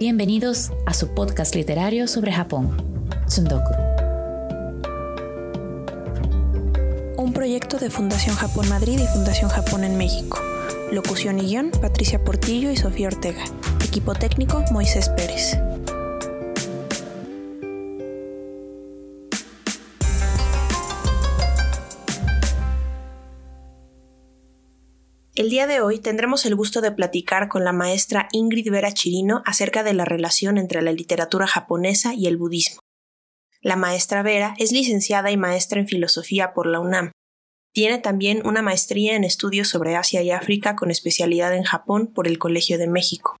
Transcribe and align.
Bienvenidos 0.00 0.72
a 0.86 0.92
su 0.92 1.14
podcast 1.14 1.54
literario 1.54 2.08
sobre 2.08 2.32
Japón, 2.32 2.76
Tsundoku. 3.26 3.72
Un 7.16 7.32
proyecto 7.32 7.78
de 7.78 7.90
Fundación 7.90 8.34
Japón 8.34 8.68
Madrid 8.68 8.98
y 8.98 9.06
Fundación 9.06 9.50
Japón 9.50 9.84
en 9.84 9.96
México. 9.96 10.40
Locución 10.90 11.38
y 11.38 11.42
guion, 11.46 11.70
Patricia 11.80 12.24
Portillo 12.24 12.72
y 12.72 12.76
Sofía 12.76 13.06
Ortega. 13.06 13.44
Equipo 13.84 14.14
técnico, 14.14 14.64
Moisés 14.72 15.10
Pérez. 15.10 15.56
El 25.44 25.50
día 25.50 25.66
de 25.66 25.82
hoy 25.82 25.98
tendremos 25.98 26.46
el 26.46 26.54
gusto 26.54 26.80
de 26.80 26.90
platicar 26.90 27.50
con 27.50 27.64
la 27.64 27.72
maestra 27.74 28.28
Ingrid 28.32 28.70
Vera 28.70 28.94
Chirino 28.94 29.42
acerca 29.44 29.82
de 29.82 29.92
la 29.92 30.06
relación 30.06 30.56
entre 30.56 30.80
la 30.80 30.90
literatura 30.90 31.46
japonesa 31.46 32.14
y 32.14 32.28
el 32.28 32.38
budismo. 32.38 32.80
La 33.60 33.76
maestra 33.76 34.22
Vera 34.22 34.54
es 34.56 34.72
licenciada 34.72 35.30
y 35.30 35.36
maestra 35.36 35.80
en 35.80 35.86
filosofía 35.86 36.54
por 36.54 36.66
la 36.66 36.80
UNAM. 36.80 37.12
Tiene 37.74 37.98
también 37.98 38.40
una 38.46 38.62
maestría 38.62 39.16
en 39.16 39.22
estudios 39.22 39.68
sobre 39.68 39.96
Asia 39.96 40.22
y 40.22 40.30
África 40.30 40.76
con 40.76 40.90
especialidad 40.90 41.54
en 41.54 41.64
Japón 41.64 42.06
por 42.06 42.26
el 42.26 42.38
Colegio 42.38 42.78
de 42.78 42.88
México, 42.88 43.36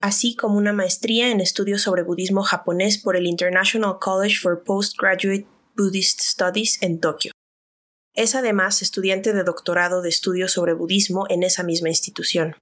así 0.00 0.34
como 0.34 0.56
una 0.56 0.72
maestría 0.72 1.30
en 1.30 1.40
estudios 1.40 1.82
sobre 1.82 2.02
budismo 2.02 2.42
japonés 2.42 2.98
por 2.98 3.14
el 3.14 3.28
International 3.28 4.00
College 4.00 4.38
for 4.42 4.64
Postgraduate 4.64 5.46
Buddhist 5.76 6.20
Studies 6.20 6.82
en 6.82 6.98
Tokio. 6.98 7.30
Es 8.14 8.34
además 8.34 8.82
estudiante 8.82 9.32
de 9.32 9.42
doctorado 9.42 10.02
de 10.02 10.10
estudios 10.10 10.52
sobre 10.52 10.74
budismo 10.74 11.24
en 11.30 11.42
esa 11.42 11.62
misma 11.62 11.88
institución. 11.88 12.56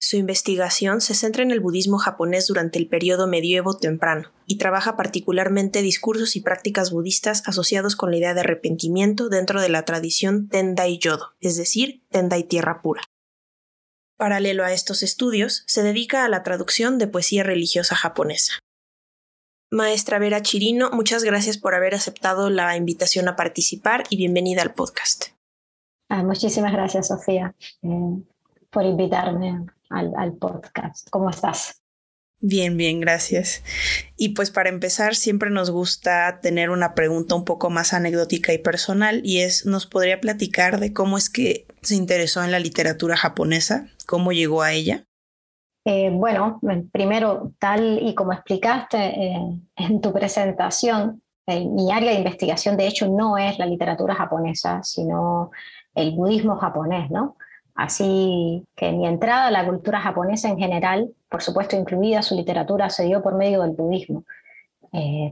Su 0.00 0.16
investigación 0.16 1.00
se 1.00 1.14
centra 1.14 1.42
en 1.42 1.50
el 1.50 1.60
budismo 1.60 1.98
japonés 1.98 2.46
durante 2.46 2.78
el 2.78 2.86
periodo 2.86 3.26
medievo 3.26 3.78
temprano 3.78 4.30
y 4.46 4.58
trabaja 4.58 4.96
particularmente 4.96 5.80
discursos 5.80 6.36
y 6.36 6.40
prácticas 6.40 6.90
budistas 6.90 7.42
asociados 7.46 7.96
con 7.96 8.10
la 8.10 8.18
idea 8.18 8.34
de 8.34 8.40
arrepentimiento 8.40 9.28
dentro 9.28 9.60
de 9.60 9.68
la 9.68 9.84
tradición 9.84 10.48
Tendai 10.48 10.98
Yodo, 10.98 11.34
es 11.40 11.56
decir, 11.56 12.02
Tendai 12.10 12.44
Tierra 12.44 12.82
Pura. 12.82 13.02
Paralelo 14.16 14.64
a 14.64 14.72
estos 14.72 15.02
estudios, 15.02 15.64
se 15.66 15.82
dedica 15.82 16.24
a 16.24 16.28
la 16.28 16.42
traducción 16.42 16.98
de 16.98 17.08
poesía 17.08 17.42
religiosa 17.42 17.96
japonesa. 17.96 18.54
Maestra 19.72 20.18
Vera 20.18 20.42
Chirino, 20.42 20.90
muchas 20.90 21.24
gracias 21.24 21.56
por 21.56 21.74
haber 21.74 21.94
aceptado 21.94 22.50
la 22.50 22.76
invitación 22.76 23.26
a 23.28 23.36
participar 23.36 24.04
y 24.10 24.18
bienvenida 24.18 24.60
al 24.60 24.74
podcast. 24.74 25.28
Ah, 26.10 26.22
muchísimas 26.22 26.74
gracias, 26.74 27.08
Sofía, 27.08 27.54
eh, 27.80 28.22
por 28.68 28.84
invitarme 28.84 29.64
al, 29.88 30.12
al 30.14 30.34
podcast. 30.34 31.08
¿Cómo 31.08 31.30
estás? 31.30 31.80
Bien, 32.38 32.76
bien, 32.76 33.00
gracias. 33.00 33.62
Y 34.18 34.34
pues 34.34 34.50
para 34.50 34.68
empezar, 34.68 35.14
siempre 35.14 35.48
nos 35.48 35.70
gusta 35.70 36.40
tener 36.42 36.68
una 36.68 36.94
pregunta 36.94 37.34
un 37.34 37.46
poco 37.46 37.70
más 37.70 37.94
anecdótica 37.94 38.52
y 38.52 38.58
personal, 38.58 39.22
y 39.24 39.38
es, 39.38 39.64
¿nos 39.64 39.86
podría 39.86 40.20
platicar 40.20 40.80
de 40.80 40.92
cómo 40.92 41.16
es 41.16 41.30
que 41.30 41.66
se 41.80 41.94
interesó 41.94 42.44
en 42.44 42.50
la 42.50 42.58
literatura 42.58 43.16
japonesa? 43.16 43.88
¿Cómo 44.06 44.32
llegó 44.32 44.60
a 44.60 44.74
ella? 44.74 45.06
Eh, 45.84 46.10
bueno, 46.12 46.60
primero, 46.92 47.52
tal 47.58 47.98
y 48.00 48.14
como 48.14 48.32
explicaste 48.32 48.98
eh, 48.98 49.60
en 49.76 50.00
tu 50.00 50.12
presentación, 50.12 51.22
eh, 51.46 51.66
mi 51.66 51.90
área 51.90 52.12
de 52.12 52.18
investigación 52.18 52.76
de 52.76 52.86
hecho 52.86 53.08
no 53.08 53.36
es 53.36 53.58
la 53.58 53.66
literatura 53.66 54.14
japonesa, 54.14 54.82
sino 54.84 55.50
el 55.94 56.12
budismo 56.12 56.56
japonés, 56.56 57.10
¿no? 57.10 57.36
Así 57.74 58.64
que 58.76 58.92
mi 58.92 59.06
entrada 59.06 59.48
a 59.48 59.50
la 59.50 59.66
cultura 59.66 60.00
japonesa 60.00 60.48
en 60.48 60.58
general, 60.58 61.10
por 61.28 61.42
supuesto 61.42 61.76
incluida 61.76 62.22
su 62.22 62.36
literatura, 62.36 62.88
se 62.90 63.04
dio 63.04 63.22
por 63.22 63.34
medio 63.34 63.62
del 63.62 63.72
budismo, 63.72 64.24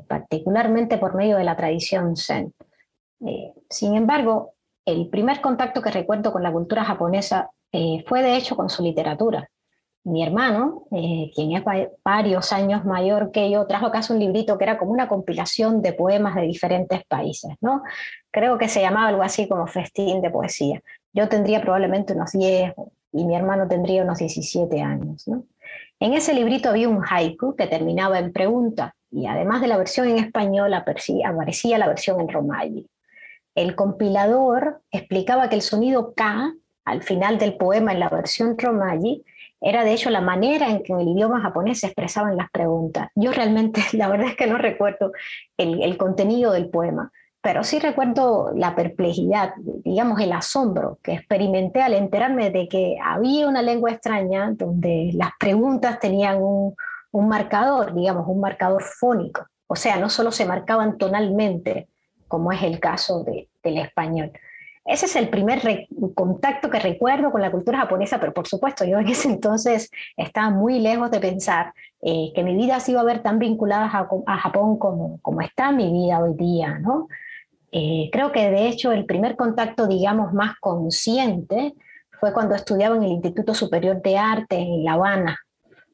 particularmente 0.08 0.96
por 0.96 1.14
medio 1.14 1.36
de 1.36 1.44
la 1.44 1.56
tradición 1.56 2.16
zen. 2.16 2.54
sin 3.68 3.94
embargo, 3.94 4.54
el 4.86 5.08
primer 5.10 5.42
contacto 5.42 5.82
que 5.82 5.90
recuerdo 5.90 6.32
con 6.32 6.42
la 6.42 6.50
cultura 6.50 6.82
japonesa 6.84 7.50
fue 8.06 8.22
de 8.22 8.36
hecho 8.36 8.56
con 8.56 8.70
su 8.70 8.82
literatura 8.82 9.50
mi 10.04 10.22
hermano, 10.22 10.84
eh, 10.92 11.30
quien 11.34 11.52
es 11.52 11.62
varios 12.02 12.52
años 12.52 12.84
mayor 12.84 13.30
que 13.32 13.50
yo, 13.50 13.66
trajo 13.66 13.86
acaso 13.86 14.14
un 14.14 14.20
librito 14.20 14.56
que 14.56 14.64
era 14.64 14.78
como 14.78 14.92
una 14.92 15.08
compilación 15.08 15.82
de 15.82 15.92
poemas 15.92 16.34
de 16.34 16.42
diferentes 16.42 17.04
países, 17.04 17.54
¿no? 17.60 17.82
Creo 18.30 18.56
que 18.56 18.68
se 18.68 18.80
llamaba 18.80 19.08
algo 19.08 19.22
así 19.22 19.46
como 19.46 19.66
Festín 19.66 20.22
de 20.22 20.30
Poesía. 20.30 20.80
Yo 21.12 21.28
tendría 21.28 21.60
probablemente 21.60 22.14
unos 22.14 22.32
10 22.32 22.72
y 23.12 23.24
mi 23.24 23.36
hermano 23.36 23.68
tendría 23.68 24.02
unos 24.02 24.18
17 24.18 24.80
años, 24.80 25.28
¿no? 25.28 25.44
En 25.98 26.14
ese 26.14 26.32
librito 26.32 26.70
había 26.70 26.88
un 26.88 27.04
haiku 27.04 27.54
que 27.54 27.66
terminaba 27.66 28.18
en 28.18 28.32
pregunta 28.32 28.94
y 29.10 29.26
además 29.26 29.60
de 29.60 29.66
la 29.66 29.76
versión 29.76 30.08
en 30.08 30.16
español 30.16 30.72
aparecía 30.72 31.78
la 31.78 31.88
versión 31.88 32.20
en 32.20 32.28
romaji. 32.28 32.88
El 33.54 33.74
compilador 33.74 34.80
explicaba 34.90 35.50
que 35.50 35.56
el 35.56 35.62
sonido 35.62 36.14
K 36.14 36.54
al 36.86 37.02
final 37.02 37.38
del 37.38 37.56
poema 37.58 37.92
en 37.92 38.00
la 38.00 38.08
versión 38.08 38.56
romaji 38.56 39.24
era 39.60 39.84
de 39.84 39.92
hecho 39.92 40.10
la 40.10 40.20
manera 40.20 40.68
en 40.68 40.82
que 40.82 40.92
el 40.92 41.08
idioma 41.08 41.40
japonés 41.40 41.80
se 41.80 41.86
expresaban 41.86 42.36
las 42.36 42.50
preguntas. 42.50 43.08
Yo 43.14 43.32
realmente, 43.32 43.82
la 43.92 44.08
verdad 44.08 44.28
es 44.28 44.36
que 44.36 44.46
no 44.46 44.58
recuerdo 44.58 45.12
el, 45.56 45.96
contenido 45.98 46.52
del 46.52 46.70
poema, 46.70 47.12
pero 47.42 47.64
sí 47.64 47.78
recuerdo 47.78 48.52
la 48.54 48.74
perplejidad, 48.74 49.54
digamos 49.58 50.20
el 50.20 50.32
asombro 50.32 50.98
que 51.02 51.12
experimenté 51.12 51.82
al 51.82 51.94
enterarme 51.94 52.50
de 52.50 52.68
que 52.68 52.96
había 53.02 53.48
una 53.48 53.62
lengua 53.62 53.90
extraña 53.90 54.50
donde 54.52 55.10
las 55.14 55.30
preguntas 55.38 55.98
tenían 56.00 56.38
un, 56.40 56.74
marcador, 57.12 57.94
digamos, 57.94 58.26
un 58.28 58.40
marcador 58.40 58.82
fónico. 58.82 59.46
O 59.66 59.76
sea, 59.76 59.96
no 59.96 60.10
solo 60.10 60.32
se 60.32 60.46
marcaban 60.46 60.98
tonalmente, 60.98 61.88
como 62.28 62.52
es 62.52 62.62
el 62.62 62.78
caso 62.80 63.24
del 63.24 63.78
español. 63.78 64.32
Ese 64.84 65.06
es 65.06 65.16
el 65.16 65.28
primer 65.28 65.60
contacto 66.14 66.70
que 66.70 66.80
recuerdo 66.80 67.30
con 67.30 67.42
la 67.42 67.50
cultura 67.50 67.78
japonesa, 67.80 68.18
pero 68.18 68.32
por 68.32 68.48
supuesto 68.48 68.84
yo 68.84 68.98
en 68.98 69.08
ese 69.08 69.28
entonces 69.28 69.90
estaba 70.16 70.50
muy 70.50 70.80
lejos 70.80 71.10
de 71.10 71.20
pensar 71.20 71.72
eh, 72.02 72.32
que 72.34 72.42
mi 72.42 72.56
vida 72.56 72.80
se 72.80 72.92
iba 72.92 73.00
a 73.00 73.04
ver 73.04 73.22
tan 73.22 73.38
vinculada 73.38 73.84
a, 73.84 74.38
Japón 74.38 74.78
como, 74.78 75.20
como 75.20 75.40
está 75.42 75.70
mi 75.70 75.92
vida 75.92 76.20
hoy 76.20 76.34
día, 76.34 76.78
¿no? 76.78 77.08
Eh, 77.72 78.08
creo 78.10 78.32
que 78.32 78.50
de 78.50 78.68
hecho 78.68 78.90
el 78.90 79.04
primer 79.04 79.36
contacto, 79.36 79.86
digamos, 79.86 80.32
más 80.32 80.56
consciente 80.58 81.74
fue 82.18 82.32
cuando 82.32 82.54
estudiaba 82.54 82.96
en 82.96 83.04
el 83.04 83.12
Instituto 83.12 83.54
Superior 83.54 84.02
de 84.02 84.18
Arte 84.18 84.56
en 84.56 84.84
La 84.84 84.94
Habana. 84.94 85.38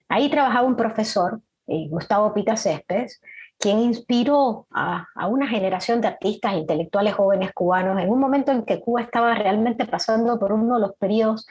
Ahí 0.08 0.30
trabajaba 0.30 0.66
un 0.66 0.76
profesor, 0.76 1.40
eh, 1.66 1.88
Gustavo 1.88 2.32
Pita 2.32 2.56
Céspedes, 2.56 3.20
quien 3.58 3.78
inspiró 3.78 4.66
a, 4.70 5.06
una 5.28 5.48
generación 5.48 6.00
de 6.00 6.08
artistas 6.08 6.54
intelectuales 6.54 7.14
jóvenes 7.14 7.52
cubanos 7.52 8.00
en 8.00 8.10
un 8.10 8.20
momento 8.20 8.52
en 8.52 8.64
que 8.64 8.80
Cuba 8.80 9.02
estaba 9.02 9.34
realmente 9.34 9.86
pasando 9.86 10.38
por 10.38 10.52
uno 10.52 10.74
de 10.74 10.80
los 10.80 10.96
periodos, 10.96 11.46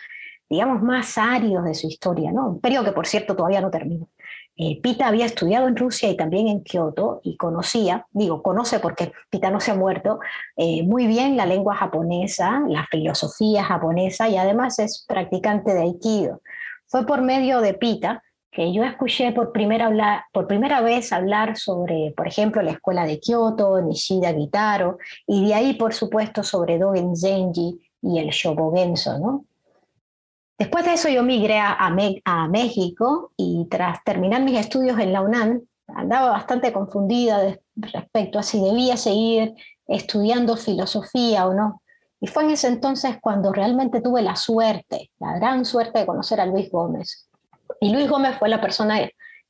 digamos, 0.50 0.82
más 0.82 1.18
áridos 1.18 1.66
de 1.66 1.74
su 1.74 1.88
historia, 1.88 2.32
¿no? 2.32 2.48
Un 2.48 2.62
periodo 2.62 2.86
que, 2.86 2.92
por 2.92 3.08
cierto, 3.08 3.36
todavía 3.36 3.62
no 3.62 3.72
terminó. 3.72 4.08
Eh, 4.58 4.80
Pita 4.82 5.08
había 5.08 5.26
estudiado 5.26 5.68
en 5.68 5.76
Rusia 5.76 6.10
y 6.10 6.16
también 6.16 6.48
en 6.48 6.64
Kioto 6.64 7.20
y 7.24 7.36
conocía, 7.36 8.08
digo, 8.12 8.42
conoce 8.42 8.80
porque 8.80 9.12
Pita 9.30 9.52
no 9.52 9.60
se 9.60 9.72
ha 9.72 9.76
muerto, 9.76 10.20
eh, 10.56 10.84
muy 10.84 11.08
bien 11.08 11.36
la 11.36 11.46
lengua 11.46 11.76
japonesa, 11.76 12.62
la 12.70 12.86
filosofía 12.90 13.66
japonesa 13.66 14.30
y 14.30 14.38
además 14.38 14.80
es 14.80 15.04
practicante 15.10 15.74
de 15.74 15.82
Aikido. 15.82 16.42
Fue 16.88 17.06
por 17.06 17.22
medio 17.22 17.60
de 17.60 17.74
Pita 17.74 18.24
que 18.56 18.72
yo 18.72 18.84
escuché 18.84 19.34
por 19.34 19.52
primera, 19.52 20.26
por 20.32 20.48
primera 20.48 20.80
vez 20.80 21.12
hablar 21.12 21.58
sobre, 21.58 22.14
por 22.16 22.26
ejemplo, 22.26 22.62
la 22.62 22.72
escuela 22.72 23.06
de 23.06 23.20
Kioto, 23.20 23.82
Nishida 23.82 24.34
Gitaro, 24.34 24.98
y 25.28 25.48
de 25.48 25.54
ahí, 25.54 25.74
por 25.74 25.94
supuesto, 25.94 26.42
sobre 26.42 26.80
Dogen 26.80 27.18
Zenji 27.18 27.82
y 28.02 28.18
el 28.18 28.30
Shobogenzo, 28.30 29.20
¿no? 29.20 29.46
Después 30.58 30.86
de 30.86 30.94
eso 30.94 31.10
yo 31.10 31.22
migré 31.22 31.60
a, 31.60 31.74
a, 31.74 32.48
México 32.48 33.34
y 33.36 33.68
tras 33.70 34.02
terminar 34.06 34.42
mis 34.42 34.58
estudios 34.58 34.98
en 35.00 35.12
la 35.12 35.22
UNAM, 35.22 35.62
andaba 35.88 36.30
bastante 36.30 36.72
confundida 36.72 37.58
respecto 37.76 38.40
a 38.40 38.44
si 38.44 38.62
debía 38.62 38.96
seguir 38.96 39.54
estudiando 39.86 40.56
filosofía 40.56 41.46
o 41.46 41.54
no. 41.54 41.82
Y 42.22 42.28
fue 42.28 42.46
en 42.46 42.52
ese 42.52 42.70
entonces 42.70 43.18
cuando 43.22 43.52
realmente 43.52 44.00
tuve 44.00 44.22
la 44.22 44.38
suerte, 44.38 45.12
la 45.20 45.38
gran 45.38 45.66
suerte 45.66 46.00
de 46.00 46.06
conocer 46.06 46.40
a 46.40 46.46
Luis 46.46 46.72
Gómez, 46.72 47.25
y 47.80 47.92
Luis 47.92 48.10
Gómez 48.10 48.38
fue 48.38 48.50
la 48.50 48.62
persona 48.62 49.00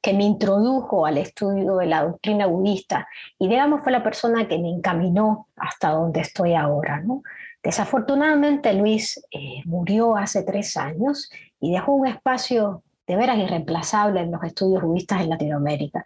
que 0.02 0.14
me 0.14 0.24
introdujo 0.24 1.06
al 1.06 1.18
estudio 1.18 1.78
de 1.78 1.88
la 1.88 2.04
doctrina 2.04 2.46
budista 2.46 3.08
y 3.40 3.48
digamos 3.48 3.82
fue 3.82 3.92
la 3.92 4.04
persona 4.04 4.48
que 4.48 4.60
me 4.60 4.70
encaminó 4.70 5.48
hasta 5.56 5.90
donde 5.90 6.20
estoy 6.20 6.54
ahora. 6.54 7.02
¿no? 7.02 7.24
Desafortunadamente 7.64 8.72
Luis 8.74 9.20
eh, 9.32 9.64
murió 9.66 10.16
hace 10.16 10.44
tres 10.44 10.78
años 10.78 11.32
y 11.60 11.72
dejó 11.72 11.94
un 11.94 12.06
espacio 12.06 12.84
de 13.08 13.16
veras 13.16 13.40
irreemplazable 13.40 14.22
en 14.22 14.32
los 14.32 14.44
estudios 14.44 14.84
budistas 14.84 15.22
en 15.22 15.30
Latinoamérica. 15.30 16.06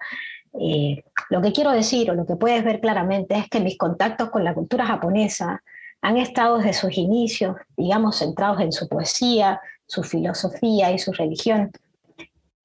Eh, 0.58 1.04
lo 1.30 1.42
que 1.42 1.52
quiero 1.52 1.72
decir 1.72 2.10
o 2.10 2.16
lo 2.16 2.26
que 2.26 2.38
puedes 2.38 2.64
ver 2.64 2.80
claramente 2.80 3.38
es 3.38 3.50
que 3.50 3.60
mis 3.60 3.78
contactos 3.78 4.30
con 4.30 4.46
la 4.46 4.54
cultura 4.54 4.86
japonesa 4.86 5.62
han 6.02 6.16
estado 6.16 6.58
desde 6.58 6.72
sus 6.72 6.98
inicios, 6.98 7.58
digamos, 7.76 8.20
centrados 8.20 8.62
en 8.62 8.72
su 8.72 8.88
poesía, 8.88 9.60
su 9.86 10.04
filosofía 10.04 10.92
y 10.92 11.00
su 11.00 11.12
religión, 11.12 11.72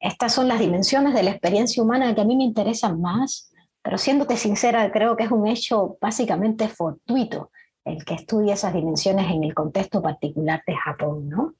estas 0.04 0.34
son 0.34 0.48
las 0.48 0.60
dimensiones 0.60 1.14
de 1.14 1.22
la 1.22 1.30
experiencia 1.30 1.82
humana 1.82 2.14
que 2.14 2.20
a 2.20 2.24
mí 2.24 2.36
me 2.36 2.44
interesan 2.44 3.00
más, 3.00 3.50
pero 3.82 3.96
siéndote 3.96 4.36
sincera, 4.36 4.92
creo 4.92 5.16
que 5.16 5.24
es 5.24 5.30
un 5.30 5.46
hecho 5.46 5.96
básicamente 5.98 6.68
fortuito 6.68 7.50
el 7.86 8.04
que 8.04 8.12
estudie 8.12 8.52
esas 8.52 8.74
dimensiones 8.74 9.30
en 9.30 9.44
el 9.44 9.54
contexto 9.54 10.02
particular 10.02 10.62
de 10.66 10.76
Japón, 10.76 11.30
¿no? 11.30 11.54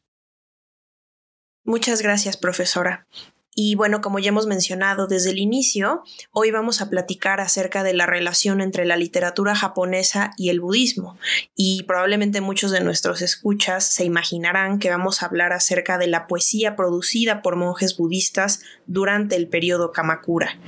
Muchas 1.65 2.03
gracias, 2.03 2.37
profesora. 2.37 3.07
Y 3.57 3.77
bueno, 3.77 4.01
como 4.01 4.19
ya 4.19 4.31
hemos 4.31 4.47
mencionado 4.47 5.07
desde 5.07 5.31
el 5.31 5.39
inicio, 5.39 6.03
hoy 6.33 6.51
vamos 6.51 6.81
a 6.81 6.91
platicar 6.91 7.41
acerca 7.41 7.85
de 7.85 7.95
la 7.95 8.05
relación 8.05 8.61
entre 8.61 8.85
la 8.85 8.97
literatura 8.97 9.55
japonesa 9.55 10.33
y 10.37 10.49
el 10.49 10.61
budismo. 10.61 11.17
Y 11.55 11.85
probablemente 11.85 12.41
muchos 12.41 12.73
de 12.73 12.83
nuestros 12.83 13.23
escuchas 13.23 13.87
se 13.87 14.05
imaginarán 14.05 14.81
que 14.81 14.91
vamos 14.91 15.23
a 15.23 15.27
hablar 15.27 15.53
acerca 15.53 15.99
de 15.99 16.09
la 16.09 16.27
poesía 16.27 16.75
producida 16.75 17.43
por 17.43 17.55
monjes 17.55 17.97
budistas 17.97 18.61
durante 18.87 19.37
el 19.37 19.47
periodo 19.47 19.93
Kamakura. 19.93 20.59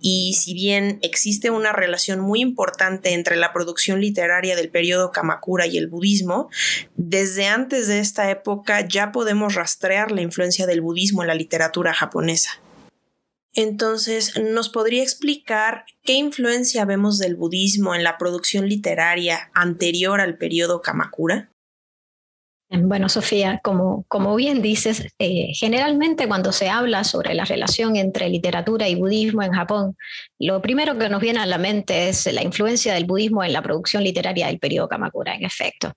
Y 0.00 0.34
si 0.34 0.54
bien 0.54 0.98
existe 1.02 1.50
una 1.50 1.72
relación 1.72 2.18
muy 2.18 2.40
importante 2.40 3.12
entre 3.12 3.36
la 3.36 3.52
producción 3.52 4.00
literaria 4.00 4.56
del 4.56 4.70
periodo 4.70 5.12
Kamakura 5.12 5.68
y 5.68 5.78
el 5.78 5.86
budismo, 5.86 6.48
desde 6.96 7.46
antes 7.46 7.86
de 7.86 8.00
esta 8.00 8.28
época 8.30 8.80
ya 8.80 9.12
podemos 9.12 9.54
rastrear 9.54 10.10
la 10.10 10.22
influencia 10.22 10.66
del 10.66 10.80
budismo 10.80 11.22
en 11.22 11.28
la 11.28 11.34
literatura 11.34 11.94
japonesa 11.94 12.23
entonces, 13.54 14.36
¿nos 14.40 14.68
podría 14.68 15.02
explicar 15.02 15.84
qué 16.02 16.14
influencia 16.14 16.84
vemos 16.84 17.18
del 17.18 17.36
budismo 17.36 17.94
en 17.94 18.02
la 18.02 18.18
producción 18.18 18.68
literaria 18.68 19.50
anterior 19.54 20.20
al 20.20 20.36
periodo 20.36 20.82
Kamakura? 20.82 21.50
Bueno, 22.70 23.08
Sofía, 23.08 23.60
como, 23.62 24.04
como 24.08 24.34
bien 24.34 24.60
dices, 24.60 25.06
eh, 25.20 25.52
generalmente 25.54 26.26
cuando 26.26 26.50
se 26.50 26.68
habla 26.68 27.04
sobre 27.04 27.34
la 27.34 27.44
relación 27.44 27.94
entre 27.94 28.28
literatura 28.28 28.88
y 28.88 28.96
budismo 28.96 29.44
en 29.44 29.52
Japón, 29.52 29.96
lo 30.40 30.60
primero 30.60 30.98
que 30.98 31.08
nos 31.08 31.20
viene 31.20 31.38
a 31.38 31.46
la 31.46 31.58
mente 31.58 32.08
es 32.08 32.26
la 32.32 32.42
influencia 32.42 32.94
del 32.94 33.04
budismo 33.04 33.44
en 33.44 33.52
la 33.52 33.62
producción 33.62 34.02
literaria 34.02 34.48
del 34.48 34.58
periodo 34.58 34.88
Kamakura, 34.88 35.36
en 35.36 35.44
efecto 35.44 35.92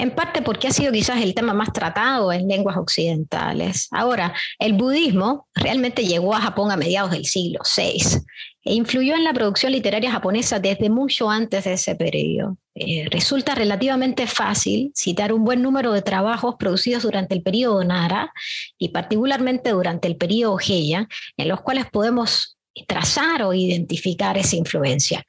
en 0.00 0.10
parte 0.10 0.40
porque 0.40 0.68
ha 0.68 0.72
sido 0.72 0.92
quizás 0.92 1.20
el 1.20 1.34
tema 1.34 1.52
más 1.52 1.72
tratado 1.72 2.32
en 2.32 2.48
lenguas 2.48 2.76
occidentales. 2.76 3.88
Ahora, 3.90 4.32
el 4.58 4.72
budismo 4.72 5.48
realmente 5.54 6.04
llegó 6.04 6.34
a 6.34 6.40
Japón 6.40 6.70
a 6.70 6.76
mediados 6.76 7.10
del 7.10 7.26
siglo 7.26 7.60
VI 7.76 8.20
e 8.64 8.74
influyó 8.74 9.14
en 9.14 9.24
la 9.24 9.34
producción 9.34 9.72
literaria 9.72 10.10
japonesa 10.10 10.58
desde 10.58 10.88
mucho 10.88 11.30
antes 11.30 11.64
de 11.64 11.74
ese 11.74 11.94
periodo. 11.96 12.56
Eh, 12.74 13.08
resulta 13.10 13.54
relativamente 13.54 14.26
fácil 14.26 14.90
citar 14.94 15.32
un 15.32 15.44
buen 15.44 15.60
número 15.60 15.92
de 15.92 16.02
trabajos 16.02 16.54
producidos 16.58 17.02
durante 17.02 17.34
el 17.34 17.42
periodo 17.42 17.84
Nara 17.84 18.32
y 18.78 18.90
particularmente 18.90 19.70
durante 19.70 20.08
el 20.08 20.16
periodo 20.16 20.58
Heian, 20.58 21.08
en 21.36 21.48
los 21.48 21.60
cuales 21.60 21.86
podemos 21.90 22.56
trazar 22.86 23.42
o 23.42 23.52
identificar 23.52 24.38
esa 24.38 24.56
influencia. 24.56 25.24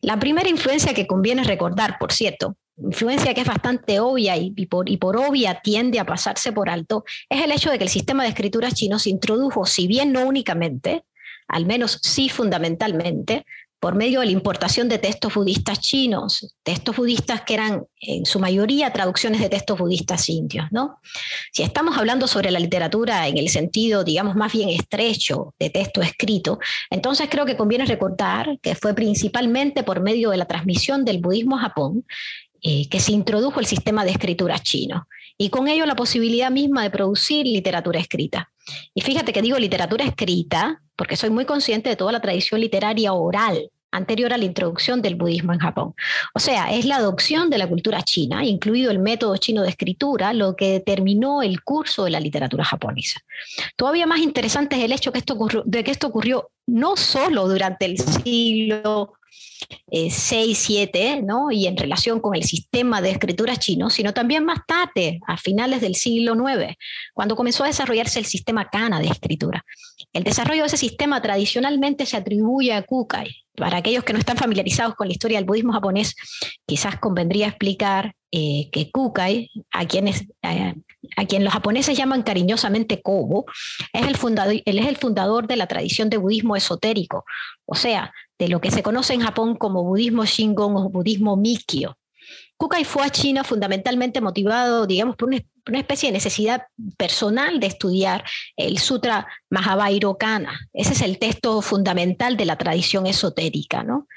La 0.00 0.18
primera 0.18 0.48
influencia 0.48 0.94
que 0.94 1.06
conviene 1.06 1.44
recordar, 1.44 1.98
por 1.98 2.12
cierto, 2.12 2.56
influencia 2.82 3.34
que 3.34 3.42
es 3.42 3.46
bastante 3.46 4.00
obvia 4.00 4.36
y, 4.36 4.50
por, 4.66 5.16
obvia 5.16 5.60
tiende 5.62 5.98
a 5.98 6.06
pasarse 6.06 6.52
por 6.52 6.68
alto, 6.68 7.04
es 7.28 7.42
el 7.42 7.52
hecho 7.52 7.70
de 7.70 7.78
que 7.78 7.84
el 7.84 7.90
sistema 7.90 8.22
de 8.22 8.30
escritura 8.30 8.70
chino 8.70 8.98
se 8.98 9.10
introdujo, 9.10 9.66
si 9.66 9.86
bien 9.86 10.12
no 10.12 10.26
únicamente, 10.26 11.04
al 11.48 11.66
menos 11.66 11.98
sí 12.02 12.28
fundamentalmente, 12.28 13.44
por 13.80 13.94
medio 13.94 14.20
de 14.20 14.26
la 14.26 14.32
importación 14.32 14.90
de 14.90 14.98
textos 14.98 15.34
budistas 15.34 15.80
chinos, 15.80 16.54
textos 16.62 16.94
budistas 16.94 17.40
que 17.40 17.54
eran 17.54 17.86
en 18.02 18.26
su 18.26 18.38
mayoría 18.38 18.92
traducciones 18.92 19.40
de 19.40 19.48
textos 19.48 19.78
budistas 19.78 20.28
indios. 20.28 20.66
¿no? 20.70 20.98
Si 21.50 21.62
estamos 21.62 21.96
hablando 21.96 22.26
sobre 22.26 22.50
la 22.50 22.60
literatura 22.60 23.26
en 23.26 23.38
el 23.38 23.48
sentido, 23.48 24.04
digamos, 24.04 24.36
más 24.36 24.52
bien 24.52 24.68
estrecho 24.68 25.54
de 25.58 25.70
texto 25.70 26.02
escrito, 26.02 26.58
entonces 26.90 27.28
creo 27.30 27.46
que 27.46 27.56
conviene 27.56 27.86
recordar 27.86 28.58
que 28.60 28.74
fue 28.74 28.92
principalmente 28.92 29.82
por 29.82 30.00
medio 30.00 30.30
de 30.30 30.36
la 30.36 30.44
transmisión 30.44 31.06
del 31.06 31.18
budismo 31.18 31.56
a 31.56 31.62
Japón 31.62 32.04
eh, 32.62 32.88
que 32.88 33.00
se 33.00 33.12
introdujo 33.12 33.60
el 33.60 33.66
sistema 33.66 34.04
de 34.04 34.10
escritura 34.10 34.58
chino 34.58 35.06
y 35.38 35.48
con 35.48 35.68
ello 35.68 35.86
la 35.86 35.96
posibilidad 35.96 36.50
misma 36.50 36.82
de 36.82 36.90
producir 36.90 37.46
literatura 37.46 37.98
escrita. 37.98 38.50
Y 38.94 39.00
fíjate 39.00 39.32
que 39.32 39.42
digo 39.42 39.58
literatura 39.58 40.04
escrita 40.04 40.82
porque 40.96 41.16
soy 41.16 41.30
muy 41.30 41.46
consciente 41.46 41.88
de 41.88 41.96
toda 41.96 42.12
la 42.12 42.20
tradición 42.20 42.60
literaria 42.60 43.14
oral 43.14 43.70
anterior 43.90 44.32
a 44.32 44.38
la 44.38 44.44
introducción 44.44 45.02
del 45.02 45.14
budismo 45.14 45.52
en 45.52 45.58
Japón. 45.58 45.94
O 46.34 46.38
sea, 46.38 46.72
es 46.72 46.84
la 46.84 46.96
adopción 46.96 47.50
de 47.50 47.58
la 47.58 47.68
cultura 47.68 48.02
china, 48.02 48.44
incluido 48.44 48.90
el 48.90 48.98
método 48.98 49.36
chino 49.36 49.62
de 49.62 49.70
escritura, 49.70 50.32
lo 50.32 50.54
que 50.56 50.72
determinó 50.72 51.42
el 51.42 51.62
curso 51.62 52.04
de 52.04 52.10
la 52.10 52.20
literatura 52.20 52.64
japonesa. 52.64 53.20
Todavía 53.76 54.06
más 54.06 54.20
interesante 54.20 54.76
es 54.76 54.84
el 54.84 54.92
hecho 54.92 55.12
que 55.12 55.18
esto 55.18 55.36
de 55.64 55.84
que 55.84 55.90
esto 55.90 56.08
ocurrió 56.08 56.50
no 56.66 56.96
solo 56.96 57.48
durante 57.48 57.86
el 57.86 57.98
siglo 57.98 59.14
6, 59.90 60.58
7, 60.58 61.22
¿no? 61.22 61.50
y 61.50 61.66
en 61.66 61.76
relación 61.76 62.20
con 62.20 62.34
el 62.34 62.44
sistema 62.44 63.00
de 63.00 63.10
escritura 63.10 63.56
chino, 63.56 63.90
sino 63.90 64.12
también 64.12 64.44
más 64.44 64.60
tarde, 64.66 65.20
a 65.26 65.36
finales 65.36 65.80
del 65.80 65.94
siglo 65.94 66.34
IX, 66.34 66.76
cuando 67.14 67.36
comenzó 67.36 67.64
a 67.64 67.68
desarrollarse 67.68 68.18
el 68.18 68.26
sistema 68.26 68.68
Kana 68.68 69.00
de 69.00 69.08
escritura. 69.08 69.64
El 70.12 70.24
desarrollo 70.24 70.62
de 70.62 70.68
ese 70.68 70.76
sistema 70.76 71.20
tradicionalmente 71.22 72.06
se 72.06 72.16
atribuye 72.16 72.72
a 72.72 72.82
Kukai. 72.82 73.34
Para 73.56 73.78
aquellos 73.78 74.04
que 74.04 74.12
no 74.12 74.18
están 74.18 74.36
familiarizados 74.36 74.94
con 74.94 75.08
la 75.08 75.12
historia 75.12 75.38
del 75.38 75.44
budismo 75.44 75.72
japonés, 75.72 76.14
quizás 76.66 76.98
convendría 76.98 77.48
explicar 77.48 78.14
eh, 78.32 78.70
que 78.72 78.90
Kukai, 78.90 79.50
a 79.72 79.86
quienes, 79.86 80.26
eh, 80.42 80.74
a 81.16 81.24
quien 81.26 81.44
los 81.44 81.52
japoneses 81.52 81.96
llaman 81.96 82.22
cariñosamente 82.22 83.02
Kobo, 83.02 83.44
es 83.92 84.06
el, 84.06 84.16
fundador, 84.16 84.54
él 84.64 84.78
es 84.78 84.86
el 84.86 84.96
fundador 84.96 85.46
de 85.46 85.56
la 85.56 85.66
tradición 85.66 86.10
de 86.10 86.16
budismo 86.16 86.56
esotérico, 86.56 87.24
o 87.66 87.74
sea, 87.74 88.12
de 88.40 88.48
lo 88.48 88.60
que 88.60 88.70
se 88.70 88.82
conoce 88.82 89.12
en 89.12 89.20
Japón 89.20 89.54
como 89.54 89.84
budismo 89.84 90.24
Shingon 90.24 90.74
o 90.74 90.88
budismo 90.88 91.36
Mikyo. 91.36 91.94
Kukai 92.56 92.84
fue 92.84 93.04
a 93.04 93.10
China 93.10 93.44
fundamentalmente 93.44 94.22
motivado, 94.22 94.86
digamos, 94.86 95.16
por 95.16 95.28
una, 95.28 95.38
especie 95.78 96.08
de 96.08 96.14
necesidad 96.14 96.62
personal 96.96 97.60
de 97.60 97.66
estudiar 97.66 98.24
el 98.56 98.78
Sutra 98.78 99.26
Mahavairokkana. 99.50 100.58
Ese 100.72 100.94
es 100.94 101.02
el 101.02 101.18
texto 101.18 101.60
fundamental 101.60 102.38
de 102.38 102.46
la 102.46 102.56
tradición 102.56 103.06
esotérica. 103.06 103.82
¿no? 103.82 104.08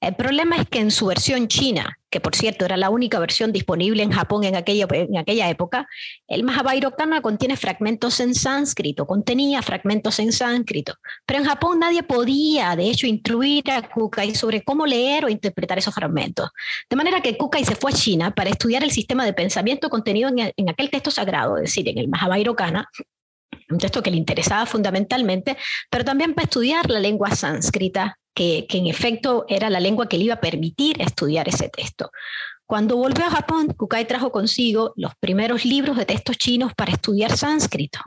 El 0.00 0.14
problema 0.14 0.56
es 0.56 0.68
que 0.68 0.78
en 0.78 0.92
su 0.92 1.06
versión 1.06 1.48
china, 1.48 1.98
que 2.08 2.20
por 2.20 2.36
cierto 2.36 2.64
era 2.64 2.76
la 2.76 2.88
única 2.88 3.18
versión 3.18 3.52
disponible 3.52 4.04
en 4.04 4.12
Japón 4.12 4.44
en 4.44 4.54
aquella, 4.54 5.50
época, 5.50 5.88
el 6.28 6.44
Mahabharata 6.44 7.20
contiene 7.20 7.56
fragmentos 7.56 8.20
en 8.20 8.32
sánscrito, 8.34 9.06
contenía 9.06 9.60
fragmentos 9.60 10.20
en 10.20 10.32
sánscrito, 10.32 10.94
pero 11.26 11.40
en 11.40 11.46
Japón 11.46 11.80
nadie 11.80 12.04
podía, 12.04 12.76
de 12.76 12.90
hecho, 12.90 13.08
incluir 13.08 13.68
a 13.72 13.88
Kukai 13.88 14.36
sobre 14.36 14.62
cómo 14.62 14.86
leer 14.86 15.24
o 15.24 15.28
interpretar 15.28 15.78
esos 15.78 15.94
fragmentos. 15.94 16.50
De 16.88 16.96
manera 16.96 17.20
que 17.20 17.36
Kukai 17.36 17.64
se 17.64 17.74
fue 17.74 17.90
a 17.90 17.94
China 17.94 18.30
para 18.32 18.50
estudiar 18.50 18.84
el 18.84 18.92
sistema 18.92 19.24
de 19.24 19.32
pensamiento 19.32 19.90
contenido 19.90 20.30
en, 20.30 20.68
aquel 20.68 20.90
texto 20.90 21.10
sagrado, 21.10 21.56
es 21.56 21.62
decir, 21.64 21.88
en 21.88 21.98
el 21.98 22.08
Mahabharata, 22.08 22.88
un 23.70 23.78
texto 23.78 24.02
que 24.02 24.12
le 24.12 24.16
interesaba 24.16 24.64
fundamentalmente, 24.64 25.56
pero 25.90 26.04
también 26.04 26.34
para 26.34 26.44
estudiar 26.44 26.88
la 26.88 27.00
lengua 27.00 27.34
sánscrita 27.34 28.16
que, 28.34 28.66
en 28.68 28.86
efecto 28.86 29.44
era 29.48 29.70
la 29.70 29.80
lengua 29.80 30.08
que 30.08 30.18
le 30.18 30.24
iba 30.24 30.34
a 30.34 30.40
permitir 30.40 31.00
estudiar 31.00 31.48
ese 31.48 31.68
texto. 31.68 32.10
Cuando 32.66 32.96
volvió 32.96 33.24
a 33.24 33.30
Japón, 33.30 33.68
Kukai 33.74 34.06
trajo 34.06 34.30
consigo 34.30 34.92
los 34.94 35.12
primeros 35.18 35.64
libros 35.64 35.96
de 35.96 36.04
textos 36.04 36.36
chinos 36.36 36.74
para 36.74 36.92
estudiar 36.92 37.34
sánscrito, 37.34 37.98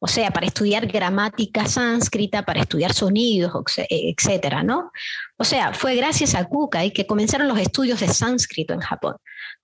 o 0.00 0.08
sea, 0.08 0.32
para 0.32 0.46
estudiar 0.46 0.88
gramática 0.88 1.66
sánscrita, 1.66 2.42
para 2.42 2.62
estudiar 2.62 2.92
sonidos, 2.92 3.52
etcétera, 3.88 4.64
¿no? 4.64 4.90
O 5.36 5.44
sea, 5.44 5.72
fue 5.72 5.94
gracias 5.94 6.34
a 6.34 6.44
Kukai 6.44 6.92
que 6.92 7.06
comenzaron 7.06 7.46
los 7.46 7.58
estudios 7.58 8.00
de 8.00 8.08
sánscrito 8.08 8.74
en 8.74 8.80
Japón. 8.80 9.14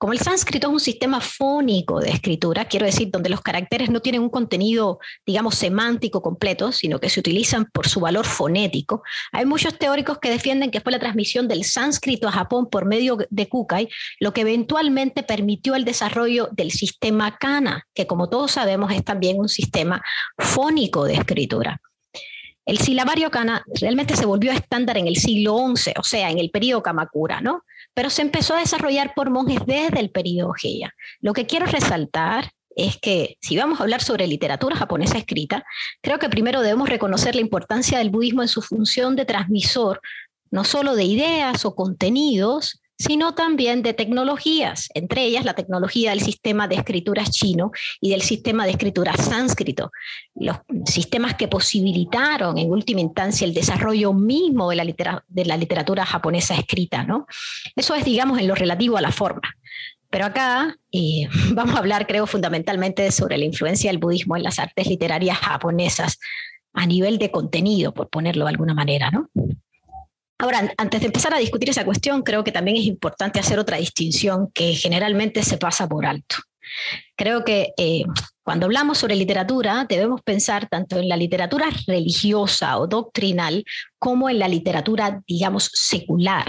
Como 0.00 0.14
el 0.14 0.18
sánscrito 0.18 0.68
es 0.68 0.72
un 0.72 0.80
sistema 0.80 1.20
fónico 1.20 2.00
de 2.00 2.08
escritura, 2.08 2.64
quiero 2.64 2.86
decir, 2.86 3.10
donde 3.10 3.28
los 3.28 3.42
caracteres 3.42 3.90
no 3.90 4.00
tienen 4.00 4.22
un 4.22 4.30
contenido, 4.30 4.98
digamos, 5.26 5.56
semántico 5.56 6.22
completo, 6.22 6.72
sino 6.72 6.98
que 6.98 7.10
se 7.10 7.20
utilizan 7.20 7.66
por 7.66 7.86
su 7.86 8.00
valor 8.00 8.24
fonético, 8.24 9.02
hay 9.30 9.44
muchos 9.44 9.76
teóricos 9.76 10.16
que 10.18 10.30
defienden 10.30 10.70
que 10.70 10.80
fue 10.80 10.92
la 10.92 10.98
transmisión 10.98 11.48
del 11.48 11.64
sánscrito 11.64 12.28
a 12.28 12.32
Japón 12.32 12.70
por 12.70 12.86
medio 12.86 13.18
de 13.28 13.48
Kukai 13.50 13.90
lo 14.20 14.32
que 14.32 14.40
eventualmente 14.40 15.22
permitió 15.22 15.74
el 15.74 15.84
desarrollo 15.84 16.48
del 16.50 16.70
sistema 16.70 17.36
Kana, 17.36 17.86
que 17.92 18.06
como 18.06 18.30
todos 18.30 18.52
sabemos 18.52 18.90
es 18.92 19.04
también 19.04 19.38
un 19.38 19.50
sistema 19.50 20.02
fónico 20.38 21.04
de 21.04 21.16
escritura. 21.16 21.78
El 22.64 22.78
silabario 22.78 23.30
kana 23.30 23.64
realmente 23.80 24.16
se 24.16 24.24
volvió 24.24 24.50
estándar 24.52 24.96
en 24.96 25.06
el 25.08 25.16
siglo 25.16 25.58
XI, 25.76 25.92
o 25.98 26.04
sea, 26.04 26.30
en 26.30 26.38
el 26.38 26.50
periodo 26.50 26.82
Kamakura, 26.82 27.42
¿no? 27.42 27.64
Pero 27.94 28.10
se 28.10 28.22
empezó 28.22 28.54
a 28.54 28.60
desarrollar 28.60 29.12
por 29.14 29.30
monjes 29.30 29.60
desde 29.66 30.00
el 30.00 30.10
periodo 30.10 30.52
Heian. 30.62 30.90
Lo 31.20 31.32
que 31.32 31.46
quiero 31.46 31.66
resaltar 31.66 32.52
es 32.76 32.98
que 32.98 33.36
si 33.40 33.56
vamos 33.56 33.80
a 33.80 33.82
hablar 33.82 34.02
sobre 34.02 34.26
literatura 34.26 34.76
japonesa 34.76 35.18
escrita, 35.18 35.64
creo 36.00 36.18
que 36.18 36.28
primero 36.28 36.62
debemos 36.62 36.88
reconocer 36.88 37.34
la 37.34 37.40
importancia 37.40 37.98
del 37.98 38.10
budismo 38.10 38.42
en 38.42 38.48
su 38.48 38.62
función 38.62 39.16
de 39.16 39.24
transmisor, 39.24 40.00
no 40.50 40.64
solo 40.64 40.94
de 40.94 41.04
ideas 41.04 41.64
o 41.64 41.74
contenidos, 41.74 42.80
sino 43.00 43.34
también 43.34 43.82
de 43.82 43.94
tecnologías, 43.94 44.90
entre 44.92 45.24
ellas 45.24 45.46
la 45.46 45.54
tecnología 45.54 46.10
del 46.10 46.20
sistema 46.20 46.68
de 46.68 46.74
escrituras 46.74 47.30
chino 47.30 47.72
y 47.98 48.10
del 48.10 48.20
sistema 48.20 48.66
de 48.66 48.72
escritura 48.72 49.16
sánscrito, 49.16 49.90
los 50.34 50.58
sistemas 50.84 51.34
que 51.34 51.48
posibilitaron 51.48 52.58
en 52.58 52.70
última 52.70 53.00
instancia 53.00 53.46
el 53.46 53.54
desarrollo 53.54 54.12
mismo 54.12 54.68
de 54.68 54.76
la, 54.76 55.24
de 55.28 55.44
la 55.46 55.56
literatura 55.56 56.04
japonesa 56.04 56.54
escrita. 56.54 57.02
¿no? 57.02 57.26
Eso 57.74 57.94
es, 57.94 58.04
digamos, 58.04 58.38
en 58.38 58.46
lo 58.46 58.54
relativo 58.54 58.98
a 58.98 59.00
la 59.00 59.12
forma. 59.12 59.56
Pero 60.10 60.26
acá 60.26 60.76
eh, 60.92 61.26
vamos 61.54 61.76
a 61.76 61.78
hablar, 61.78 62.06
creo, 62.06 62.26
fundamentalmente 62.26 63.10
sobre 63.12 63.38
la 63.38 63.46
influencia 63.46 63.90
del 63.90 63.98
budismo 63.98 64.36
en 64.36 64.42
las 64.42 64.58
artes 64.58 64.86
literarias 64.86 65.38
japonesas 65.38 66.18
a 66.74 66.84
nivel 66.84 67.16
de 67.16 67.30
contenido, 67.30 67.94
por 67.94 68.10
ponerlo 68.10 68.44
de 68.44 68.50
alguna 68.50 68.74
manera, 68.74 69.10
¿no? 69.10 69.30
Ahora, 70.40 70.72
antes 70.78 71.00
de 71.00 71.06
empezar 71.06 71.34
a 71.34 71.38
discutir 71.38 71.68
esa 71.68 71.84
cuestión, 71.84 72.22
creo 72.22 72.42
que 72.42 72.50
también 72.50 72.78
es 72.78 72.84
importante 72.84 73.38
hacer 73.38 73.58
otra 73.58 73.76
distinción 73.76 74.50
que 74.54 74.74
generalmente 74.74 75.42
se 75.42 75.58
pasa 75.58 75.86
por 75.86 76.06
alto. 76.06 76.36
Creo 77.14 77.44
que 77.44 77.74
eh, 77.76 78.04
cuando 78.42 78.64
hablamos 78.64 78.96
sobre 78.96 79.16
literatura 79.16 79.84
debemos 79.86 80.22
pensar 80.22 80.66
tanto 80.68 80.98
en 80.98 81.10
la 81.10 81.16
literatura 81.18 81.68
religiosa 81.86 82.78
o 82.78 82.86
doctrinal 82.86 83.64
como 83.98 84.30
en 84.30 84.38
la 84.38 84.48
literatura, 84.48 85.20
digamos, 85.26 85.70
secular. 85.74 86.46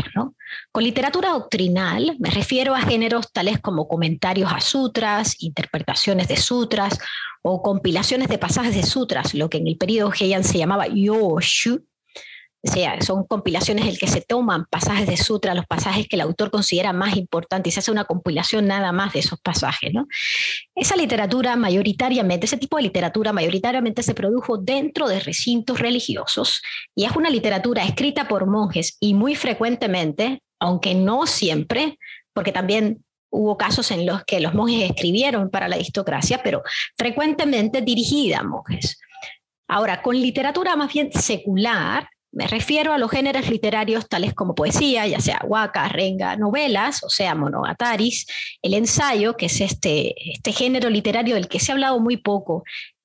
Con 0.71 0.83
literatura 0.85 1.31
doctrinal 1.31 2.15
me 2.19 2.29
refiero 2.29 2.73
a 2.73 2.81
géneros 2.81 3.33
tales 3.33 3.59
como 3.59 3.89
comentarios 3.89 4.53
a 4.53 4.61
sutras, 4.61 5.35
interpretaciones 5.43 6.29
de 6.29 6.37
sutras 6.37 6.97
o 7.41 7.61
compilaciones 7.61 8.29
de 8.29 8.37
pasajes 8.37 8.73
de 8.73 8.83
sutras, 8.83 9.33
lo 9.33 9.49
que 9.49 9.57
en 9.57 9.67
el 9.67 9.75
periodo 9.75 10.13
Heian 10.17 10.45
se 10.45 10.59
llamaba 10.59 10.87
yoshu, 10.87 11.83
sea, 12.67 13.01
son 13.01 13.25
compilaciones 13.25 13.85
en 13.87 13.95
que 13.97 14.07
se 14.07 14.21
toman 14.21 14.65
pasajes 14.69 15.07
de 15.07 15.17
sutra, 15.17 15.55
los 15.55 15.65
pasajes 15.65 16.07
que 16.07 16.15
el 16.15 16.21
autor 16.21 16.51
considera 16.51 16.93
más 16.93 17.17
importantes 17.17 17.71
y 17.71 17.73
se 17.73 17.79
hace 17.79 17.91
una 17.91 18.05
compilación 18.05 18.67
nada 18.67 18.91
más 18.91 19.13
de 19.13 19.19
esos 19.19 19.39
pasajes. 19.39 19.91
¿no? 19.93 20.07
Esa 20.75 20.95
literatura 20.95 21.55
mayoritariamente, 21.55 22.45
ese 22.45 22.57
tipo 22.57 22.77
de 22.77 22.83
literatura 22.83 23.33
mayoritariamente 23.33 24.03
se 24.03 24.13
produjo 24.13 24.57
dentro 24.57 25.07
de 25.07 25.19
recintos 25.19 25.79
religiosos 25.79 26.61
y 26.95 27.05
es 27.05 27.15
una 27.15 27.29
literatura 27.29 27.83
escrita 27.83 28.27
por 28.27 28.45
monjes 28.45 28.97
y 28.99 29.15
muy 29.15 29.35
frecuentemente, 29.35 30.43
aunque 30.59 30.93
no 30.93 31.25
siempre, 31.25 31.97
porque 32.33 32.51
también 32.51 33.03
hubo 33.31 33.57
casos 33.57 33.89
en 33.91 34.05
los 34.05 34.23
que 34.23 34.39
los 34.39 34.53
monjes 34.53 34.89
escribieron 34.89 35.49
para 35.49 35.67
la 35.67 35.75
aristocracia, 35.75 36.41
pero 36.43 36.61
frecuentemente 36.97 37.81
dirigida 37.81 38.39
a 38.39 38.43
monjes. 38.43 38.99
Ahora, 39.67 40.01
con 40.01 40.19
literatura 40.19 40.75
más 40.75 40.93
bien 40.93 41.11
secular, 41.13 42.09
me 42.31 42.47
refiero 42.47 42.93
a 42.93 42.97
los 42.97 43.11
géneros 43.11 43.49
literarios 43.49 44.07
tales 44.07 44.33
como 44.33 44.55
poesía, 44.55 45.05
ya 45.05 45.19
sea 45.19 45.41
waka, 45.45 45.87
renga, 45.89 46.35
novelas, 46.37 47.03
o 47.03 47.09
sea, 47.09 47.35
monogataris, 47.35 48.25
el 48.61 48.73
ensayo, 48.73 49.35
que 49.35 49.47
es 49.47 49.59
este, 49.59 50.13
este 50.31 50.53
género 50.53 50.89
literario 50.89 51.35
del 51.35 51.47
que 51.47 51.59
se 51.59 51.71
ha 51.71 51.75
hablado 51.75 51.99
muy 51.99 52.17
poco 52.17 52.63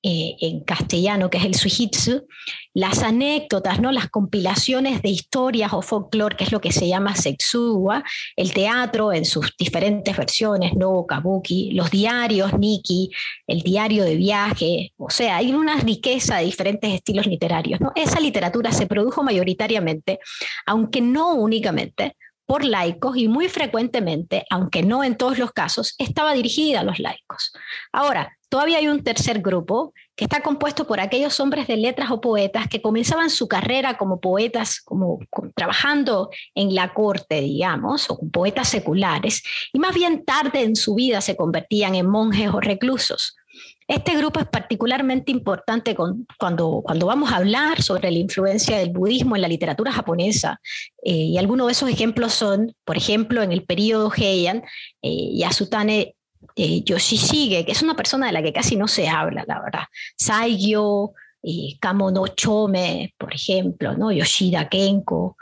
eh, 0.09 0.37
en 0.39 0.61
castellano, 0.61 1.29
que 1.29 1.37
es 1.37 1.43
el 1.43 1.55
suijitsu, 1.55 2.25
las 2.73 3.03
anécdotas, 3.03 3.81
¿no? 3.81 3.91
las 3.91 4.07
compilaciones 4.07 5.01
de 5.01 5.09
historias 5.09 5.73
o 5.73 5.81
folclore, 5.81 6.37
que 6.37 6.45
es 6.45 6.53
lo 6.53 6.61
que 6.61 6.71
se 6.71 6.87
llama 6.87 7.13
sexua, 7.13 8.05
el 8.37 8.53
teatro 8.53 9.11
en 9.11 9.25
sus 9.25 9.53
diferentes 9.59 10.15
versiones, 10.15 10.75
no 10.75 11.05
kabuki, 11.05 11.71
los 11.73 11.91
diarios, 11.91 12.57
niki, 12.57 13.11
el 13.47 13.63
diario 13.63 14.05
de 14.05 14.15
viaje, 14.15 14.93
o 14.95 15.09
sea, 15.09 15.35
hay 15.35 15.51
una 15.51 15.75
riqueza 15.75 16.37
de 16.37 16.45
diferentes 16.45 16.89
estilos 16.93 17.27
literarios. 17.27 17.81
¿no? 17.81 17.91
Esa 17.93 18.21
literatura 18.21 18.71
se 18.71 18.87
produjo 18.87 19.23
mayoritariamente, 19.23 20.19
aunque 20.65 21.01
no 21.01 21.33
únicamente, 21.33 22.15
por 22.47 22.63
laicos 22.63 23.17
y 23.17 23.27
muy 23.27 23.49
frecuentemente, 23.49 24.45
aunque 24.49 24.81
no 24.81 25.03
en 25.03 25.17
todos 25.17 25.37
los 25.37 25.51
casos, 25.51 25.93
estaba 25.99 26.33
dirigida 26.33 26.79
a 26.79 26.83
los 26.83 26.97
laicos. 26.97 27.51
Ahora, 27.91 28.37
todavía 28.49 28.77
hay 28.77 28.87
un 28.87 29.03
tercer 29.03 29.41
grupo 29.41 29.93
que 30.15 30.23
está 30.23 30.41
compuesto 30.41 30.87
por 30.87 31.01
aquellos 31.01 31.39
hombres 31.41 31.67
de 31.67 31.75
letras 31.75 32.09
o 32.09 32.21
poetas 32.21 32.69
que 32.69 32.81
comenzaban 32.81 33.29
su 33.29 33.49
carrera 33.49 33.97
como 33.97 34.21
poetas, 34.21 34.79
como, 34.81 35.19
trabajando 35.55 36.29
en 36.55 36.73
la 36.73 36.93
corte, 36.93 37.41
digamos, 37.41 38.09
o 38.09 38.17
poetas 38.31 38.69
seculares, 38.69 39.43
y 39.73 39.79
más 39.79 39.93
bien 39.93 40.23
tarde 40.23 40.63
en 40.63 40.77
su 40.77 40.95
vida 40.95 41.19
se 41.19 41.35
convertían 41.35 41.95
en 41.95 42.07
monjes 42.07 42.49
o 42.49 42.61
reclusos. 42.61 43.35
Este 43.87 44.17
grupo 44.17 44.39
es 44.39 44.47
particularmente 44.47 45.31
importante 45.31 45.95
cuando, 45.95 46.81
cuando 46.81 47.05
vamos 47.05 47.31
a 47.31 47.37
hablar 47.37 47.81
sobre 47.81 48.11
la 48.11 48.17
influencia 48.17 48.77
del 48.77 48.89
budismo 48.89 49.35
en 49.35 49.41
la 49.41 49.47
literatura 49.47 49.91
japonesa. 49.93 50.59
Eh, 51.03 51.13
y 51.13 51.37
algunos 51.37 51.67
de 51.67 51.71
esos 51.71 51.89
ejemplos 51.89 52.33
son, 52.33 52.75
por 52.83 52.97
ejemplo, 52.97 53.41
en 53.41 53.53
el 53.53 53.63
periodo 53.63 54.11
Heian, 54.13 54.63
eh, 55.01 55.31
Yasutane 55.35 56.15
eh, 56.55 56.83
Yoshishige, 56.83 57.65
que 57.65 57.71
es 57.71 57.81
una 57.81 57.95
persona 57.95 58.27
de 58.27 58.33
la 58.33 58.41
que 58.41 58.53
casi 58.53 58.75
no 58.75 58.87
se 58.87 59.07
habla, 59.07 59.45
la 59.47 59.61
verdad. 59.61 59.83
Saigyo, 60.17 61.13
eh, 61.43 61.77
Kamo 61.79 62.11
no 62.11 62.27
Chome, 62.27 63.13
por 63.17 63.33
ejemplo, 63.33 63.95
¿no? 63.95 64.11
Yoshida 64.11 64.67
Kenko. 64.67 65.37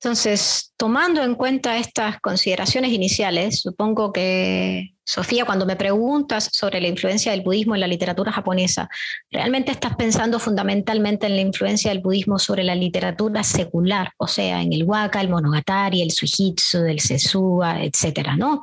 Entonces, 0.00 0.74
tomando 0.76 1.22
en 1.22 1.34
cuenta 1.34 1.78
estas 1.78 2.20
consideraciones 2.20 2.92
iniciales, 2.92 3.60
supongo 3.60 4.12
que, 4.12 4.95
Sofía, 5.08 5.44
cuando 5.44 5.66
me 5.66 5.76
preguntas 5.76 6.48
sobre 6.52 6.80
la 6.80 6.88
influencia 6.88 7.30
del 7.30 7.42
budismo 7.42 7.76
en 7.76 7.80
la 7.80 7.86
literatura 7.86 8.32
japonesa, 8.32 8.88
¿realmente 9.30 9.70
estás 9.70 9.94
pensando 9.94 10.40
fundamentalmente 10.40 11.26
en 11.26 11.36
la 11.36 11.42
influencia 11.42 11.92
del 11.92 12.00
budismo 12.00 12.40
sobre 12.40 12.64
la 12.64 12.74
literatura 12.74 13.44
secular, 13.44 14.10
o 14.16 14.26
sea, 14.26 14.60
en 14.60 14.72
el 14.72 14.82
waka, 14.82 15.20
el 15.20 15.28
monogatari, 15.28 16.02
el 16.02 16.10
suijitsu, 16.10 16.86
el 16.86 16.98
sesua, 16.98 17.84
etcétera, 17.84 18.36
¿no? 18.36 18.62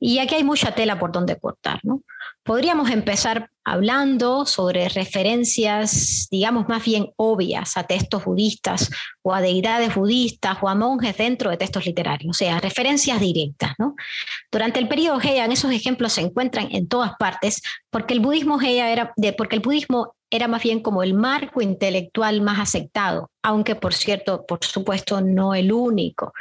Y 0.00 0.20
aquí 0.20 0.36
hay 0.36 0.44
mucha 0.44 0.74
tela 0.74 0.98
por 0.98 1.12
donde 1.12 1.36
cortar, 1.36 1.80
¿no? 1.82 2.00
Podríamos 2.44 2.90
empezar 2.90 3.50
hablando 3.64 4.44
sobre 4.44 4.90
referencias, 4.90 6.28
digamos, 6.30 6.68
más 6.68 6.84
bien 6.84 7.10
obvias 7.16 7.78
a 7.78 7.84
textos 7.84 8.24
budistas 8.26 8.90
o 9.22 9.32
a 9.32 9.40
deidades 9.40 9.94
budistas 9.94 10.58
o 10.60 10.68
a 10.68 10.74
monjes 10.74 11.16
dentro 11.16 11.50
de 11.50 11.56
textos 11.56 11.86
literarios, 11.86 12.36
o 12.36 12.38
sea, 12.38 12.60
referencias 12.60 13.18
directas. 13.18 13.72
¿no? 13.78 13.96
Durante 14.52 14.78
el 14.78 14.88
periodo 14.88 15.20
Heian 15.22 15.52
esos 15.52 15.72
ejemplos 15.72 16.12
se 16.12 16.20
encuentran 16.20 16.68
en 16.72 16.86
todas 16.86 17.12
partes 17.18 17.62
porque 17.88 18.12
el 18.12 18.20
budismo 18.20 18.60
era, 18.60 19.14
porque 19.38 19.56
el 19.56 19.62
budismo 19.62 20.14
era 20.34 20.48
más 20.48 20.64
bien 20.64 20.80
como 20.80 21.04
el 21.04 21.14
marco 21.14 21.62
intelectual 21.62 22.40
más 22.40 22.58
aceptado, 22.58 23.30
aunque 23.40 23.76
por 23.76 23.94
cierto, 23.94 24.44
por 24.46 24.58
supuesto, 24.64 25.20
no 25.20 25.54
el 25.54 25.70
único. 25.70 26.32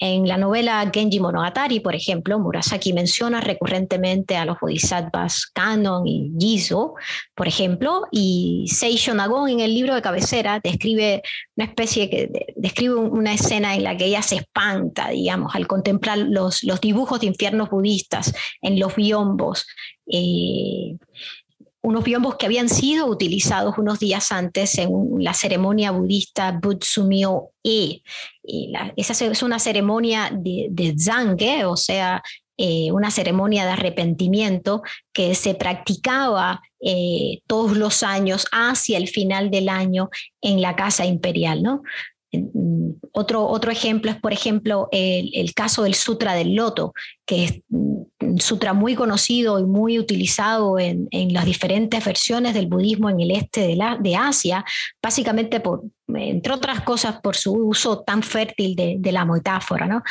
En 0.00 0.26
la 0.26 0.36
novela 0.36 0.90
Genji 0.92 1.20
Monogatari, 1.20 1.78
por 1.78 1.94
ejemplo, 1.94 2.40
Murasaki 2.40 2.92
menciona 2.92 3.40
recurrentemente 3.40 4.36
a 4.36 4.44
los 4.44 4.58
bodhisattvas 4.58 5.46
Kanon 5.46 6.08
y 6.08 6.32
Jizo, 6.36 6.94
por 7.36 7.46
ejemplo, 7.46 8.08
y 8.10 8.66
Seisho 8.66 9.14
Nagon 9.14 9.48
en 9.48 9.60
el 9.60 9.74
libro 9.74 9.94
de 9.94 10.02
cabecera 10.02 10.58
describe 10.58 11.22
una 11.54 11.66
especie 11.66 12.10
que 12.10 12.52
describe 12.56 12.96
una 12.96 13.32
escena 13.32 13.76
en 13.76 13.84
la 13.84 13.96
que 13.96 14.06
ella 14.06 14.22
se 14.22 14.34
espanta, 14.36 15.10
digamos, 15.10 15.54
al 15.54 15.68
contemplar 15.68 16.18
los, 16.18 16.64
los 16.64 16.80
dibujos 16.80 17.20
de 17.20 17.26
infiernos 17.26 17.70
budistas 17.70 18.34
en 18.60 18.80
los 18.80 18.96
biombos. 18.96 19.68
Eh, 20.10 20.96
unos 21.86 22.02
biombos 22.02 22.34
que 22.34 22.46
habían 22.46 22.68
sido 22.68 23.06
utilizados 23.06 23.78
unos 23.78 24.00
días 24.00 24.32
antes 24.32 24.76
en 24.76 24.90
la 25.20 25.32
ceremonia 25.34 25.92
budista 25.92 26.50
Butsumio 26.50 27.50
E. 27.62 28.02
esa 28.96 29.24
es 29.24 29.42
una 29.44 29.60
ceremonia 29.60 30.32
de, 30.32 30.66
de 30.68 31.64
o 31.64 31.76
sea, 31.76 32.24
eh, 32.56 32.90
una 32.90 33.12
ceremonia 33.12 33.64
de 33.64 33.70
arrepentimiento 33.70 34.82
que 35.12 35.36
se 35.36 35.54
practicaba 35.54 36.60
eh, 36.80 37.38
todos 37.46 37.76
los 37.76 38.02
años 38.02 38.46
hacia 38.50 38.98
el 38.98 39.06
final 39.06 39.52
del 39.52 39.68
año 39.68 40.10
en 40.40 40.60
la 40.60 40.74
Casa 40.74 41.06
Imperial. 41.06 41.62
¿no? 41.62 41.82
Otro, 43.12 43.46
otro 43.46 43.70
ejemplo 43.70 44.10
es, 44.10 44.20
por 44.20 44.32
ejemplo, 44.32 44.88
el, 44.92 45.54
caso 45.54 45.84
del 45.84 45.94
Sutra 45.94 46.34
del 46.34 46.54
Loto, 46.54 46.92
que 47.24 47.44
es 47.44 47.60
un 47.70 48.10
sutra 48.38 48.72
muy 48.72 48.94
conocido 48.94 49.58
y 49.58 49.64
muy 49.64 49.98
utilizado 49.98 50.78
en, 50.78 51.08
las 51.32 51.44
diferentes 51.44 52.04
versiones 52.04 52.54
del 52.54 52.66
budismo 52.66 53.08
en 53.10 53.20
el 53.20 53.30
este 53.30 53.66
de, 53.66 53.76
la, 53.76 53.96
de 53.96 54.16
Asia, 54.16 54.64
básicamente 55.02 55.60
por, 55.60 55.84
entre 56.14 56.52
otras 56.52 56.82
cosas 56.82 57.20
por 57.20 57.36
su 57.36 57.52
uso 57.52 58.00
tan 58.00 58.22
fértil 58.22 58.76
de, 58.76 58.96
de 58.98 59.12
la 59.12 59.24
metáfora. 59.24 59.86
¿no? 59.86 60.02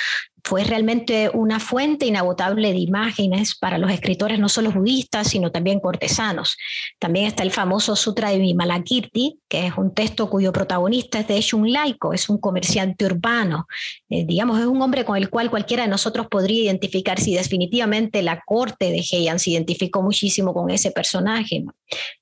fue 0.45 0.63
realmente 0.63 1.31
una 1.33 1.59
fuente 1.59 2.05
inagotable 2.05 2.71
de 2.71 2.77
imágenes 2.77 3.55
para 3.55 3.79
los 3.79 3.89
escritores 3.89 4.37
no 4.37 4.47
solo 4.47 4.71
budistas, 4.71 5.29
sino 5.29 5.51
también 5.51 5.79
cortesanos. 5.79 6.55
También 6.99 7.25
está 7.25 7.41
el 7.41 7.49
famoso 7.49 7.95
Sutra 7.95 8.29
de 8.29 8.37
Vimalakirti, 8.37 9.39
que 9.47 9.65
es 9.65 9.73
un 9.75 9.95
texto 9.95 10.29
cuyo 10.29 10.53
protagonista 10.53 11.19
es 11.19 11.27
de 11.27 11.37
hecho 11.37 11.57
un 11.57 11.73
laico, 11.73 12.13
es 12.13 12.29
un 12.29 12.37
comerciante 12.37 13.05
urbano. 13.05 13.65
Eh, 14.07 14.23
digamos, 14.27 14.59
es 14.59 14.67
un 14.67 14.79
hombre 14.83 15.03
con 15.03 15.17
el 15.17 15.31
cual 15.31 15.49
cualquiera 15.49 15.81
de 15.81 15.89
nosotros 15.89 16.27
podría 16.29 16.65
identificar 16.65 17.19
si 17.19 17.33
definitivamente 17.33 18.21
la 18.21 18.43
corte 18.45 18.91
de 18.91 18.99
Heian 18.99 19.39
se 19.39 19.49
identificó 19.49 20.03
muchísimo 20.03 20.53
con 20.53 20.69
ese 20.69 20.91
personaje, 20.91 21.65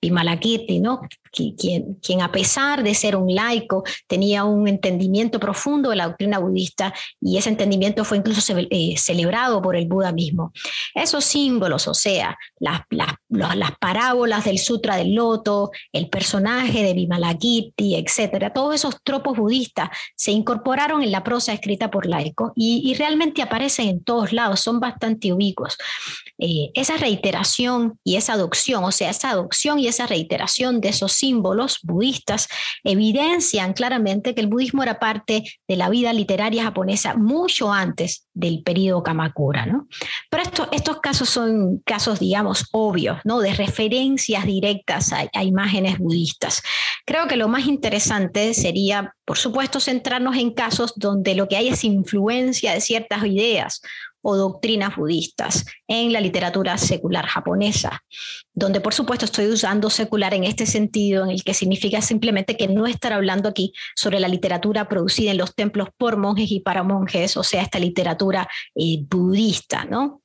Vimalakirti, 0.01 0.80
¿no? 0.80 1.01
Quien, 1.30 1.96
quien 1.96 2.22
a 2.22 2.32
pesar 2.32 2.84
de 2.84 2.94
ser 2.94 3.18
un 3.18 3.36
laico, 3.36 3.62
tenía 4.08 4.43
un 4.43 4.67
entendimiento 4.67 5.39
profundo 5.39 5.89
de 5.89 5.96
la 5.96 6.08
doctrina 6.08 6.39
budista 6.39 6.93
y 7.20 7.38
ese 7.38 7.50
entendimiento 7.50 8.03
fue 8.03 8.17
incluso 8.17 8.55
eh, 8.58 8.96
celebrado 8.98 9.62
por 9.62 9.75
el 9.75 9.88
Buda 9.88 10.12
mismo. 10.12 10.51
Esos 10.93 11.25
símbolos, 11.25 11.88
o 11.88 11.93
sea, 11.93 12.38
las, 12.60 12.82
las, 12.89 13.72
parábolas 13.79 14.46
del 14.46 14.60
Sutra 14.60 14.96
del 14.96 15.15
Loto, 15.15 15.72
el 15.91 16.10
personaje 16.10 16.84
de 16.84 16.93
Vimalakirti, 16.93 17.96
etcétera, 17.96 18.53
todos 18.53 18.75
esos 18.75 18.98
tropos 19.03 19.38
budistas 19.38 19.89
se 20.15 20.32
incorporaron 20.32 21.03
en 21.03 21.12
la 21.12 21.24
prosa 21.24 21.53
escrita 21.53 21.91
por 21.91 22.05
laicos 22.05 22.51
y, 22.55 22.93
realmente 22.93 23.41
aparecen 23.41 23.88
en 23.88 24.03
todos 24.03 24.32
lados, 24.32 24.60
son 24.60 24.79
bastante 24.79 25.34
ubicuos. 25.34 25.77
Eh, 26.38 26.72
esa 26.74 26.98
reiteración 26.98 28.00
y 28.03 28.15
esa 28.15 28.34
adopción, 28.34 28.84
o 28.84 28.91
sea, 28.91 29.10
esa 29.10 29.32
adopción 29.32 29.79
y 29.79 29.88
esa 29.88 30.08
reiteración 30.08 30.79
de 30.79 30.89
esos 30.89 31.13
símbolos 31.13 31.79
budistas 31.84 32.48
evidencian 33.53 33.74
claramente 33.74 34.33
que 34.33 34.41
el 34.41 34.48
budismo 34.48 34.83
era 34.83 35.00
parte 35.00 35.43
de 35.67 35.75
la 35.75 35.89
vida 35.89 36.13
literaria 36.13 36.63
japonesa 36.63 37.15
mucho 37.15 37.72
antes 37.72 38.27
del 38.33 38.63
periodo 38.63 39.03
Kamakura. 39.03 39.65
¿no? 39.65 39.88
Pero 40.29 40.43
estos 40.72 41.00
casos 41.01 41.29
son 41.29 41.79
casos, 41.86 42.19
digamos, 42.19 42.69
obvios, 42.72 43.19
¿no? 43.24 43.39
de 43.39 43.53
referencias 43.53 44.45
directas 44.45 45.12
a 45.13 45.43
imágenes 45.43 45.98
budistas. 46.00 46.63
Creo 47.05 47.27
que 47.27 47.38
lo 47.38 47.48
más 47.48 47.65
interesante 47.67 48.53
sería, 48.53 49.13
por 49.25 49.38
supuesto, 49.38 49.79
centrarnos 49.79 50.38
en 50.38 50.53
casos 50.53 50.93
donde 50.95 51.36
lo 51.36 51.48
que 51.48 51.57
hay 51.57 51.67
es 51.69 51.83
influencia 51.83 52.74
de 52.74 52.81
ciertas 52.81 53.25
ideas 53.25 53.81
o 54.24 54.36
doctrinas 54.36 54.96
budistas 54.96 55.65
en 55.88 56.12
la 56.12 56.22
literatura 56.22 56.77
secular 56.80 57.27
japonesa, 57.27 58.03
donde 58.53 58.82
por 58.82 58.94
supuesto 58.94 59.25
estoy 59.25 59.48
usando 59.48 59.89
secular 59.89 60.34
en 60.34 60.46
este 60.46 60.65
sentido, 60.65 61.25
en 61.25 61.32
el 61.32 61.44
que 61.44 61.53
significa 61.53 62.01
simplemente 62.01 62.58
que 62.58 62.68
no 62.68 62.88
estar 62.88 63.13
hablando 63.13 63.50
aquí 63.50 63.74
sobre 63.96 64.20
la 64.20 64.27
literatura 64.27 64.88
producida 64.89 65.32
en 65.32 65.38
los 65.38 65.53
templos 65.53 65.89
por 65.98 66.18
monjes 66.18 66.50
y 66.51 66.62
para 66.62 66.84
monjes, 66.84 67.38
o 67.38 67.44
sea, 67.44 67.62
esta 67.62 67.80
literatura 67.80 68.48
eh, 68.75 69.03
budista, 69.08 69.86
¿no? 69.86 70.22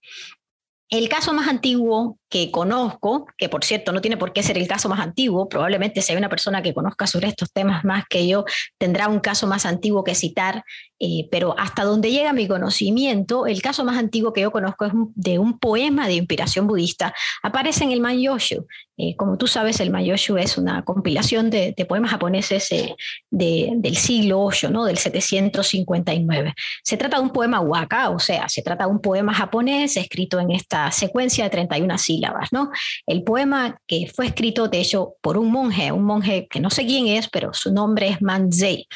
El 0.90 1.11
caso 1.11 1.35
más 1.35 1.49
antiguo 1.49 2.19
que 2.31 2.50
conozco, 2.50 3.26
que 3.37 3.50
por 3.50 3.62
cierto 3.62 3.93
no 3.93 4.00
tiene 4.00 4.17
por 4.17 4.33
qué 4.33 4.43
ser 4.43 4.57
el 4.57 4.67
caso 4.67 4.88
más 4.88 5.00
antiguo, 5.00 5.47
probablemente 5.47 6.00
si 6.00 6.12
hay 6.12 6.19
una 6.19 6.31
persona 6.31 6.62
que 6.62 6.73
conozca 6.73 7.07
sobre 7.07 7.28
estos 7.28 7.52
temas 7.52 7.85
más 7.85 8.05
que 8.09 8.26
yo, 8.26 8.47
tendrá 8.78 9.09
un 9.09 9.21
caso 9.21 9.47
más 9.47 9.67
antiguo 9.67 10.02
que 10.02 10.14
citar, 10.14 10.64
eh, 11.00 11.28
pero 11.31 11.55
hasta 11.59 11.85
donde 11.85 12.11
llega 12.11 12.33
mi 12.33 12.49
conocimiento, 12.49 13.47
el 13.47 13.62
caso 13.62 13.85
más 13.85 13.97
antiguo 13.99 14.33
que 14.33 14.40
yo 14.40 14.50
conozco 14.50 14.85
es 14.85 14.93
de 15.14 15.38
un 15.38 15.59
poema 15.59 16.09
de 16.09 16.14
inspiración 16.14 16.67
budista, 16.67 17.14
aparece 17.43 17.85
en 17.85 17.93
el 17.93 18.00
Manyoshu. 18.00 18.67
Eh, 19.00 19.14
como 19.17 19.38
tú 19.38 19.47
sabes, 19.47 19.78
el 19.78 19.90
Manyoshu 19.90 20.38
es 20.38 20.59
una 20.59 20.83
compilación 20.83 21.50
de, 21.50 21.73
poemas 21.88 22.11
japoneses 22.11 22.73
eh, 22.73 22.97
del 23.31 23.97
siglo 23.97 24.49
VIII, 24.49 24.71
¿no? 24.73 24.85
del 24.85 24.99
759. 24.99 26.55
Se 26.83 26.97
trata 26.97 27.19
de 27.19 27.23
un 27.23 27.31
poema 27.31 27.61
waka, 27.61 28.11
o 28.11 28.19
sea, 28.19 28.49
se 28.49 28.62
trata 28.62 28.85
de 28.85 28.90
un 28.90 29.00
poema 29.00 29.33
japonés 29.33 29.97
escrito 29.97 30.40
en 30.40 30.50
esta 30.50 30.90
secuencia 30.90 31.45
de 31.45 31.50
31 31.50 31.97
sílabas. 31.97 32.52
¿no? 32.52 32.71
El 33.07 33.23
poema 33.23 33.81
que 33.87 34.11
fue 34.12 34.26
escrito, 34.26 34.67
de 34.67 34.81
hecho, 34.81 35.14
por 35.21 35.38
un 35.38 35.52
monje, 35.52 35.93
un 35.93 36.05
monje 36.05 36.49
que 36.50 36.59
no 36.59 36.69
sé 36.69 36.85
quién 36.85 37.07
es, 37.07 37.28
pero 37.28 37.55
su 37.55 37.73
nombre 37.73 38.09
es 38.09 38.21
Manzei. 38.21 38.88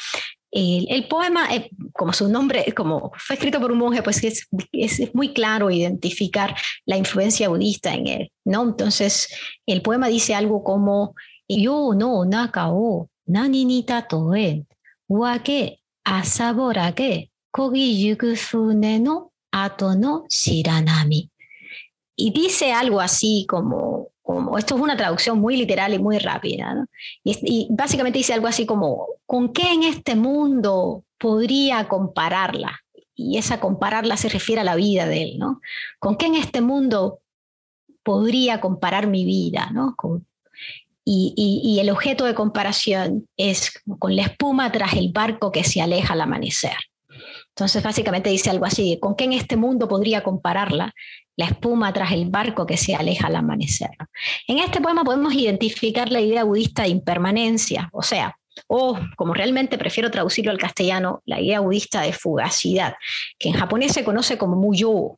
El, 0.55 1.07
poema, 1.07 1.53
eh, 1.55 1.71
como 1.93 2.13
su 2.13 2.29
nombre, 2.29 2.71
como 2.77 3.11
fue 3.17 3.35
escrito 3.35 3.59
por 3.59 3.71
un 3.71 3.79
monje, 3.79 4.03
pues 4.03 4.23
es, 4.23 4.47
muy 5.15 5.33
claro 5.33 5.71
identificar 5.71 6.55
la 6.85 6.95
influencia 6.95 7.49
budista 7.49 7.93
en 7.93 8.07
él, 8.07 8.31
¿no? 8.45 8.61
Entonces, 8.61 9.29
el 9.65 9.81
poema 9.81 10.09
dice 10.09 10.35
algo 10.35 10.63
como, 10.63 11.15
yo 11.47 11.93
no 11.95 12.23
naka 12.25 12.69
o 12.69 13.09
nani 13.25 13.65
ni 13.65 13.83
tatoe, 13.83 14.65
wake 15.09 15.79
asaborake 16.03 17.31
kogi 17.51 18.07
yuku 18.07 18.35
fune 18.35 18.99
no 18.99 19.31
ato 19.51 19.95
no 19.95 20.25
shiranami. 20.29 21.31
Y 22.15 22.31
dice 22.31 22.71
algo 22.71 23.01
así 23.01 23.47
como, 23.49 24.12
como, 24.23 24.57
esto 24.57 24.75
es 24.75 24.81
una 24.81 24.97
traducción 24.97 25.39
muy 25.39 25.57
literal 25.57 25.93
y 25.93 25.99
muy 25.99 26.17
rápida, 26.17 26.87
y, 27.23 27.67
básicamente 27.69 28.17
dice 28.17 28.33
algo 28.33 28.47
así 28.47 28.65
como, 28.65 29.07
¿con 29.25 29.53
qué 29.53 29.73
en 29.73 29.83
este 29.83 30.15
mundo 30.15 31.03
podría 31.19 31.87
compararla? 31.87 32.79
Y 33.15 33.37
esa 33.37 33.59
compararla 33.59 34.17
se 34.17 34.29
refiere 34.29 34.61
a 34.61 34.63
la 34.63 34.75
vida 34.75 35.05
de 35.05 35.23
él, 35.23 35.37
¿no? 35.37 35.61
¿Con 35.99 36.17
qué 36.17 36.25
en 36.25 36.35
este 36.35 36.61
mundo 36.61 37.19
podría 38.01 38.59
comparar 38.59 39.07
mi 39.07 39.23
vida, 39.25 39.69
¿no? 39.71 39.95
y, 41.05 41.61
y, 41.63 41.79
el 41.79 41.89
objeto 41.89 42.25
de 42.25 42.33
comparación 42.33 43.27
es 43.35 43.83
con 43.99 44.15
la 44.15 44.23
espuma 44.23 44.71
tras 44.71 44.93
el 44.93 45.11
barco 45.11 45.51
que 45.51 45.65
se 45.65 45.81
aleja 45.81 46.13
al 46.13 46.21
amanecer. 46.21 46.77
Entonces, 47.55 47.83
básicamente 47.83 48.31
dice 48.31 48.49
algo 48.49 48.65
así, 48.65 48.97
¿con 48.99 49.15
qué 49.15 49.25
en 49.25 49.33
este 49.33 49.57
mundo 49.57 49.87
podría 49.87 50.23
compararla? 50.23 50.93
La 51.35 51.45
espuma 51.45 51.93
tras 51.93 52.11
el 52.11 52.29
barco 52.29 52.65
que 52.65 52.77
se 52.77 52.95
aleja 52.95 53.27
al 53.27 53.35
amanecer. 53.35 53.91
En 54.47 54.57
este 54.57 54.81
poema 54.81 55.03
podemos 55.03 55.33
identificar 55.33 56.11
la 56.11 56.19
idea 56.19 56.43
budista 56.43 56.83
de 56.83 56.89
impermanencia, 56.89 57.89
o 57.93 58.01
sea, 58.01 58.37
o 58.67 58.99
como 59.15 59.33
realmente 59.33 59.77
prefiero 59.77 60.09
traducirlo 60.09 60.51
al 60.51 60.57
castellano, 60.57 61.21
la 61.25 61.39
idea 61.39 61.59
budista 61.59 62.01
de 62.01 62.13
fugacidad, 62.13 62.95
que 63.37 63.49
en 63.49 63.55
japonés 63.55 63.93
se 63.93 64.03
conoce 64.03 64.37
como 64.37 64.55
muyo, 64.55 65.15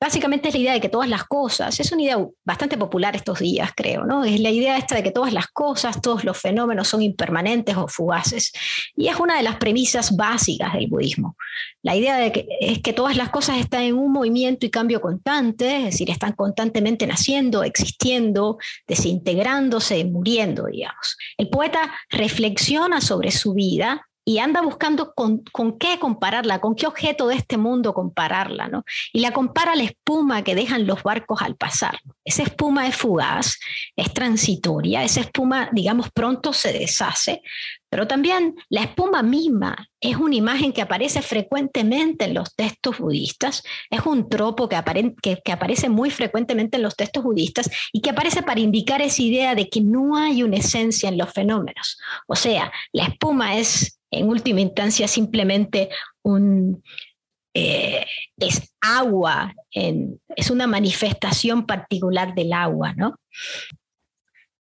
Básicamente 0.00 0.48
es 0.48 0.54
la 0.54 0.60
idea 0.60 0.72
de 0.74 0.80
que 0.80 0.88
todas 0.88 1.08
las 1.08 1.24
cosas, 1.24 1.80
es 1.80 1.90
una 1.90 2.02
idea 2.02 2.24
bastante 2.44 2.78
popular 2.78 3.16
estos 3.16 3.40
días, 3.40 3.72
creo, 3.74 4.04
¿no? 4.04 4.24
Es 4.24 4.38
la 4.38 4.50
idea 4.50 4.78
esta 4.78 4.94
de 4.94 5.02
que 5.02 5.10
todas 5.10 5.32
las 5.32 5.48
cosas, 5.48 6.00
todos 6.00 6.24
los 6.24 6.38
fenómenos 6.38 6.86
son 6.86 7.02
impermanentes 7.02 7.76
o 7.76 7.88
fugaces. 7.88 8.52
Y 8.94 9.08
es 9.08 9.16
una 9.16 9.36
de 9.36 9.42
las 9.42 9.56
premisas 9.56 10.16
básicas 10.16 10.74
del 10.74 10.86
budismo. 10.86 11.36
La 11.82 11.96
idea 11.96 12.16
de 12.16 12.30
que 12.30 12.46
es 12.60 12.80
que 12.80 12.92
todas 12.92 13.16
las 13.16 13.30
cosas 13.30 13.58
están 13.58 13.82
en 13.82 13.96
un 13.96 14.12
movimiento 14.12 14.66
y 14.66 14.70
cambio 14.70 15.00
constante, 15.00 15.78
es 15.78 15.84
decir, 15.86 16.10
están 16.10 16.32
constantemente 16.32 17.06
naciendo, 17.06 17.64
existiendo, 17.64 18.58
desintegrándose, 18.86 20.04
muriendo, 20.04 20.66
digamos. 20.66 21.16
El 21.36 21.48
poeta 21.48 21.92
reflexiona 22.10 23.00
sobre 23.00 23.32
su 23.32 23.54
vida 23.54 24.07
y 24.28 24.40
anda 24.40 24.60
buscando 24.60 25.14
con, 25.14 25.42
qué 25.78 25.98
compararla, 25.98 26.60
con 26.60 26.74
qué 26.74 26.86
objeto 26.86 27.28
de 27.28 27.36
este 27.36 27.56
mundo 27.56 27.94
compararla, 27.94 28.68
¿no? 28.68 28.84
Y 29.10 29.20
la 29.20 29.32
compara 29.32 29.72
a 29.72 29.74
la 29.74 29.84
espuma 29.84 30.44
que 30.44 30.54
dejan 30.54 30.86
los 30.86 31.02
barcos 31.02 31.40
al 31.40 31.56
pasar. 31.56 31.98
Esa 32.26 32.42
espuma 32.42 32.86
es 32.86 32.94
fugaz, 32.94 33.58
es 33.96 34.12
transitoria, 34.12 35.02
esa 35.02 35.20
espuma, 35.20 35.70
digamos, 35.72 36.10
pronto 36.10 36.52
se 36.52 36.74
deshace, 36.74 37.40
pero 37.88 38.06
también 38.06 38.54
la 38.68 38.82
espuma 38.82 39.22
misma 39.22 39.88
es 39.98 40.16
una 40.16 40.36
imagen 40.36 40.74
que 40.74 40.82
aparece 40.82 41.22
frecuentemente 41.22 42.26
en 42.26 42.34
los 42.34 42.54
textos 42.54 42.98
budistas, 42.98 43.62
es 43.88 44.04
un 44.04 44.28
tropo 44.28 44.68
que, 44.68 44.76
que, 45.42 45.52
aparece 45.52 45.88
muy 45.88 46.10
frecuentemente 46.10 46.76
en 46.76 46.82
los 46.82 46.96
textos 46.96 47.24
budistas 47.24 47.70
y 47.94 48.02
que 48.02 48.10
aparece 48.10 48.42
para 48.42 48.60
indicar 48.60 49.00
esa 49.00 49.22
idea 49.22 49.54
de 49.54 49.70
que 49.70 49.80
no 49.80 50.16
hay 50.16 50.42
una 50.42 50.58
esencia 50.58 51.08
en 51.08 51.16
los 51.16 51.32
fenómenos. 51.32 51.98
O 52.26 52.36
sea, 52.36 52.70
la 52.92 53.04
espuma 53.04 53.56
es 53.56 53.97
en 54.10 54.28
última 54.28 54.60
instancia 54.60 55.08
simplemente 55.08 55.88
eh, 57.54 58.06
es 58.38 58.74
agua, 58.80 59.54
es 59.72 60.50
una 60.50 60.66
manifestación 60.66 61.66
particular 61.66 62.34
del 62.34 62.52
agua, 62.52 62.92
¿no? 62.94 63.16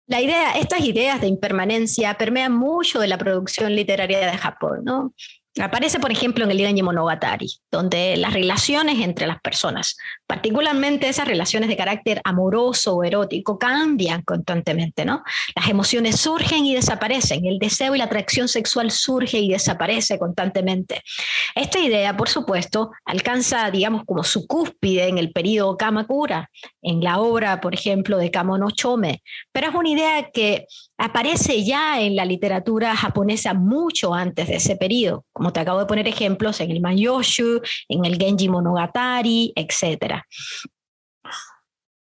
La 0.07 0.21
idea, 0.21 0.53
estas 0.53 0.81
ideas 0.81 1.21
de 1.21 1.29
impermanencia 1.29 2.15
permean 2.15 2.53
mucho 2.53 3.01
de 3.01 3.09
la 3.09 3.17
producción 3.17 3.75
literaria 3.75 4.19
de 4.19 4.37
Japón, 4.37 4.81
¿no? 4.85 5.15
Aparece, 5.61 6.01
por 6.01 6.11
ejemplo, 6.11 6.45
en 6.45 6.51
el 6.51 6.59
Genji 6.59 6.83
Monogatari, 6.83 7.49
donde 7.71 8.17
las 8.17 8.35
relaciones 8.35 8.99
entre 8.99 9.27
las 9.27 9.41
personas, 9.41 9.97
particularmente 10.27 11.09
esas 11.09 11.29
relaciones 11.29 11.69
de 11.69 11.77
carácter 11.77 12.21
amoroso 12.25 12.97
o 12.97 13.05
erótico, 13.05 13.59
cambian 13.59 14.23
constantemente, 14.23 15.05
¿no? 15.05 15.23
Las 15.55 15.69
emociones 15.69 16.21
surgen 16.21 16.67
y 16.67 16.75
desaparecen, 16.75 17.45
el 17.45 17.59
deseo 17.59 17.95
y 17.95 17.99
la 17.99 18.05
atracción 18.05 18.49
sexual 18.49 18.91
surge 18.91 19.39
y 19.39 19.51
desaparece 19.51 20.19
constantemente. 20.19 21.03
Esta 21.55 21.79
idea, 21.79 22.17
por 22.17 22.29
supuesto, 22.29 22.91
alcanza, 23.05 23.71
digamos, 23.71 24.05
como 24.05 24.25
su 24.25 24.47
cúspide 24.47 25.09
en 25.09 25.19
el 25.19 25.33
periodo 25.33 25.77
Kamakura, 25.77 26.51
en 26.83 27.01
la 27.01 27.19
obra, 27.19 27.61
por 27.61 27.75
ejemplo, 27.75 28.19
de 28.19 28.31
Kamo 28.31 28.59
no 28.59 28.71
Chome, 28.71 29.23
pero 29.53 29.69
es 29.69 29.75
una 29.75 29.89
idea 29.89 30.31
que 30.33 30.67
aparece 30.99 31.65
ya 31.65 32.01
en 32.01 32.17
la 32.17 32.25
literatura 32.25 32.95
japonesa 32.97 33.55
mucho 33.55 34.15
antes 34.15 34.49
de 34.49 34.57
ese 34.57 34.77
periodo, 34.77 35.25
como 35.33 35.53
te 35.53 35.61
acabo 35.61 35.81
de 35.81 35.87
poner 35.87 36.09
ejemplos 36.09 36.61
en 36.61 36.71
el 36.71 36.81
Manyoshu, 36.81 37.61
en 37.89 38.05
el 38.05 38.17
Genji 38.17 38.49
Monogatari, 38.49 39.53
etc. 39.57 40.24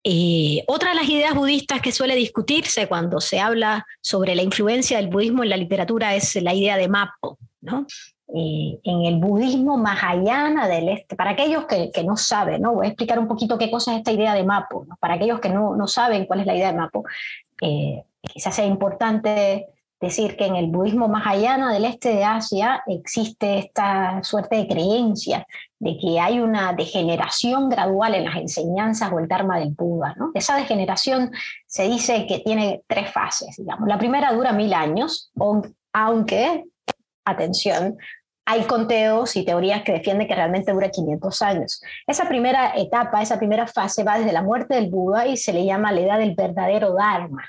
Eh, 0.03 0.63
otra 0.67 0.91
de 0.91 0.95
las 0.95 1.09
ideas 1.09 1.35
budistas 1.35 1.81
que 1.81 1.91
suele 1.91 2.15
discutirse 2.15 2.87
cuando 2.87 3.19
se 3.19 3.41
habla 3.41 3.85
sobre 4.01 4.35
la 4.35 4.41
influencia 4.41 4.97
del 4.97 5.09
budismo 5.09 5.43
en 5.43 5.49
la 5.49 5.57
literatura 5.57 6.15
es 6.15 6.35
la 6.41 6.53
idea 6.53 6.77
de 6.77 6.87
Mappo, 6.87 7.37
¿no? 7.59 7.85
Eh, 8.33 8.79
en 8.83 9.05
el 9.05 9.17
budismo 9.17 9.77
mahayana 9.77 10.67
del 10.67 10.89
este. 10.89 11.17
Para 11.17 11.31
aquellos 11.31 11.65
que, 11.65 11.91
no 12.05 12.15
saben, 12.15 12.61
¿no? 12.61 12.73
voy 12.75 12.85
a 12.85 12.89
explicar 12.89 13.19
un 13.19 13.27
poquito 13.27 13.57
qué 13.57 13.69
cosa 13.69 13.93
es 13.93 13.97
esta 13.99 14.11
idea 14.11 14.33
de 14.33 14.43
Mapo. 14.45 14.85
Para 14.99 15.15
aquellos 15.15 15.41
que 15.41 15.49
no, 15.49 15.75
no, 15.75 15.87
saben 15.87 16.25
cuál 16.25 16.41
es 16.41 16.45
la 16.45 16.55
idea 16.55 16.71
de 16.71 16.77
Mapo, 16.77 17.03
eh, 17.61 18.03
quizás 18.21 18.55
sea 18.55 18.65
importante 18.65 19.67
decir 19.99 20.37
que 20.37 20.45
en 20.45 20.55
el 20.55 20.67
budismo 20.67 21.07
mahayana 21.07 21.73
del 21.73 21.85
este 21.85 22.09
de 22.09 22.23
Asia 22.23 22.83
existe 22.87 23.57
esta 23.57 24.21
suerte 24.23 24.57
de 24.57 24.67
creencia 24.67 25.47
de 25.79 25.97
que 25.97 26.19
hay 26.19 26.39
una 26.39 26.73
degeneración 26.73 27.69
gradual 27.69 28.15
en 28.15 28.25
las 28.25 28.35
enseñanzas 28.35 29.11
o 29.11 29.19
el 29.19 29.27
Dharma 29.27 29.59
del 29.59 29.73
Buda. 29.73 30.15
Esa 30.33 30.55
degeneración 30.55 31.31
se 31.65 31.87
dice 31.87 32.25
que 32.27 32.39
tiene 32.39 32.83
tres 32.87 33.11
fases. 33.11 33.59
La 33.85 33.97
primera 33.97 34.31
dura 34.33 34.53
mil 34.53 34.73
años, 34.73 35.31
aunque, 35.93 36.65
atención, 37.25 37.97
hay 38.45 38.63
conteos 38.63 39.35
y 39.35 39.43
teorías 39.43 39.83
que 39.83 39.91
defienden 39.91 40.25
que 40.25 40.33
realmente 40.33 40.71
dura 40.71 40.89
500 40.89 41.41
años. 41.41 41.81
Esa 42.07 42.29
primera 42.29 42.73
etapa, 42.77 43.21
esa 43.21 43.37
primera 43.37 43.67
fase 43.67 44.05
va 44.05 44.17
desde 44.17 44.31
la 44.31 44.41
muerte 44.41 44.75
del 44.75 44.89
Buda 44.89 45.27
y 45.27 45.35
se 45.35 45.51
le 45.51 45.65
llama 45.65 45.91
la 45.91 45.99
edad 45.99 46.17
del 46.19 46.33
verdadero 46.33 46.93
Dharma. 46.93 47.43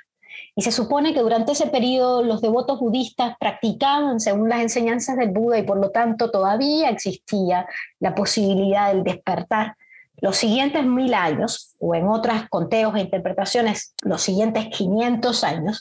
Y 0.58 0.62
se 0.62 0.72
supone 0.72 1.14
que 1.14 1.20
durante 1.20 1.52
ese 1.52 1.68
periodo 1.68 2.24
los 2.24 2.40
devotos 2.40 2.80
budistas 2.80 3.36
practicaban 3.38 4.18
según 4.18 4.48
las 4.48 4.60
enseñanzas 4.60 5.16
del 5.16 5.30
Buda 5.30 5.56
y 5.56 5.62
por 5.62 5.78
lo 5.78 5.90
tanto 5.90 6.32
todavía 6.32 6.88
existía 6.88 7.68
la 8.00 8.16
posibilidad 8.16 8.92
del 8.92 9.04
despertar. 9.04 9.76
Los 10.16 10.36
siguientes 10.36 10.84
mil 10.84 11.14
años, 11.14 11.76
o 11.78 11.94
en 11.94 12.08
otras 12.08 12.48
conteos 12.48 12.96
e 12.96 13.02
interpretaciones, 13.02 13.94
los 14.02 14.20
siguientes 14.20 14.66
500 14.76 15.44
años, 15.44 15.80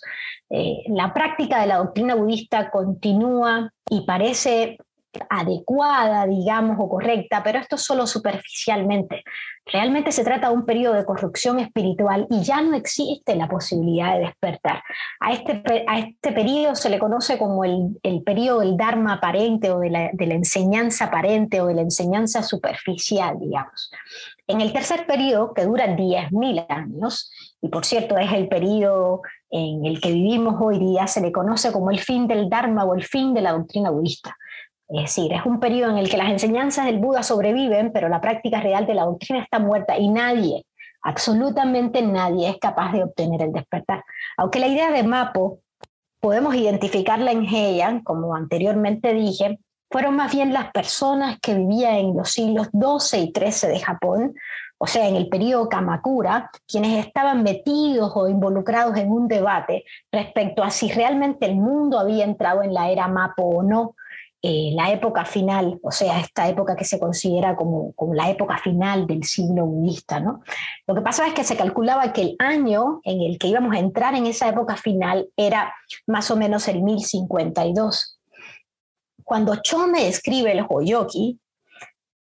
eh, 0.52 0.84
la 0.90 1.12
práctica 1.12 1.60
de 1.60 1.66
la 1.66 1.78
doctrina 1.78 2.14
budista 2.14 2.70
continúa 2.70 3.72
y 3.90 4.02
parece 4.02 4.78
adecuada, 5.30 6.26
digamos, 6.28 6.78
o 6.80 6.90
correcta, 6.90 7.42
pero 7.44 7.60
esto 7.60 7.78
solo 7.78 8.08
superficialmente. 8.08 9.24
Realmente 9.66 10.12
se 10.12 10.24
trata 10.24 10.50
de 10.50 10.56
un 10.56 10.66
periodo 10.66 10.94
de 10.94 11.06
corrupción 11.06 11.60
espiritual 11.60 12.26
y 12.30 12.42
ya 12.42 12.62
no 12.62 12.76
existe 12.76 13.36
la 13.36 13.48
posibilidad 13.48 14.14
de 14.14 14.26
despertar. 14.26 14.82
A 15.20 15.34
este, 15.34 15.86
a 15.88 16.00
este 16.00 16.32
periodo 16.32 16.76
se 16.76 16.90
le 16.90 17.00
conoce 17.00 17.38
como 17.38 17.66
el, 17.66 18.00
el 18.04 18.24
periodo 18.24 18.62
del 18.62 18.78
Dharma 18.78 19.14
aparente 19.14 19.70
o 19.72 19.80
de 19.80 19.90
la, 19.90 20.10
de 20.14 20.28
la 20.28 20.36
enseñanza 20.36 21.06
aparente 21.06 21.60
o 21.60 21.68
de 21.68 21.76
la 21.76 21.82
enseñanza 21.82 22.44
superficial, 22.44 23.38
digamos. 23.40 23.92
En 24.48 24.62
el 24.62 24.72
tercer 24.72 25.06
periodo, 25.06 25.54
que 25.54 25.66
dura 25.66 25.88
10.000 25.88 26.66
años, 26.70 27.32
y 27.62 27.68
por 27.68 27.86
cierto 27.86 28.18
es 28.18 28.32
el 28.32 28.48
periodo 28.48 29.22
en 29.50 29.86
el 29.86 30.00
que 30.00 30.12
vivimos 30.12 30.56
hoy 30.62 30.80
día, 30.80 31.08
se 31.08 31.20
le 31.20 31.34
conoce 31.34 31.74
como 31.74 31.92
el 31.92 32.00
fin 32.00 32.28
del 32.28 32.50
Dharma 32.50 32.86
o 32.86 32.96
el 32.96 33.04
fin 33.04 33.34
de 33.34 33.42
la 33.42 33.52
doctrina 33.52 33.90
budista. 33.90 34.38
Es 34.90 35.02
decir, 35.02 35.34
es 35.34 35.46
un 35.46 35.60
periodo 35.60 35.92
en 35.92 35.98
el 35.98 36.10
que 36.10 36.18
las 36.18 36.30
enseñanzas 36.30 36.86
del 36.86 37.00
Buda 37.00 37.22
sobreviven, 37.24 37.92
pero 37.92 38.08
la 38.08 38.22
práctica 38.22 38.62
real 38.62 38.86
de 38.86 38.94
la 38.94 39.04
doctrina 39.04 39.44
está 39.44 39.60
muerta 39.60 39.98
y 39.98 40.08
nadie, 40.08 40.66
absolutamente 41.02 42.02
nadie 42.02 42.50
es 42.50 42.58
capaz 42.58 42.94
de 42.94 43.04
obtener 43.04 43.42
el 43.42 43.52
despertar. 43.52 44.04
Aunque 44.38 44.60
la 44.60 44.68
idea 44.68 44.92
de 44.92 45.04
Mapo 45.04 45.60
podemos 46.20 46.56
identificarla 46.56 47.32
en 47.32 47.46
Heian, 47.46 48.02
como 48.02 48.36
anteriormente 48.36 49.14
dije, 49.14 49.60
fueron 49.90 50.16
más 50.16 50.34
bien 50.34 50.54
las 50.54 50.72
personas 50.72 51.38
que 51.42 51.54
vivían 51.54 51.96
en 51.96 52.18
los 52.18 52.32
siglos 52.32 52.68
XII 52.72 53.20
y 53.20 53.34
XIII 53.34 53.72
de 53.72 53.80
Japón, 53.80 54.36
o 54.80 54.86
sea, 54.86 55.08
en 55.08 55.16
el 55.16 55.28
periodo 55.28 55.70
Kamakura, 55.70 56.52
quienes 56.68 57.06
estaban 57.06 57.42
metidos 57.42 58.12
o 58.16 58.28
involucrados 58.28 58.96
en 58.98 59.12
un 59.12 59.28
debate 59.28 59.86
respecto 60.12 60.64
a 60.64 60.70
si 60.70 60.92
realmente 60.92 61.46
el 61.46 61.56
mundo 61.56 62.00
había 62.00 62.26
entrado 62.26 62.62
en 62.62 62.74
la 62.74 62.92
era 62.92 63.08
Mapo 63.08 63.44
o 63.44 63.64
no, 63.64 63.96
eh, 64.44 64.72
la 64.76 64.92
época 64.92 65.26
final, 65.26 65.80
o 65.82 65.92
sea, 65.92 66.20
esta 66.20 66.48
época 66.48 66.76
que 66.76 66.86
se 66.86 67.00
considera 67.00 67.56
como, 67.56 67.94
como, 67.94 68.14
la 68.14 68.30
época 68.30 68.60
final 68.60 69.08
del 69.08 69.24
siglo 69.24 69.66
budista. 69.66 70.20
¿no? 70.20 70.42
Lo 70.86 70.94
que 70.94 71.02
pasaba 71.02 71.28
es 71.28 71.34
que 71.34 71.44
se 71.44 71.58
calculaba 71.58 72.14
que 72.14 72.22
el 72.22 72.36
año 72.38 73.02
en 73.04 73.22
el 73.22 73.40
que 73.40 73.48
íbamos 73.48 73.76
a 73.76 73.80
entrar 73.80 74.14
en 74.14 74.28
esa 74.28 74.48
época 74.48 74.78
final 74.78 75.28
era 75.36 75.74
más 76.06 76.30
o 76.30 76.36
menos 76.36 76.68
el 76.68 76.84
1052. 76.84 78.20
Cuando 79.24 79.56
Chome 79.56 80.08
escribe 80.08 80.52
el 80.52 80.66
Hoyoki, 80.70 81.40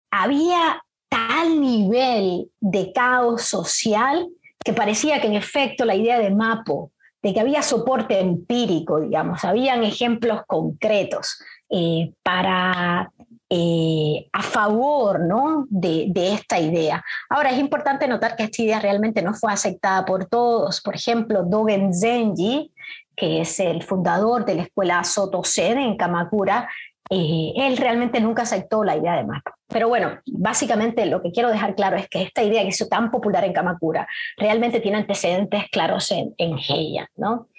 había 0.09 0.83
tal 1.07 1.61
nivel 1.61 2.49
de 2.59 2.91
caos 2.93 3.43
social 3.43 4.27
que 4.63 4.73
parecía 4.73 5.21
que 5.21 5.27
en 5.27 5.35
efecto 5.35 5.85
la 5.85 5.95
idea 5.95 6.19
de 6.19 6.31
Mapo, 6.31 6.91
de 7.21 7.33
que 7.33 7.39
había 7.39 7.61
soporte 7.61 8.19
empírico, 8.19 8.99
digamos, 8.99 9.45
habían 9.45 9.83
ejemplos 9.83 10.41
concretos 10.47 11.37
eh, 11.71 12.11
para 12.21 13.11
eh, 13.49 14.29
a 14.31 14.43
favor 14.43 15.19
¿no? 15.19 15.65
de, 15.69 16.07
de, 16.09 16.33
esta 16.33 16.59
idea. 16.59 17.03
Ahora, 17.29 17.51
es 17.51 17.59
importante 17.59 18.07
notar 18.07 18.35
que 18.35 18.43
esta 18.43 18.61
idea 18.61 18.79
realmente 18.79 19.21
no 19.21 19.33
fue 19.33 19.51
aceptada 19.51 20.05
por 20.05 20.25
todos. 20.25 20.81
Por 20.81 20.95
ejemplo, 20.95 21.43
Dogen 21.43 21.93
Zenji, 21.93 22.71
que 23.15 23.41
es 23.41 23.59
el 23.59 23.83
fundador 23.83 24.45
de 24.45 24.55
la 24.55 24.61
escuela 24.63 25.03
Soto 25.03 25.43
Zen 25.43 25.79
en 25.79 25.97
Kamakura, 25.97 26.69
eh, 27.09 27.51
él 27.57 27.75
realmente 27.75 28.21
nunca 28.21 28.43
aceptó 28.43 28.85
la 28.85 28.95
idea 28.95 29.17
de 29.17 29.25
mapa. 29.25 29.53
Pero 29.67 29.89
bueno, 29.89 30.17
básicamente 30.27 31.05
lo 31.05 31.21
que 31.21 31.33
quiero 31.33 31.49
dejar 31.49 31.75
claro 31.75 31.97
es 31.97 32.07
que 32.07 32.21
esta 32.21 32.43
idea 32.43 32.61
que 32.61 32.69
hizo 32.69 32.87
tan 32.87 33.11
popular 33.11 33.43
en 33.43 33.51
Kamakura 33.51 34.07
realmente 34.37 34.79
tiene 34.79 34.97
antecedentes 34.99 35.65
claros 35.71 36.09
en, 36.11 36.33
en 36.37 36.57
Heian, 36.57 37.07
¿no? 37.17 37.49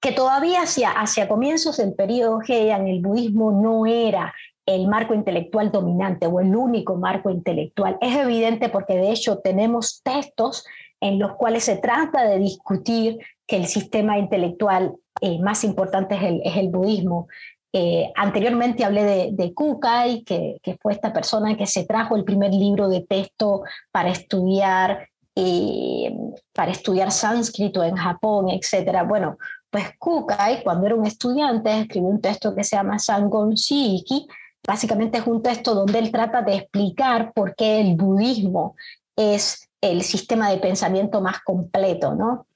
Que 0.00 0.12
todavía 0.12 0.62
hacia, 0.62 0.90
hacia 0.90 1.28
comienzos 1.28 1.76
del 1.78 1.94
periodo 1.94 2.40
Heian 2.46 2.86
el 2.86 3.00
budismo 3.00 3.50
no 3.52 3.86
era 3.86 4.34
el 4.66 4.86
marco 4.86 5.14
intelectual 5.14 5.72
dominante 5.72 6.26
o 6.26 6.40
el 6.40 6.54
único 6.54 6.96
marco 6.96 7.30
intelectual. 7.30 7.96
Es 8.00 8.16
evidente 8.16 8.68
porque 8.68 8.96
de 8.96 9.10
hecho 9.10 9.38
tenemos 9.38 10.02
textos 10.02 10.64
en 11.00 11.18
los 11.18 11.36
cuales 11.36 11.64
se 11.64 11.76
trata 11.76 12.24
de 12.24 12.38
discutir 12.38 13.18
que 13.46 13.56
el 13.56 13.66
sistema 13.66 14.18
intelectual 14.18 14.94
eh, 15.20 15.38
más 15.40 15.64
importante 15.64 16.16
es 16.16 16.22
el, 16.22 16.40
es 16.44 16.56
el 16.56 16.68
budismo. 16.68 17.28
Eh, 17.72 18.12
anteriormente 18.16 18.84
hablé 18.84 19.04
de, 19.04 19.30
de 19.32 19.54
Kukai, 19.54 20.22
que, 20.24 20.58
que, 20.62 20.76
fue 20.80 20.92
esta 20.92 21.12
persona 21.12 21.56
que 21.56 21.66
se 21.66 21.84
trajo 21.84 22.16
el 22.16 22.24
primer 22.24 22.52
libro 22.52 22.88
de 22.88 23.02
texto 23.02 23.62
para 23.90 24.10
estudiar, 24.10 25.08
eh, 25.34 26.12
para 26.52 26.72
estudiar 26.72 27.10
sánscrito 27.10 27.82
en 27.84 27.96
Japón, 27.96 28.48
etc. 28.50 29.06
Bueno, 29.06 29.38
pues 29.70 29.96
Kukai, 29.98 30.62
cuando 30.62 30.86
era 30.86 30.94
un 30.94 31.06
estudiante, 31.06 31.80
escribió 31.80 32.08
un 32.08 32.20
texto 32.20 32.54
que 32.54 32.64
se 32.64 32.76
llama 32.76 32.98
Sangon 32.98 33.54
Shiki. 33.54 34.26
Básicamente 34.66 35.18
es 35.18 35.26
un 35.26 35.42
texto 35.42 35.74
donde 35.74 35.98
él 35.98 36.10
trata 36.10 36.42
de 36.42 36.56
explicar 36.56 37.32
por 37.32 37.54
qué 37.54 37.80
el 37.80 37.96
budismo 37.96 38.76
es 39.16 39.68
el 39.80 40.02
sistema 40.02 40.50
de 40.50 40.58
pensamiento 40.58 41.20
más 41.20 41.40
completo, 41.40 42.14
¿no? 42.14 42.46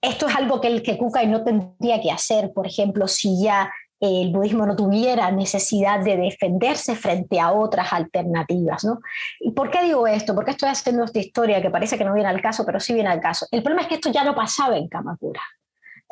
Esto 0.00 0.28
es 0.28 0.36
algo 0.36 0.60
que, 0.60 0.68
el, 0.68 0.82
que 0.82 0.98
Kukai 0.98 1.26
no 1.26 1.42
tendría 1.42 2.00
que 2.00 2.10
hacer, 2.10 2.52
por 2.52 2.66
ejemplo, 2.66 3.08
si 3.08 3.42
ya 3.42 3.70
el 4.00 4.32
budismo 4.32 4.66
no 4.66 4.76
tuviera 4.76 5.30
necesidad 5.30 6.00
de 6.00 6.16
defenderse 6.16 6.94
frente 6.94 7.40
a 7.40 7.52
otras 7.52 7.92
alternativas. 7.92 8.84
¿no? 8.84 9.00
¿Y 9.40 9.52
por 9.52 9.70
qué 9.70 9.82
digo 9.82 10.06
esto? 10.06 10.34
Porque 10.34 10.52
estoy 10.52 10.68
haciendo 10.68 11.04
esta 11.04 11.18
historia 11.18 11.62
que 11.62 11.70
parece 11.70 11.96
que 11.96 12.04
no 12.04 12.14
viene 12.14 12.28
al 12.28 12.42
caso, 12.42 12.64
pero 12.66 12.80
sí 12.80 12.92
viene 12.92 13.08
al 13.08 13.20
caso. 13.20 13.46
El 13.50 13.62
problema 13.62 13.82
es 13.82 13.88
que 13.88 13.94
esto 13.94 14.10
ya 14.10 14.24
no 14.24 14.34
pasaba 14.34 14.76
en 14.76 14.88
Kamakura. 14.88 15.40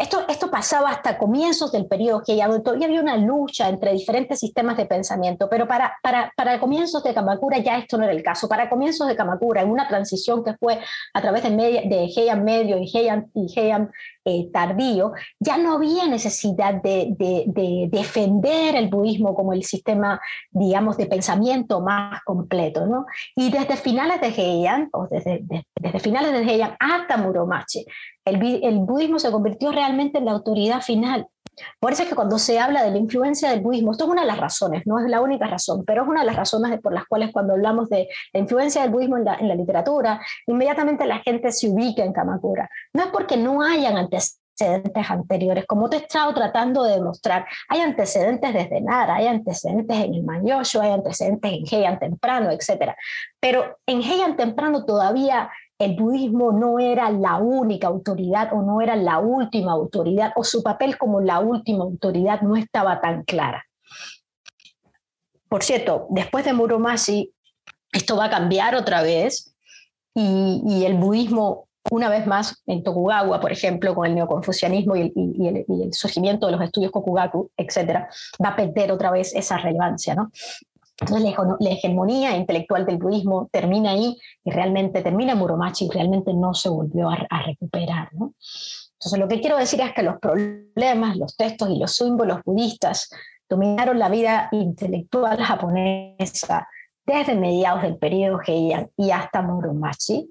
Esto, 0.03 0.25
esto 0.29 0.51
pasaba 0.51 0.91
hasta 0.91 1.17
comienzos 1.17 1.71
del 1.71 1.87
periodo 1.87 2.25
que 2.27 2.37
todavía 2.65 2.89
había 2.89 3.01
una 3.01 3.17
lucha 3.17 3.69
entre 3.69 3.93
diferentes 3.93 4.41
sistemas 4.41 4.77
de 4.77 4.85
pensamiento, 4.85 5.49
pero 5.49 5.69
para, 5.69 5.97
para, 6.03 6.33
para 6.37 6.59
comienzos 6.59 7.05
de 7.05 7.15
Kamakura 7.15 7.59
ya 7.59 7.79
esto 7.79 7.99
no 7.99 8.03
era 8.03 8.13
el 8.13 8.21
caso. 8.21 8.49
Para 8.49 8.69
comienzos 8.69 9.07
de 9.07 9.15
Kamakura, 9.15 9.63
en 9.63 9.71
una 9.71 9.87
transición 9.87 10.43
que 10.43 10.55
fue 10.55 10.81
a 11.15 11.23
través 11.23 11.45
de, 11.45 11.51
media, 11.51 11.83
de 11.83 12.07
Heian 12.07 12.43
medio 12.43 12.79
y 12.79 12.91
Heian, 12.93 13.31
y 13.33 13.47
Heian 13.57 13.93
eh, 14.25 14.49
tardío, 14.53 15.13
ya 15.41 15.59
no 15.59 15.75
había 15.75 16.07
necesidad 16.07 16.75
de, 16.83 17.15
de, 17.17 17.89
defender 17.91 18.77
el 18.77 18.89
budismo 18.89 19.35
como 19.35 19.53
el 19.53 19.65
sistema, 19.65 20.21
digamos, 20.51 20.97
de 20.97 21.07
pensamiento 21.07 21.81
más 21.81 22.23
completo. 22.25 22.87
¿no? 22.87 23.07
Y 23.37 23.51
desde 23.51 23.77
finales 23.77 24.21
de 24.21 24.29
Heian, 24.29 24.89
o 24.93 25.09
desde, 25.11 25.45
desde 25.75 25.99
finales 26.01 26.33
de 26.33 26.43
Heian 26.43 26.77
hasta 26.79 27.17
Muromachi, 27.17 27.85
el, 28.25 28.65
el 28.65 28.79
budismo 28.79 29.19
se 29.19 29.31
convirtió 29.31 29.73
realmente 29.73 30.19
en 30.19 30.27
la 30.27 30.33
autoridad 30.33 30.83
final 30.83 31.27
por 31.81 31.93
eso 31.93 32.03
es 32.03 32.09
que 32.09 32.15
cuando 32.15 32.39
se 32.39 32.59
habla 32.59 32.83
de 32.83 32.91
la 32.91 32.99
influencia 32.99 33.51
del 33.51 33.61
budismo, 33.61 33.93
esto 33.93 34.05
es 34.05 34.11
una 34.11 34.23
de 34.23 34.27
las 34.27 34.39
razones, 34.39 34.87
no 34.87 34.99
es 34.99 35.09
la 35.11 35.21
única 35.21 35.47
razón, 35.47 35.85
pero 35.85 36.03
es 36.03 36.09
una 36.09 36.21
de 36.21 36.27
las 36.27 36.37
razones 36.37 36.81
por 36.81 36.95
las 36.95 37.05
cuales 37.07 37.31
cuando 37.33 37.53
hablamos 37.53 37.89
de 37.89 38.09
la 38.33 38.41
influencia 38.41 38.83
del 38.83 38.91
budismo 38.91 39.17
en 39.17 39.25
la, 39.25 39.35
en 39.35 39.49
la 39.49 39.55
literatura, 39.55 40.21
inmediatamente 40.47 41.07
la 41.07 41.19
gente 41.19 41.53
se 41.53 41.69
ubica 41.69 42.05
en 42.05 42.13
Kamakura. 42.13 42.69
No 42.93 43.05
es 43.05 43.09
porque 43.11 43.37
no 43.37 43.63
hayan 43.63 43.97
antecedentes 43.97 44.41
anteriores, 45.11 45.67
como 45.67 45.89
te 45.89 45.97
he 45.97 46.01
estado 46.01 46.33
tratando 46.35 46.85
de 46.85 46.95
demostrar, 46.95 47.47
hay 47.69 47.81
antecedentes 47.81 48.53
desde 48.53 48.81
Nara, 48.81 49.17
hay 49.17 49.27
antecedentes 49.27 49.97
en 49.97 50.15
el 50.15 50.23
Manyosho, 50.23 50.81
hay 50.81 50.93
antecedentes 50.93 51.51
en 51.53 51.65
Heian 51.67 51.99
temprano, 51.99 52.51
etc. 52.51 52.93
Pero 53.41 53.79
en 53.87 54.03
Heian 54.03 54.37
temprano 54.37 54.85
todavía 54.85 55.51
el 55.85 55.97
budismo 55.97 56.53
no 56.53 56.79
era 56.79 57.11
la 57.11 57.39
única 57.39 57.89
autoridad 57.89 58.53
o 58.53 58.63
no 58.63 58.81
era 58.81 58.95
la 58.95 59.19
última 59.19 59.73
autoridad 59.73 60.33
o 60.37 60.45
su 60.45 60.63
papel 60.63 60.97
como 60.97 61.21
la 61.21 61.41
última 61.41 61.85
autoridad 61.85 62.41
no 62.43 62.57
estaba 62.57 63.01
tan 63.01 63.25
clara. 63.25 63.65
Por 65.49 65.63
cierto, 65.63 66.07
después 66.11 66.45
de 66.45 66.53
Muromashi, 66.53 67.33
esto 67.93 68.17
va 68.17 68.27
a 68.27 68.31
cambiar 68.31 68.75
otra 68.75 69.03
vez 69.03 69.55
y, 70.15 70.85
el 70.85 70.95
budismo 70.95 71.69
una 71.91 72.09
vez 72.09 72.27
más 72.27 72.63
en 72.67 72.83
Tokugawa, 72.83 73.41
por 73.41 73.51
ejemplo, 73.51 73.95
con 73.95 74.07
el 74.07 74.15
neoconfucianismo 74.15 74.95
y 74.97 75.13
el, 75.13 75.93
surgimiento 75.93 76.47
de 76.47 76.53
los 76.53 76.63
estudios 76.63 76.93
Kokugaku, 76.93 77.51
etcétera, 77.57 78.09
va 78.43 78.51
a 78.51 78.57
perder 78.57 78.93
otra 78.93 79.11
vez 79.11 79.35
esa 79.35 79.59
relevancia, 79.59 80.15
¿no? 80.15 80.31
Entonces 81.03 81.35
la, 81.61 81.71
hegemonía 81.71 82.37
intelectual 82.37 82.87
del 82.87 82.99
budismo 82.99 83.49
termina 83.53 83.91
ahí 83.91 84.17
y 84.45 84.51
realmente 84.51 85.03
termina 85.03 85.35
Muromachi 85.35 85.87
y 85.87 85.91
realmente 85.91 86.33
no 86.35 86.55
se 86.55 86.69
volvió 86.69 87.11
a, 87.11 87.27
a 87.29 87.43
recuperar, 87.43 88.09
¿no? 88.15 88.35
Entonces 88.93 89.19
lo 89.19 89.29
que 89.29 89.41
quiero 89.41 89.59
decir 89.59 89.81
es 89.81 89.93
que 89.93 90.03
los 90.03 90.19
problemas, 90.21 91.17
los 91.17 91.37
textos 91.37 91.69
y 91.71 91.79
los 91.79 91.93
símbolos 91.93 92.41
budistas 92.45 93.11
dominaron 93.49 93.99
la 93.99 94.09
vida 94.09 94.49
intelectual 94.53 95.43
japonesa 95.43 96.69
desde 97.05 97.35
mediados 97.35 97.83
del 97.83 97.99
periodo 97.99 98.39
Heian 98.47 98.91
y 98.97 99.11
hasta 99.11 99.43
Muromachi. 99.43 100.31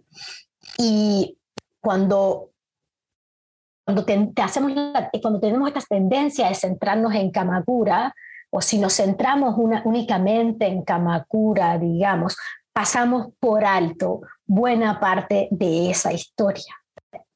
Y 0.77 1.37
cuando, 1.79 2.51
cuando, 3.83 4.05
hacemos 4.41 4.71
cuando 5.21 5.39
tenemos 5.39 5.67
esta 5.67 5.81
tendencia 5.81 6.47
de 6.47 6.55
centrarnos 6.55 7.13
en 7.13 7.31
Kamakura, 7.31 8.15
o 8.51 8.61
si 8.61 8.77
nos 8.77 8.95
centramos 8.97 9.55
únicamente 9.57 10.67
en 10.67 10.83
Kamakura, 10.83 11.77
digamos, 11.77 12.37
pasamos 12.73 13.29
por 13.39 13.65
alto 13.65 14.21
buena 14.45 14.99
parte 14.99 15.47
de 15.51 15.89
esa 15.89 16.13
historia. 16.13 16.75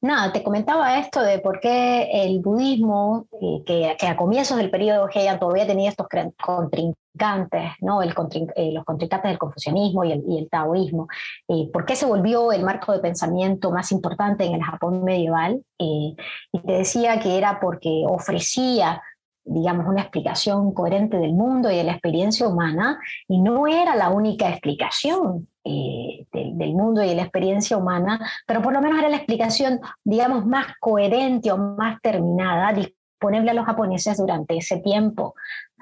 Nada, 0.00 0.30
te 0.30 0.42
comentaba 0.42 0.98
esto 0.98 1.22
de 1.22 1.38
por 1.38 1.58
qué 1.58 2.08
el 2.12 2.40
budismo, 2.40 3.26
eh, 3.40 3.62
que, 3.98 4.06
a 4.06 4.16
comienzos 4.16 4.58
del 4.58 4.70
periodo 4.70 5.08
Heian 5.12 5.38
todavía 5.38 5.66
tenía 5.66 5.90
estos 5.90 6.06
contrincantes, 6.42 7.72
¿no? 7.80 8.02
El 8.02 8.14
eh, 8.54 8.72
los 8.72 8.84
contrincantes 8.84 9.30
del 9.30 9.38
confucianismo 9.38 10.04
y 10.04 10.12
el, 10.12 10.48
taoísmo, 10.50 11.08
eh, 11.48 11.68
por 11.72 11.86
qué 11.86 11.96
se 11.96 12.06
volvió 12.06 12.52
el 12.52 12.62
marco 12.62 12.92
de 12.92 13.00
pensamiento 13.00 13.70
más 13.70 13.90
importante 13.90 14.44
en 14.44 14.54
el 14.54 14.62
Japón 14.62 15.02
medieval. 15.02 15.62
y 15.78 16.16
te 16.64 16.72
decía 16.72 17.18
que 17.18 17.36
era 17.36 17.58
porque 17.60 18.04
ofrecía 18.06 19.02
digamos, 19.46 19.86
una 19.86 20.02
explicación 20.02 20.74
coherente 20.74 21.18
del 21.18 21.32
mundo 21.32 21.70
y 21.70 21.76
de 21.76 21.84
la 21.84 21.92
experiencia 21.92 22.48
humana, 22.48 22.98
y 23.28 23.40
no 23.40 23.66
era 23.68 23.94
la 23.94 24.10
única 24.10 24.48
explicación 24.50 25.48
eh, 25.64 26.26
del, 26.32 26.74
mundo 26.74 27.02
y 27.02 27.08
de 27.08 27.14
la 27.14 27.22
experiencia 27.22 27.76
humana, 27.76 28.20
pero 28.46 28.60
por 28.60 28.72
lo 28.72 28.80
menos 28.80 28.98
era 28.98 29.08
la 29.08 29.16
explicación, 29.16 29.80
digamos, 30.04 30.44
más 30.46 30.66
coherente 30.80 31.52
o 31.52 31.58
más 31.58 32.00
terminada, 32.02 32.72
disponible 32.72 33.52
a 33.52 33.54
los 33.54 33.66
japoneses 33.66 34.16
durante 34.16 34.56
ese 34.56 34.78
tiempo. 34.78 35.34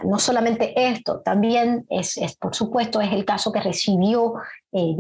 No 0.05 0.19
solamente 0.19 0.73
esto, 0.89 1.21
también 1.21 1.87
es, 1.89 2.19
por 2.39 2.55
supuesto, 2.55 3.01
es 3.01 3.13
el 3.13 3.25
caso 3.25 3.51
que 3.51 3.61
recibió, 3.61 4.35
eh, 4.73 4.95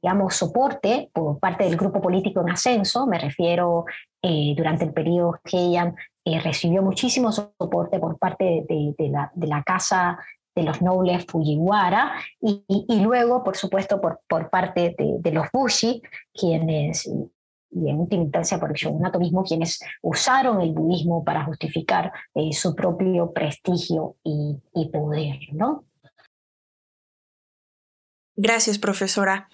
digamos, 0.00 0.34
soporte 0.34 1.10
por 1.12 1.38
parte 1.38 1.64
del 1.64 1.76
grupo 1.76 2.00
político 2.00 2.40
en 2.40 2.50
ascenso, 2.50 3.06
me 3.06 3.18
refiero 3.18 3.84
eh, 4.22 4.54
durante 4.56 4.84
el 4.84 4.92
periodo 4.92 5.38
Heian 5.44 5.94
eh, 6.26 6.40
recibió 6.40 6.82
muchísimo 6.82 7.30
soporte 7.30 8.00
por 8.00 8.18
parte 8.18 8.66
de, 8.68 9.10
la, 9.10 9.62
Casa 9.62 10.18
de 10.56 10.64
los 10.64 10.82
Nobles 10.82 11.24
Fujiwara 11.24 12.14
y, 12.40 12.64
luego, 13.00 13.44
por 13.44 13.56
supuesto, 13.56 14.00
por, 14.00 14.50
parte 14.50 14.96
de, 14.98 15.30
los 15.30 15.46
Bushi, 15.52 16.02
quienes, 16.34 17.06
y 17.06 17.88
en 17.88 18.00
última 18.00 18.24
instancia 18.24 18.58
por 18.58 18.70
el 18.70 18.76
shogunato 18.76 19.20
mismo, 19.20 19.44
quienes 19.44 19.78
usaron 20.02 20.60
el 20.60 20.72
budismo 20.72 21.22
para 21.22 21.44
justificar 21.44 22.12
eh, 22.34 22.52
su 22.52 22.74
propio 22.74 23.32
prestigio 23.32 24.16
y, 24.24 24.60
y 24.74 24.88
poder, 24.88 25.38
¿no? 25.52 25.84
Gracias, 28.38 28.78
profesora. 28.78 29.48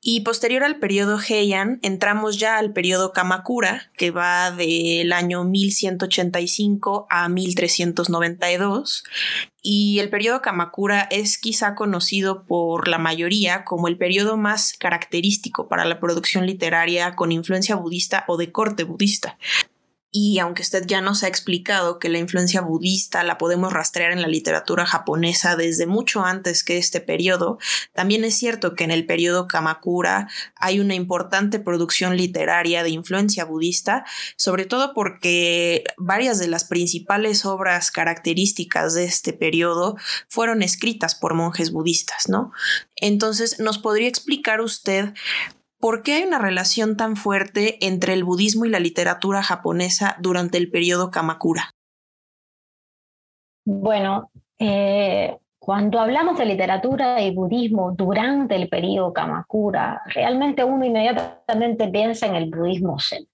Y 0.00 0.20
posterior 0.20 0.62
al 0.62 0.76
periodo 0.76 1.18
Heian, 1.18 1.80
entramos 1.82 2.38
ya 2.38 2.56
al 2.58 2.72
periodo 2.72 3.12
Kamakura, 3.12 3.90
que 3.96 4.12
va 4.12 4.52
del 4.52 5.12
año 5.12 5.42
1185 5.42 7.08
a 7.10 7.28
1392. 7.28 9.02
Y 9.60 9.98
el 9.98 10.08
periodo 10.08 10.40
Kamakura 10.40 11.00
es 11.10 11.36
quizá 11.36 11.74
conocido 11.74 12.44
por 12.44 12.86
la 12.86 12.98
mayoría 12.98 13.64
como 13.64 13.88
el 13.88 13.96
periodo 13.96 14.36
más 14.36 14.72
característico 14.72 15.66
para 15.66 15.84
la 15.84 15.98
producción 15.98 16.46
literaria 16.46 17.16
con 17.16 17.32
influencia 17.32 17.74
budista 17.74 18.24
o 18.28 18.36
de 18.36 18.52
corte 18.52 18.84
budista, 18.84 19.36
y 20.20 20.40
aunque 20.40 20.62
usted 20.62 20.84
ya 20.84 21.00
nos 21.00 21.22
ha 21.22 21.28
explicado 21.28 22.00
que 22.00 22.08
la 22.08 22.18
influencia 22.18 22.60
budista 22.60 23.22
la 23.22 23.38
podemos 23.38 23.72
rastrear 23.72 24.10
en 24.10 24.20
la 24.20 24.26
literatura 24.26 24.84
japonesa 24.84 25.54
desde 25.54 25.86
mucho 25.86 26.24
antes 26.24 26.64
que 26.64 26.76
este 26.76 27.00
periodo, 27.00 27.58
también 27.92 28.24
es 28.24 28.34
cierto 28.34 28.74
que 28.74 28.82
en 28.82 28.90
el 28.90 29.06
periodo 29.06 29.46
Kamakura 29.46 30.28
hay 30.56 30.80
una 30.80 30.96
importante 30.96 31.60
producción 31.60 32.16
literaria 32.16 32.82
de 32.82 32.90
influencia 32.90 33.44
budista, 33.44 34.04
sobre 34.34 34.64
todo 34.64 34.92
porque 34.92 35.84
varias 35.96 36.40
de 36.40 36.48
las 36.48 36.64
principales 36.64 37.44
obras 37.44 37.92
características 37.92 38.94
de 38.94 39.04
este 39.04 39.32
periodo 39.32 39.96
fueron 40.26 40.62
escritas 40.62 41.14
por 41.14 41.34
monjes 41.34 41.70
budistas, 41.70 42.28
¿no? 42.28 42.50
Entonces, 42.96 43.60
¿nos 43.60 43.78
podría 43.78 44.08
explicar 44.08 44.60
usted 44.60 45.14
¿Por 45.80 46.02
qué 46.02 46.14
hay 46.14 46.22
una 46.24 46.38
relación 46.38 46.96
tan 46.96 47.14
fuerte 47.14 47.84
entre 47.86 48.12
el 48.12 48.24
budismo 48.24 48.64
y 48.64 48.68
la 48.68 48.80
literatura 48.80 49.42
japonesa 49.42 50.16
durante 50.20 50.58
el 50.58 50.70
periodo 50.70 51.12
Kamakura? 51.12 51.74
Bueno, 53.64 54.30
eh, 54.58 55.36
cuando 55.58 56.00
hablamos 56.00 56.36
de 56.36 56.46
literatura 56.46 57.20
y 57.22 57.32
budismo 57.32 57.92
durante 57.92 58.56
el 58.56 58.68
periodo 58.68 59.12
Kamakura, 59.12 60.02
realmente 60.06 60.64
uno 60.64 60.84
inmediatamente 60.84 61.86
piensa 61.88 62.26
en 62.26 62.34
el 62.34 62.50
budismo 62.50 62.98
zen. 62.98 63.28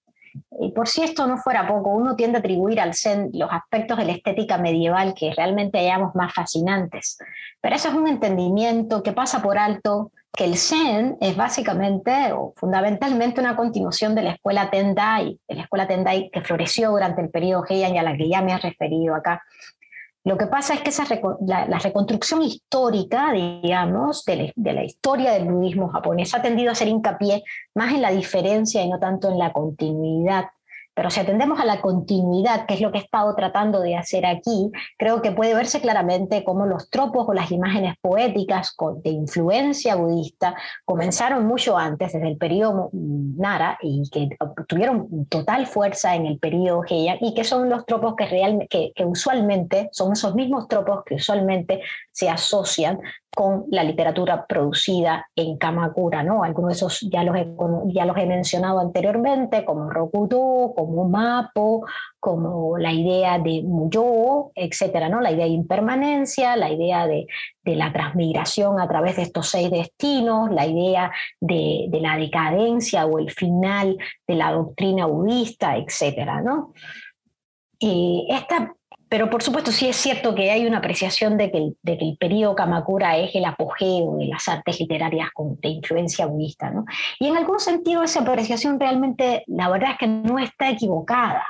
Y 0.59 0.71
por 0.71 0.87
si 0.87 1.01
esto 1.01 1.25
no 1.27 1.37
fuera 1.37 1.67
poco, 1.67 1.91
uno 1.91 2.15
tiende 2.15 2.37
a 2.37 2.39
atribuir 2.39 2.79
al 2.79 2.93
Zen 2.93 3.29
los 3.33 3.49
aspectos 3.51 3.97
de 3.97 4.05
la 4.05 4.11
estética 4.11 4.57
medieval 4.57 5.13
que 5.13 5.33
realmente 5.33 5.79
hallamos 5.79 6.13
más 6.13 6.33
fascinantes. 6.33 7.17
Pero 7.61 7.75
eso 7.75 7.89
es 7.89 7.95
un 7.95 8.07
entendimiento 8.07 9.01
que 9.01 9.13
pasa 9.13 9.41
por 9.41 9.57
alto 9.57 10.11
que 10.35 10.45
el 10.45 10.57
Zen 10.57 11.17
es 11.21 11.35
básicamente 11.35 12.33
o 12.33 12.53
fundamentalmente 12.57 13.39
una 13.39 13.55
continuación 13.55 14.15
de 14.15 14.23
la 14.23 14.31
escuela 14.31 14.69
Tendai, 14.69 15.39
de 15.47 15.55
la 15.55 15.63
escuela 15.63 15.87
Tendai 15.87 16.29
que 16.29 16.41
floreció 16.41 16.91
durante 16.91 17.21
el 17.21 17.29
periodo 17.29 17.63
Heian 17.67 17.95
y 17.95 17.97
a 17.97 18.03
la 18.03 18.17
que 18.17 18.27
ya 18.27 18.41
me 18.41 18.53
he 18.53 18.57
referido 18.57 19.15
acá. 19.15 19.41
Lo 20.25 20.37
que 20.39 20.47
pasa 20.47 20.73
es 20.73 20.81
que 20.81 20.89
esa, 20.89 21.05
la, 21.41 21.77
reconstrucción 21.77 22.41
histórica, 22.41 23.31
digamos, 23.31 24.25
de 24.25 24.51
la, 24.55 24.83
historia 24.83 25.33
del 25.33 25.45
budismo 25.45 25.89
japonés 25.89 26.33
ha 26.33 26.41
tendido 26.41 26.69
a 26.69 26.71
hacer 26.71 26.87
hincapié 26.87 27.43
más 27.75 27.93
en 27.93 28.01
la 28.01 28.09
diferencia 28.09 28.81
y 28.81 28.89
no 28.89 28.99
tanto 28.99 29.29
en 29.29 29.37
la 29.37 29.53
continuidad 29.53 30.45
pero 30.95 31.11
si 31.11 31.19
atendemos 31.19 31.59
a 31.59 31.65
la 31.65 31.81
continuidad, 31.81 32.65
que 32.65 32.73
es 32.73 32.81
lo 32.81 32.91
que 32.91 32.99
he 32.99 33.01
estado 33.01 33.35
tratando 33.35 33.81
de 33.81 33.97
hacer 33.97 34.25
aquí, 34.25 34.71
creo 34.97 35.21
que 35.21 35.31
puede 35.31 35.53
verse 35.53 35.81
claramente 35.81 36.43
cómo 36.43 36.65
los 36.65 36.89
tropos 36.89 37.25
o 37.27 37.33
las 37.33 37.51
imágenes 37.51 37.95
poéticas 38.01 38.75
de 39.03 39.09
influencia 39.09 39.95
budista 39.95 40.55
comenzaron 40.85 41.45
mucho 41.45 41.77
antes, 41.77 42.13
desde 42.13 42.29
el 42.29 42.37
periodo 42.37 42.89
Nara, 42.93 43.77
y 43.81 44.09
que 44.09 44.29
tuvieron 44.67 45.25
total 45.25 45.67
fuerza 45.67 46.15
en 46.15 46.25
el 46.25 46.39
periodo 46.39 46.83
Heian, 46.89 47.17
y 47.19 47.33
que 47.33 47.43
son 47.43 47.69
los 47.69 47.85
tropos 47.85 48.15
que, 48.15 48.93
que 48.95 49.05
usualmente, 49.05 49.89
son 49.91 50.13
esos 50.13 50.33
mismos 50.33 50.69
tropos 50.69 51.03
que 51.05 51.15
usualmente 51.15 51.81
se 52.11 52.29
asocian 52.29 52.99
con 53.35 53.65
la 53.69 53.83
literatura 53.83 54.47
producida 54.47 55.27
en 55.35 55.57
Kamakura, 55.57 56.23
¿no? 56.23 56.43
Algunos 56.43 56.69
de 56.69 56.75
esos 56.75 57.01
ya 57.11 57.21
los 57.21 57.35
he, 57.35 57.45
ya 57.87 58.05
los 58.05 58.17
he 58.17 58.25
mencionado 58.25 58.79
anteriormente, 58.79 59.65
como 59.65 59.89
Rokudo, 59.89 60.73
como 60.73 61.07
Mapo, 61.09 61.85
como 62.17 62.77
la 62.77 62.93
idea 62.93 63.37
de 63.37 63.61
Muyo, 63.61 64.51
etcétera, 64.55 65.09
¿no? 65.09 65.19
La 65.19 65.31
idea 65.31 65.45
de 65.45 65.51
impermanencia, 65.51 66.55
la 66.55 66.71
idea 66.71 67.07
de, 67.07 67.27
de 67.61 67.75
la 67.75 67.91
transmigración 67.91 68.79
a 68.79 68.87
través 68.87 69.17
de 69.17 69.23
estos 69.23 69.49
seis 69.49 69.69
destinos, 69.69 70.49
la 70.49 70.65
idea 70.65 71.11
de, 71.41 71.87
de 71.89 71.99
la 71.99 72.17
decadencia 72.17 73.05
o 73.05 73.19
el 73.19 73.31
final 73.31 73.97
de 74.25 74.35
la 74.35 74.53
doctrina 74.53 75.07
budista, 75.07 75.75
etcétera, 75.75 76.41
¿no? 76.41 76.73
Y 77.77 78.27
esta 78.29 78.73
pero 79.15 79.29
por 79.29 79.41
supuesto 79.41 79.71
sí 79.71 79.87
es 79.87 79.95
cierto 79.95 80.35
que 80.35 80.51
hay 80.51 80.65
una 80.65 80.79
apreciación 80.79 81.37
de 81.37 81.49
que 81.49 81.57
el, 81.57 81.77
de 81.83 82.17
periodo 82.19 82.53
Kamakura 82.53 83.15
es 83.15 83.33
el 83.33 83.45
apogeo 83.45 84.17
de 84.17 84.25
las 84.25 84.45
artes 84.49 84.77
literarias 84.77 85.29
de 85.37 85.69
influencia 85.69 86.25
budista. 86.25 86.69
¿no? 86.69 86.83
Y 87.17 87.27
en 87.27 87.37
algún 87.37 87.61
sentido 87.61 88.03
esa 88.03 88.19
apreciación 88.19 88.77
realmente, 88.77 89.45
la 89.47 89.69
verdad 89.69 89.91
es 89.91 89.99
que 89.99 90.07
no 90.07 90.37
está 90.37 90.69
equivocada. 90.69 91.45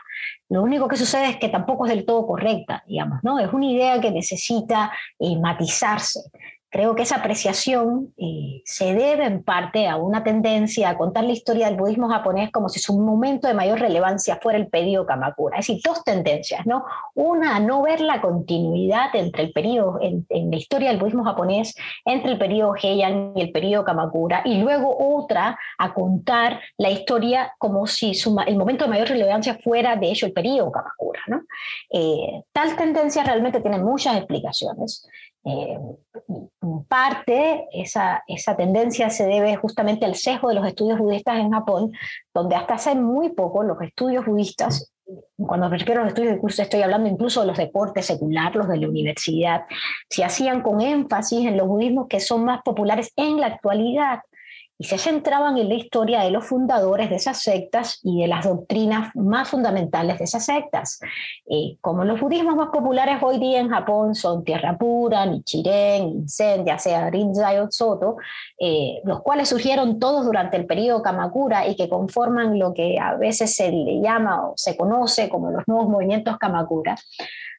Lo 0.47 0.61
único 0.61 0.87
que 0.87 0.95
sucede 0.95 1.27
es 1.27 1.37
que 1.37 1.49
tampoco 1.49 1.87
es 1.87 1.95
del 1.95 2.05
todo 2.05 2.27
correcta, 2.27 2.83
digamos, 2.85 3.23
¿no? 3.23 3.39
Es 3.39 3.51
una 3.51 3.65
idea 3.65 3.99
que 3.99 4.11
necesita 4.11 4.91
eh, 5.17 5.35
matizarse 5.35 6.19
Creo 6.75 6.93
que 6.93 7.03
esa 7.03 7.15
apreciación 7.15 8.13
eh, 8.17 8.61
se 8.65 8.93
debe 8.93 9.23
en 9.23 9.43
parte 9.43 9.87
a 9.87 9.95
una 9.95 10.25
tendencia 10.25 10.89
a 10.89 10.97
contar 10.97 11.23
la 11.23 11.31
historia 11.31 11.67
del 11.67 11.77
budismo 11.77 12.09
japonés 12.09 12.51
como 12.51 12.67
si 12.67 12.81
su 12.81 12.99
momento 12.99 13.47
de 13.47 13.53
mayor 13.53 13.79
relevancia 13.79 14.39
fuera 14.41 14.59
el 14.59 14.67
periodo 14.67 15.05
Kamakura. 15.05 15.57
Es 15.57 15.67
decir, 15.67 15.81
dos 15.85 16.03
tendencias, 16.03 16.65
¿no? 16.65 16.83
Una, 17.13 17.55
a 17.55 17.59
no 17.61 17.81
ver 17.81 18.01
la 18.01 18.19
continuidad 18.19 19.15
entre 19.15 19.43
el 19.43 19.53
periodo, 19.53 19.99
en, 20.01 20.25
la 20.29 20.57
historia 20.57 20.89
del 20.89 20.99
budismo 20.99 21.23
japonés, 21.23 21.75
entre 22.03 22.33
el 22.33 22.37
periodo 22.37 22.75
Heian 22.75 23.31
y 23.37 23.43
el 23.43 23.53
periodo 23.53 23.85
Kamakura, 23.85 24.41
y 24.43 24.57
luego 24.57 24.97
otra, 24.99 25.57
a 25.77 25.93
contar 25.93 26.59
la 26.77 26.89
historia 26.89 27.53
como 27.57 27.87
si 27.87 28.11
el 28.47 28.57
momento 28.57 28.83
de 28.83 28.89
mayor 28.89 29.07
relevancia 29.07 29.57
fuera, 29.63 29.95
de 29.95 30.11
hecho, 30.11 30.25
el 30.25 30.33
periodo 30.33 30.73
Kamakura, 30.73 31.21
¿no? 31.27 31.43
Eh, 31.89 32.43
tal 32.51 32.75
tendencia 32.75 33.23
realmente 33.23 33.61
tiene 33.61 33.77
muchas 33.77 34.17
explicaciones. 34.17 35.07
Eh, 35.45 35.77
parte, 36.87 37.67
esa, 37.71 38.23
esa 38.27 38.57
tendencia 38.57 39.09
se 39.11 39.27
debe 39.27 39.55
justamente 39.55 40.05
al 40.05 40.15
sesgo 40.15 40.49
de 40.49 40.55
los 40.55 40.67
estudios 40.67 40.97
budistas 40.97 41.37
en 41.37 41.51
Japón, 41.51 41.91
donde 42.33 42.55
hasta 42.55 42.75
hace 42.75 42.95
muy 42.95 43.29
poco 43.29 43.63
los 43.63 43.79
estudios 43.81 44.25
budistas, 44.25 44.91
cuando 45.37 45.69
me 45.69 45.77
refiero 45.77 46.01
a 46.01 46.05
los 46.05 46.13
estudios 46.13 46.33
de 46.33 46.39
curso, 46.39 46.63
estoy 46.63 46.81
hablando 46.81 47.07
incluso 47.07 47.41
de 47.41 47.47
los 47.47 47.57
deportes 47.57 48.07
secular, 48.07 48.55
los 48.55 48.67
de 48.67 48.77
la 48.77 48.87
universidad, 48.87 49.65
se 50.09 50.23
hacían 50.23 50.61
con 50.61 50.81
énfasis 50.81 51.45
en 51.45 51.57
los 51.57 51.67
budismos 51.67 52.07
que 52.07 52.19
son 52.19 52.43
más 52.43 52.61
populares 52.63 53.11
en 53.15 53.39
la 53.39 53.47
actualidad 53.47 54.21
y 54.77 54.85
se 54.85 54.97
centraban 54.97 55.57
en 55.57 55.69
la 55.69 55.75
historia 55.75 56.21
de 56.21 56.31
los 56.31 56.45
fundadores 56.45 57.09
de 57.09 57.15
esas 57.15 57.41
sectas 57.41 57.99
y 58.03 58.21
de 58.21 58.27
las 58.27 58.45
doctrinas 58.45 59.15
más 59.15 59.49
fundamentales 59.49 60.17
de 60.19 60.25
esas 60.25 60.45
sectas. 60.45 60.99
Eh, 61.49 61.77
como 61.81 62.03
los 62.03 62.19
budismos 62.19 62.55
más 62.55 62.69
populares 62.69 63.19
hoy 63.21 63.39
día 63.39 63.59
en 63.59 63.69
Japón 63.69 64.15
son 64.15 64.43
Tierra 64.43 64.77
Pura, 64.77 65.25
Nichiren, 65.25 66.03
Insen, 66.09 66.65
ya 66.65 66.77
sea 66.77 67.09
Rinzai 67.09 67.59
o 67.59 67.71
Soto, 67.71 68.17
eh, 68.59 69.01
los 69.05 69.21
cuales 69.21 69.49
surgieron 69.49 69.99
todos 69.99 70.25
durante 70.25 70.57
el 70.57 70.65
periodo 70.65 71.01
Kamakura 71.01 71.67
y 71.67 71.75
que 71.75 71.87
conforman 71.87 72.59
lo 72.59 72.73
que 72.73 72.99
a 72.99 73.15
veces 73.15 73.55
se 73.55 73.71
le 73.71 74.01
llama 74.01 74.49
o 74.49 74.53
se 74.57 74.75
conoce 74.75 75.29
como 75.29 75.51
los 75.51 75.63
nuevos 75.67 75.87
movimientos 75.87 76.37
Kamakura, 76.37 76.97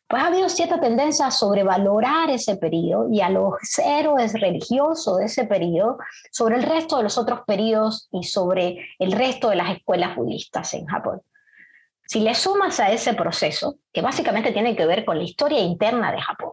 pues 0.09 0.23
ha 0.23 0.27
habido 0.27 0.49
cierta 0.49 0.81
tendencia 0.81 1.27
a 1.27 1.31
sobrevalorar 1.31 2.31
ese 2.31 2.57
periodo 2.57 3.09
y 3.11 3.21
a 3.21 3.29
los 3.29 3.55
héroes 3.79 4.33
religiosos 4.41 5.19
de 5.19 5.25
ese 5.25 5.45
periodo 5.45 5.99
sobre 6.31 6.57
el 6.57 6.63
resto 6.63 6.97
de 6.97 7.03
los 7.03 7.19
otros 7.19 7.41
periodos 7.47 8.09
y 8.13 8.23
sobre 8.23 8.89
el 8.99 9.13
resto 9.13 9.51
de 9.51 9.57
las 9.57 9.77
escuelas 9.77 10.15
budistas 10.15 10.75
en 10.75 10.87
Japón. 10.87 11.23
Si 12.07 12.21
le 12.21 12.35
sumas 12.35 12.79
a 12.79 12.93
ese 12.93 13.15
proceso, 13.15 13.79
que 13.93 14.01
básicamente 14.01 14.53
tiene 14.53 14.77
que 14.77 14.87
ver 14.87 15.05
con 15.05 15.19
la 15.19 15.25
historia 15.25 15.59
interna 15.59 16.13
de 16.13 16.21
Japón, 16.21 16.53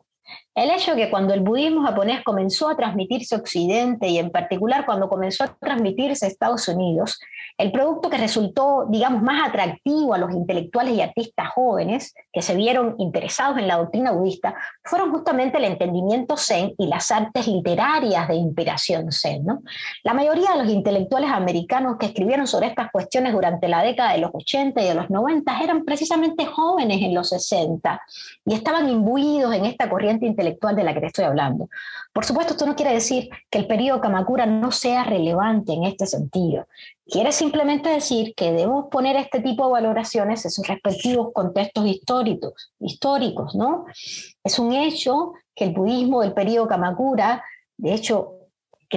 el 0.55 0.69
hecho 0.69 0.93
de 0.93 1.03
que 1.03 1.09
cuando 1.09 1.33
el 1.33 1.39
budismo 1.41 1.81
japonés 1.81 2.23
comenzó 2.23 2.69
a 2.69 2.75
transmitirse 2.75 3.33
a 3.33 3.39
Occidente 3.39 4.07
y 4.07 4.19
en 4.19 4.29
particular 4.29 4.85
cuando 4.85 5.09
comenzó 5.09 5.43
a 5.43 5.55
transmitirse 5.55 6.25
a 6.25 6.29
Estados 6.29 6.67
Unidos, 6.67 7.19
el 7.57 7.71
producto 7.71 8.09
que 8.09 8.17
resultó, 8.17 8.85
digamos, 8.87 9.23
más 9.23 9.49
atractivo 9.49 10.13
a 10.13 10.19
los 10.19 10.31
intelectuales 10.31 10.93
y 10.93 11.01
artistas 11.01 11.49
jóvenes 11.49 12.13
que 12.31 12.43
se 12.43 12.55
vieron 12.55 12.95
interesados 12.99 13.57
en 13.57 13.67
la 13.67 13.77
doctrina 13.77 14.11
budista 14.11 14.55
fueron 14.83 15.11
justamente 15.11 15.57
el 15.57 15.65
entendimiento 15.65 16.37
zen 16.37 16.73
y 16.77 16.87
las 16.87 17.09
artes 17.09 17.47
literarias 17.47 18.27
de 18.27 18.35
inspiración 18.35 19.11
zen. 19.11 19.45
La 20.03 20.13
mayoría 20.13 20.51
de 20.51 20.63
los 20.63 20.71
intelectuales 20.71 21.31
americanos 21.31 21.97
que 21.99 22.07
escribieron 22.07 22.45
sobre 22.45 22.67
estas 22.67 22.91
cuestiones 22.91 23.33
durante 23.33 23.67
la 23.67 23.81
década 23.81 24.13
de 24.13 24.19
los 24.19 24.31
80 24.33 24.81
y 24.81 24.87
de 24.87 24.95
los 24.95 25.09
90 25.09 25.63
eran 25.63 25.83
precisamente 25.83 26.45
jóvenes 26.45 27.01
en 27.01 27.15
los 27.15 27.29
60 27.29 28.01
y 28.45 28.53
estaban 28.53 28.87
imbuidos 28.89 29.53
en 29.55 29.65
esta 29.65 29.89
corriente 29.89 30.27
intelectual 30.27 30.42
de 30.43 30.83
la 30.83 30.93
que 30.93 30.99
te 30.99 31.07
estoy 31.07 31.25
hablando. 31.25 31.69
Por 32.13 32.25
supuesto, 32.25 32.53
esto 32.53 32.65
no 32.65 32.75
quiere 32.75 32.93
decir 32.93 33.29
que 33.49 33.59
el 33.59 33.67
periodo 33.67 34.01
Kamakura 34.01 34.45
no 34.45 34.71
sea 34.71 35.03
relevante 35.03 35.73
en 35.73 35.83
este 35.83 36.05
sentido. 36.05 36.67
Quiere 37.05 37.31
simplemente 37.31 37.89
decir 37.89 38.33
que 38.35 38.51
debemos 38.51 38.85
poner 38.89 39.15
este 39.15 39.41
tipo 39.41 39.65
de 39.65 39.73
valoraciones 39.73 40.45
en 40.45 40.51
sus 40.51 40.67
respectivos 40.67 41.31
contextos 41.33 41.85
históricos, 41.85 42.71
históricos 42.79 43.55
¿no? 43.55 43.85
Es 44.43 44.59
un 44.59 44.73
hecho 44.73 45.33
que 45.55 45.65
el 45.65 45.73
budismo 45.73 46.21
del 46.21 46.33
periodo 46.33 46.67
Kamakura, 46.67 47.43
de 47.77 47.93
hecho, 47.93 48.42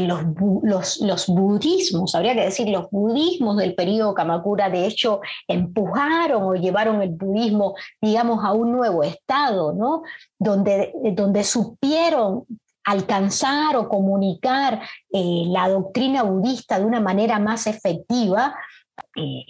los, 0.00 0.22
los, 0.62 1.00
los, 1.00 1.26
budismos, 1.26 2.14
habría 2.14 2.34
que 2.34 2.44
decir 2.44 2.68
los 2.68 2.90
budismos 2.90 3.56
del 3.56 3.74
periodo 3.74 4.14
Kamakura, 4.14 4.68
de 4.70 4.86
hecho, 4.86 5.20
empujaron 5.48 6.42
o 6.42 6.54
llevaron 6.54 7.02
el 7.02 7.10
budismo, 7.10 7.74
digamos, 8.00 8.44
a 8.44 8.52
un 8.52 8.72
nuevo 8.72 9.02
estado, 9.02 9.72
¿no? 9.72 10.02
Donde, 10.38 10.92
donde 11.12 11.44
supieron 11.44 12.44
alcanzar 12.84 13.76
o 13.76 13.88
comunicar 13.88 14.80
eh, 15.12 15.42
la 15.46 15.68
doctrina 15.68 16.22
budista 16.22 16.78
de 16.78 16.84
una 16.84 17.00
manera 17.00 17.38
más 17.38 17.66
efectiva, 17.66 18.54
eh, 19.16 19.44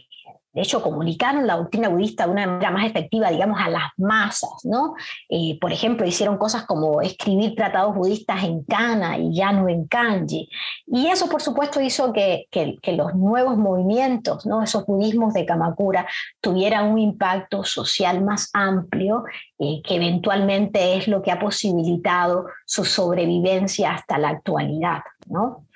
de 0.57 0.63
hecho, 0.63 0.81
comunicaron 0.81 1.47
la 1.47 1.59
doctrina 1.59 1.91
budista 1.91 2.25
de 2.25 2.33
una 2.33 2.47
manera 2.47 2.71
más 2.71 2.87
efectiva, 2.87 3.31
digamos, 3.31 3.61
a 3.61 3.69
las 3.69 3.91
masas, 3.99 4.65
¿no? 4.65 4.95
Eh, 5.29 5.59
por 5.61 5.71
ejemplo, 5.71 6.07
hicieron 6.07 6.39
cosas 6.39 6.65
como 6.65 7.03
escribir 7.03 7.55
tratados 7.55 7.95
budistas 7.95 8.43
en 8.43 8.65
kana 8.65 9.19
y 9.19 9.35
ya 9.35 9.53
no 9.53 9.69
en 9.69 9.87
kanji. 9.87 10.49
Y 10.87 11.09
eso, 11.09 11.29
por 11.29 11.43
supuesto, 11.43 11.79
hizo 11.83 12.11
que, 12.11 12.47
los 12.87 13.15
nuevos 13.15 13.59
movimientos. 13.59 14.47
Esos 14.65 14.87
budismos 14.87 15.35
de 15.35 15.45
Kamakura 15.45 16.07
tuvieran 16.41 16.91
un 16.91 17.01
impacto 17.01 17.63
social 17.63 18.25
más 18.25 18.49
amplio, 18.55 19.25
eh, 19.59 19.83
que 19.85 19.97
eventualmente 19.97 20.97
es 20.97 21.07
lo 21.07 21.21
que 21.21 21.33
ha 21.33 21.39
posibilitado 21.39 22.47
su 22.65 22.87
sobrevivencia 22.87 23.93
hasta 23.93 24.17
la 24.17 24.31
actualidad, 24.31 25.03
¿no? 25.27 25.67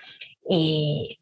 Eh, 0.48 1.19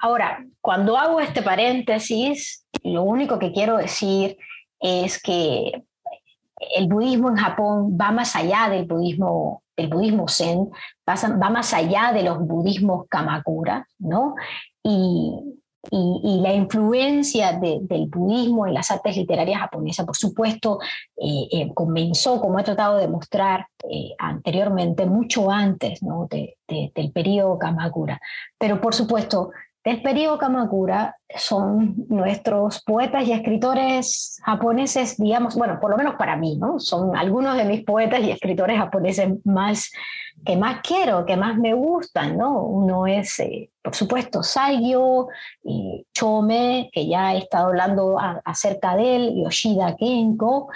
Ahora, 0.00 0.44
cuando 0.60 0.96
hago 0.96 1.20
este 1.20 1.42
paréntesis, 1.42 2.64
lo 2.84 3.02
único 3.02 3.38
que 3.38 3.52
quiero 3.52 3.76
decir 3.76 4.38
es 4.80 5.20
que 5.20 5.82
el 6.74 6.88
budismo 6.88 7.30
en 7.30 7.36
Japón 7.36 7.96
va 8.00 8.10
más 8.10 8.36
allá 8.36 8.68
del 8.68 8.84
budismo, 8.84 9.62
del 9.76 9.88
budismo 9.88 10.28
zen, 10.28 10.70
va, 11.08 11.50
más 11.50 11.72
allá 11.74 12.12
de 12.12 12.22
los 12.22 12.38
budismos 12.38 13.06
kamakura, 13.08 13.86
¿no? 13.98 14.34
Y, 14.82 15.54
la 15.90 16.52
influencia 16.52 17.52
del 17.52 18.08
budismo 18.08 18.66
en 18.66 18.74
las 18.74 18.90
artes 18.90 19.16
literarias 19.16 19.60
japonesas, 19.60 20.04
por 20.04 20.16
supuesto, 20.16 20.80
eh, 21.16 21.48
eh, 21.50 21.72
comenzó, 21.72 22.40
como 22.40 22.58
he 22.58 22.64
tratado 22.64 22.98
de 22.98 23.08
mostrar 23.08 23.68
eh, 23.88 24.10
anteriormente, 24.18 25.06
mucho 25.06 25.50
antes 25.50 26.02
¿no? 26.02 26.28
del 26.28 27.12
periodo 27.12 27.58
Kamakura. 27.58 28.20
Pero 28.58 28.80
por 28.82 28.92
supuesto, 28.92 29.52
del 29.88 30.02
periodo 30.02 30.36
Kamakura 30.36 31.16
son 31.34 31.94
nuestros 32.08 32.82
poetas 32.82 33.26
y 33.26 33.32
escritores 33.32 34.38
japoneses, 34.44 35.16
digamos, 35.16 35.54
bueno, 35.54 35.78
por 35.80 35.90
lo 35.90 35.96
menos 35.96 36.16
para 36.16 36.36
mí, 36.36 36.56
¿no? 36.56 36.78
Son 36.78 37.16
algunos 37.16 37.56
de 37.56 37.64
mis 37.64 37.84
poetas 37.84 38.20
y 38.20 38.30
escritores 38.30 38.78
japoneses 38.78 39.30
más 39.46 39.90
que 40.44 40.56
más 40.56 40.80
quiero, 40.82 41.24
que 41.24 41.36
más 41.36 41.56
me 41.56 41.72
gustan, 41.72 42.36
¿no? 42.36 42.62
Uno 42.62 43.06
es, 43.06 43.40
eh, 43.40 43.70
por 43.82 43.94
supuesto, 43.94 44.42
Saigyo, 44.42 45.28
y 45.64 46.06
Chome, 46.14 46.90
que 46.92 47.08
ya 47.08 47.34
he 47.34 47.38
estado 47.38 47.68
hablando 47.68 48.18
acerca 48.44 48.94
de 48.94 49.16
él, 49.16 49.42
Yoshida 49.42 49.96
Kenko, 49.96 50.68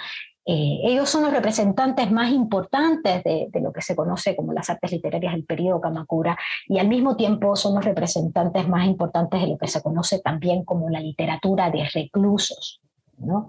eh, 0.45 0.79
ellos 0.83 1.09
son 1.09 1.23
los 1.23 1.31
representantes 1.31 2.11
más 2.11 2.31
importantes 2.31 3.23
de, 3.23 3.49
lo 3.61 3.71
que 3.71 3.81
se 3.81 3.95
conoce 3.95 4.35
como 4.35 4.51
las 4.51 4.69
artes 4.69 4.91
literarias 4.91 5.33
del 5.33 5.45
periodo 5.45 5.79
Kamakura 5.79 6.37
y 6.67 6.79
al 6.79 6.89
mismo 6.89 7.15
tiempo 7.15 7.55
son 7.55 7.75
los 7.75 7.85
representantes 7.85 8.67
más 8.67 8.85
importantes 8.85 9.41
de 9.41 9.47
lo 9.47 9.57
que 9.57 9.67
se 9.67 9.81
conoce 9.81 10.19
también 10.19 10.65
como 10.65 10.89
la 10.89 10.99
literatura 10.99 11.69
de 11.69 11.85
reclusos. 11.93 12.81
¿no? 13.17 13.47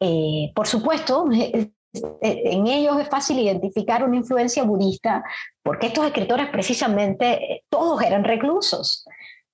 Eh, 0.00 0.52
por 0.54 0.66
supuesto, 0.66 1.26
en 1.32 2.66
ellos 2.66 3.00
es 3.00 3.08
fácil 3.08 3.38
identificar 3.38 4.04
una 4.04 4.16
influencia 4.16 4.64
budista 4.64 5.24
porque 5.62 5.86
estos 5.86 6.04
escritores 6.04 6.48
precisamente 6.50 7.54
eh, 7.54 7.64
todos 7.70 8.02
eran 8.02 8.24
reclusos. 8.24 9.06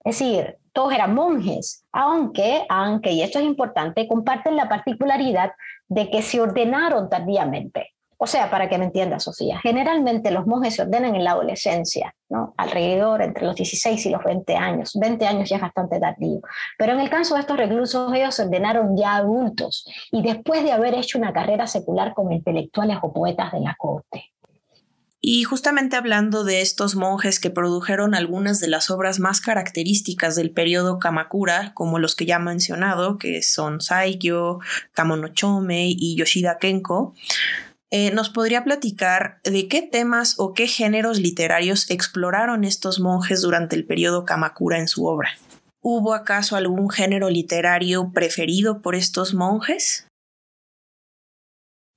Es 0.04 0.18
decir, 0.18 0.58
todos 0.74 0.92
eran 0.92 1.14
monjes, 1.14 1.84
aunque, 1.92 2.66
aunque, 2.68 3.12
y 3.12 3.22
esto 3.22 3.38
es 3.38 3.44
importante, 3.44 4.06
comparten 4.08 4.56
la 4.56 4.68
particularidad 4.68 5.52
de 5.88 6.10
que 6.10 6.20
se 6.20 6.40
ordenaron 6.40 7.08
tardíamente. 7.08 7.92
O 8.16 8.26
sea, 8.26 8.50
para 8.50 8.68
que 8.68 8.78
me 8.78 8.86
entienda, 8.86 9.20
Sofía, 9.20 9.60
generalmente 9.60 10.30
los 10.30 10.46
monjes 10.46 10.74
se 10.74 10.82
ordenan 10.82 11.14
en 11.14 11.24
la 11.24 11.32
adolescencia, 11.32 12.14
¿no? 12.28 12.54
alrededor 12.56 13.22
entre 13.22 13.44
los 13.44 13.54
16 13.54 14.06
y 14.06 14.10
los 14.10 14.22
20 14.24 14.56
años. 14.56 14.92
20 14.94 15.26
años 15.26 15.48
ya 15.48 15.56
es 15.56 15.62
bastante 15.62 16.00
tardío. 16.00 16.40
Pero 16.78 16.92
en 16.92 17.00
el 17.00 17.10
caso 17.10 17.34
de 17.34 17.40
estos 17.40 17.56
reclusos, 17.56 18.12
ellos 18.12 18.34
se 18.34 18.44
ordenaron 18.44 18.96
ya 18.96 19.16
adultos 19.16 19.86
y 20.10 20.22
después 20.22 20.64
de 20.64 20.72
haber 20.72 20.94
hecho 20.94 21.18
una 21.18 21.32
carrera 21.32 21.66
secular 21.66 22.14
como 22.14 22.32
intelectuales 22.32 22.98
o 23.02 23.12
poetas 23.12 23.52
de 23.52 23.60
la 23.60 23.74
corte. 23.78 24.33
Y 25.26 25.44
justamente 25.44 25.96
hablando 25.96 26.44
de 26.44 26.60
estos 26.60 26.96
monjes 26.96 27.40
que 27.40 27.48
produjeron 27.48 28.14
algunas 28.14 28.60
de 28.60 28.68
las 28.68 28.90
obras 28.90 29.20
más 29.20 29.40
características 29.40 30.36
del 30.36 30.50
periodo 30.50 30.98
Kamakura, 30.98 31.72
como 31.72 31.98
los 31.98 32.14
que 32.14 32.26
ya 32.26 32.36
he 32.36 32.40
mencionado, 32.40 33.16
que 33.16 33.40
son 33.42 33.80
Saigyo, 33.80 34.58
Kamonochome 34.92 35.86
y 35.88 36.14
Yoshida 36.14 36.58
Kenko, 36.58 37.14
Eh, 37.90 38.10
¿Nos 38.10 38.28
podría 38.28 38.64
platicar 38.64 39.40
de 39.44 39.66
qué 39.66 39.80
temas 39.80 40.34
o 40.38 40.52
qué 40.52 40.66
géneros 40.66 41.20
literarios 41.20 41.90
exploraron 41.90 42.64
estos 42.64 43.00
monjes 43.00 43.40
durante 43.40 43.76
el 43.76 43.86
periodo 43.86 44.26
Kamakura 44.26 44.78
en 44.78 44.88
su 44.88 45.06
obra? 45.06 45.30
¿Hubo 45.80 46.12
acaso 46.12 46.56
algún 46.56 46.90
género 46.90 47.30
literario 47.30 48.10
preferido 48.12 48.82
por 48.82 48.94
estos 48.94 49.32
monjes? 49.32 50.06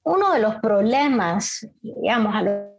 Uno 0.05 0.31
de 0.31 0.39
los 0.39 0.55
problemas, 0.61 1.67
digamos, 1.81 2.33
a 2.33 2.41
los 2.43 2.76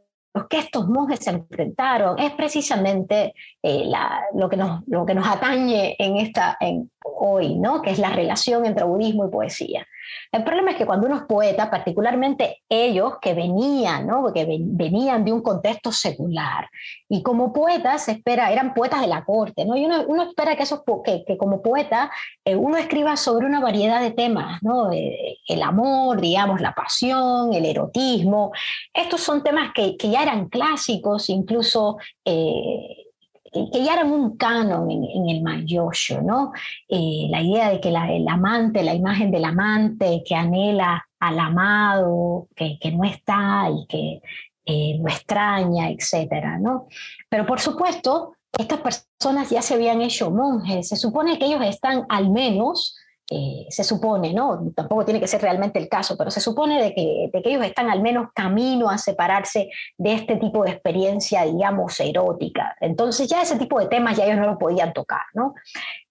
que 0.48 0.58
estos 0.58 0.88
monjes 0.88 1.20
se 1.20 1.30
enfrentaron 1.30 2.18
es 2.18 2.32
precisamente 2.32 3.34
eh, 3.62 3.90
lo, 4.34 4.48
que 4.48 4.56
nos, 4.56 4.82
lo 4.86 5.04
que 5.04 5.14
nos 5.14 5.26
atañe 5.26 5.96
en 5.98 6.16
esta, 6.16 6.56
en, 6.60 6.90
hoy, 7.16 7.56
¿no? 7.56 7.82
que 7.82 7.90
es 7.90 7.98
la 7.98 8.10
relación 8.10 8.66
entre 8.66 8.84
budismo 8.84 9.26
y 9.26 9.30
poesía. 9.30 9.86
El 10.32 10.44
problema 10.44 10.70
es 10.72 10.76
que 10.76 10.86
cuando 10.86 11.06
uno 11.06 11.16
es 11.16 11.22
poeta, 11.22 11.70
particularmente 11.70 12.62
ellos 12.68 13.14
que 13.20 13.34
venían, 13.34 14.06
¿no? 14.06 14.22
Porque 14.22 14.46
venían 14.46 15.24
de 15.24 15.32
un 15.32 15.42
contexto 15.42 15.92
secular, 15.92 16.68
y 17.08 17.22
como 17.22 17.52
poetas 17.52 18.08
espera, 18.08 18.50
eran 18.52 18.74
poetas 18.74 19.00
de 19.00 19.06
la 19.06 19.24
corte, 19.24 19.64
¿no? 19.64 19.76
Y 19.76 19.86
uno, 19.86 20.22
espera 20.22 20.56
que, 20.56 20.62
esos, 20.62 20.82
que, 21.04 21.24
que 21.26 21.36
como 21.36 21.62
poeta 21.62 22.10
eh, 22.44 22.56
uno 22.56 22.76
escriba 22.76 23.16
sobre 23.16 23.46
una 23.46 23.60
variedad 23.60 24.00
de 24.00 24.10
temas, 24.10 24.62
¿no? 24.62 24.90
el 24.90 25.62
amor, 25.62 26.20
digamos, 26.20 26.60
la 26.60 26.74
pasión, 26.74 27.52
el 27.54 27.64
erotismo. 27.64 28.52
Estos 28.92 29.20
son 29.20 29.42
temas 29.42 29.72
que, 29.74 29.96
que 29.96 30.10
ya 30.10 30.22
eran 30.22 30.48
clásicos, 30.48 31.28
incluso... 31.30 31.98
Eh, 32.24 33.07
que 33.52 33.84
ya 33.84 33.94
eran 33.94 34.12
un 34.12 34.36
canon 34.36 34.90
en, 34.90 35.28
el 35.28 35.42
Mayosho, 35.42 36.22
¿no? 36.22 36.52
Eh, 36.88 37.26
la 37.30 37.42
idea 37.42 37.70
de 37.70 37.80
que 37.80 37.88
el 37.88 38.28
amante, 38.28 38.82
la 38.82 38.94
imagen 38.94 39.30
del 39.30 39.44
amante 39.44 40.22
que 40.26 40.34
anhela 40.34 41.06
al 41.18 41.38
amado, 41.38 42.48
que, 42.54 42.78
que 42.80 42.92
no 42.92 43.04
está 43.04 43.68
y 43.70 43.86
que 43.86 44.20
eh, 44.64 44.98
lo 45.00 45.08
extraña, 45.08 45.88
etcétera, 45.88 46.58
¿no? 46.58 46.88
Pero 47.28 47.46
por 47.46 47.58
supuesto, 47.58 48.34
estas 48.58 48.80
personas 48.80 49.48
ya 49.50 49.62
se 49.62 49.74
habían 49.74 50.02
hecho 50.02 50.30
monjes, 50.30 50.88
se 50.88 50.96
supone 50.96 51.38
que 51.38 51.46
ellos 51.46 51.62
están 51.64 52.04
al 52.08 52.30
menos 52.30 52.96
eh, 53.30 53.66
se 53.68 53.84
supone, 53.84 54.32
¿no? 54.32 54.72
Tampoco 54.74 55.04
tiene 55.04 55.20
que 55.20 55.26
ser 55.26 55.42
realmente 55.42 55.78
el 55.78 55.88
caso, 55.88 56.16
pero 56.16 56.30
se 56.30 56.40
supone 56.40 56.82
de 56.82 56.94
que, 56.94 57.28
de 57.30 57.42
que, 57.42 57.50
ellos 57.50 57.64
están 57.64 57.90
al 57.90 58.00
menos 58.00 58.28
camino 58.34 58.88
a 58.88 58.96
separarse 58.96 59.68
de 59.98 60.14
este 60.14 60.36
tipo 60.36 60.64
de 60.64 60.70
experiencia, 60.70 61.44
digamos, 61.44 62.00
erótica. 62.00 62.74
Entonces 62.80 63.28
ya 63.28 63.42
ese 63.42 63.58
tipo 63.58 63.78
de 63.80 63.86
temas 63.86 64.16
ya 64.16 64.24
ellos 64.24 64.38
no 64.38 64.46
lo 64.46 64.58
podían 64.58 64.94
tocar, 64.94 65.22
¿no? 65.34 65.54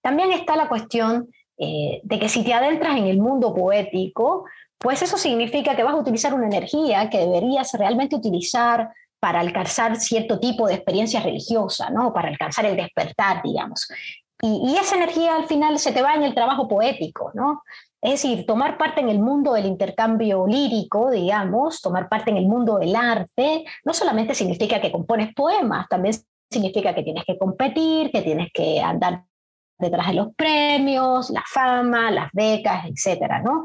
También 0.00 0.30
está 0.30 0.54
la 0.54 0.68
cuestión 0.68 1.28
eh, 1.58 2.00
de 2.04 2.18
que 2.20 2.28
si 2.28 2.44
te 2.44 2.54
adentras 2.54 2.96
en 2.96 3.06
el 3.06 3.18
mundo 3.18 3.52
poético, 3.52 4.44
pues 4.78 5.02
eso 5.02 5.18
significa 5.18 5.74
que 5.74 5.82
vas 5.82 5.94
a 5.94 5.98
utilizar 5.98 6.32
una 6.34 6.46
energía 6.46 7.10
que 7.10 7.18
deberías 7.18 7.72
realmente 7.72 8.14
utilizar 8.14 8.92
para 9.18 9.40
alcanzar 9.40 9.96
cierto 9.96 10.38
tipo 10.38 10.68
de 10.68 10.74
experiencia 10.74 11.20
religiosa, 11.20 11.90
¿no? 11.90 12.12
Para 12.12 12.28
alcanzar 12.28 12.64
el 12.66 12.76
despertar, 12.76 13.42
digamos. 13.42 13.88
Y, 14.40 14.76
esa 14.76 14.96
energía 14.96 15.34
al 15.36 15.46
final 15.46 15.78
se 15.78 15.92
te 15.92 16.02
va 16.02 16.14
en 16.14 16.22
el 16.22 16.34
trabajo 16.34 16.68
poético, 16.68 17.32
¿no? 17.34 17.62
Es 18.00 18.22
decir, 18.22 18.46
tomar 18.46 18.78
parte 18.78 19.00
en 19.00 19.08
el 19.08 19.18
mundo 19.18 19.52
del 19.52 19.66
intercambio 19.66 20.46
lírico, 20.46 21.10
digamos, 21.10 21.80
tomar 21.80 22.08
parte 22.08 22.30
en 22.30 22.36
el 22.36 22.46
mundo 22.46 22.78
del 22.78 22.94
arte, 22.94 23.64
no 23.84 23.92
solamente 23.92 24.34
significa 24.34 24.80
que 24.80 24.92
compones 24.92 25.34
poemas, 25.34 25.88
también 25.88 26.14
significa 26.48 26.94
que 26.94 27.02
tienes 27.02 27.24
que 27.24 27.36
competir, 27.36 28.12
que 28.12 28.22
tienes 28.22 28.52
que 28.52 28.80
andar 28.80 29.24
detrás 29.78 30.08
de 30.08 30.14
los 30.14 30.34
premios, 30.34 31.30
la 31.30 31.44
fama, 31.46 32.10
las 32.10 32.30
becas, 32.32 32.84
etcétera, 32.86 33.40
¿no? 33.40 33.62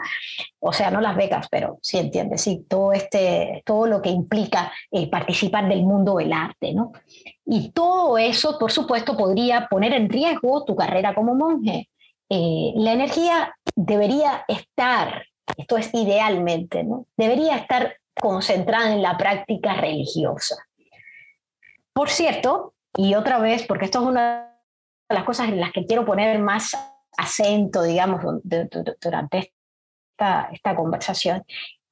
O 0.59 0.71
sea, 0.71 0.91
no 0.91 1.01
las 1.01 1.15
becas, 1.15 1.47
pero 1.49 1.79
sí 1.81 1.97
entiendes, 1.97 2.41
sí, 2.41 2.65
todo, 2.69 2.93
este, 2.93 3.63
todo 3.65 3.87
lo 3.87 4.01
que 4.01 4.09
implica 4.09 4.71
eh, 4.91 5.09
participar 5.09 5.67
del 5.67 5.83
mundo 5.83 6.15
del 6.15 6.33
arte, 6.33 6.73
¿no? 6.73 6.91
Y 7.45 7.71
todo 7.71 8.17
eso, 8.17 8.57
por 8.59 8.71
supuesto, 8.71 9.17
podría 9.17 9.67
poner 9.69 9.93
en 9.93 10.09
riesgo 10.09 10.63
tu 10.65 10.75
carrera 10.75 11.15
como 11.15 11.35
monje. 11.35 11.89
Eh, 12.29 12.73
la 12.75 12.93
energía 12.93 13.55
debería 13.75 14.45
estar, 14.47 15.23
esto 15.57 15.77
es 15.77 15.93
idealmente, 15.93 16.83
¿no? 16.83 17.07
Debería 17.17 17.57
estar 17.57 17.97
concentrada 18.13 18.93
en 18.93 19.01
la 19.01 19.17
práctica 19.17 19.73
religiosa. 19.73 20.55
Por 21.91 22.09
cierto, 22.09 22.73
y 22.95 23.15
otra 23.15 23.39
vez, 23.39 23.65
porque 23.67 23.85
esto 23.85 24.01
es 24.01 24.05
una 24.05 24.52
las 25.13 25.23
cosas 25.23 25.49
en 25.49 25.59
las 25.59 25.71
que 25.71 25.85
quiero 25.85 26.05
poner 26.05 26.39
más 26.39 26.77
acento, 27.17 27.83
digamos, 27.83 28.21
durante 29.01 29.53
esta, 30.17 30.49
esta 30.51 30.75
conversación, 30.75 31.43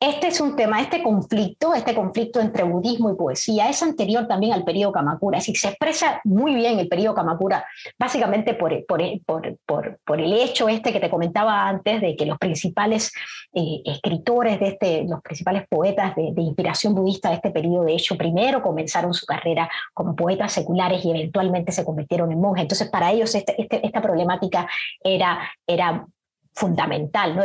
este 0.01 0.27
es 0.29 0.41
un 0.41 0.55
tema, 0.55 0.81
este 0.81 1.03
conflicto, 1.03 1.75
este 1.75 1.93
conflicto 1.93 2.39
entre 2.39 2.63
budismo 2.63 3.11
y 3.11 3.15
poesía, 3.15 3.69
es 3.69 3.83
anterior 3.83 4.27
también 4.27 4.51
al 4.51 4.63
periodo 4.63 4.93
Kamakura, 4.93 5.37
es 5.37 5.43
decir, 5.43 5.57
se 5.59 5.67
expresa 5.67 6.19
muy 6.23 6.55
bien 6.55 6.79
el 6.79 6.87
periodo 6.87 7.13
Kamakura, 7.13 7.63
básicamente 7.99 8.55
por, 8.55 8.73
el 8.73 10.33
hecho 10.33 10.67
este 10.69 10.91
que 10.91 10.99
te 10.99 11.09
comentaba 11.11 11.67
antes, 11.67 12.01
de 12.01 12.15
que 12.15 12.25
los 12.25 12.39
principales 12.39 13.11
eh, 13.53 13.83
escritores 13.85 14.59
de 14.59 14.69
este, 14.69 15.03
los 15.03 15.21
principales 15.21 15.67
poetas 15.69 16.15
de, 16.15 16.33
inspiración 16.35 16.95
budista 16.95 17.29
de 17.29 17.35
este 17.35 17.51
periodo, 17.51 17.83
de 17.83 17.93
hecho, 17.93 18.17
primero 18.17 18.63
comenzaron 18.63 19.13
su 19.13 19.27
carrera 19.27 19.69
como 19.93 20.15
poetas 20.15 20.51
seculares 20.51 21.05
y 21.05 21.11
eventualmente 21.11 21.71
se 21.71 21.85
convirtieron 21.85 22.31
en 22.31 22.41
monjes. 22.41 22.63
Entonces, 22.63 22.89
para 22.89 23.11
ellos 23.11 23.35
este, 23.35 23.61
este, 23.61 23.85
esta 23.85 24.01
problemática 24.01 24.67
era, 25.03 25.47
era 25.67 26.07
fundamental, 26.53 27.35
¿no? 27.35 27.43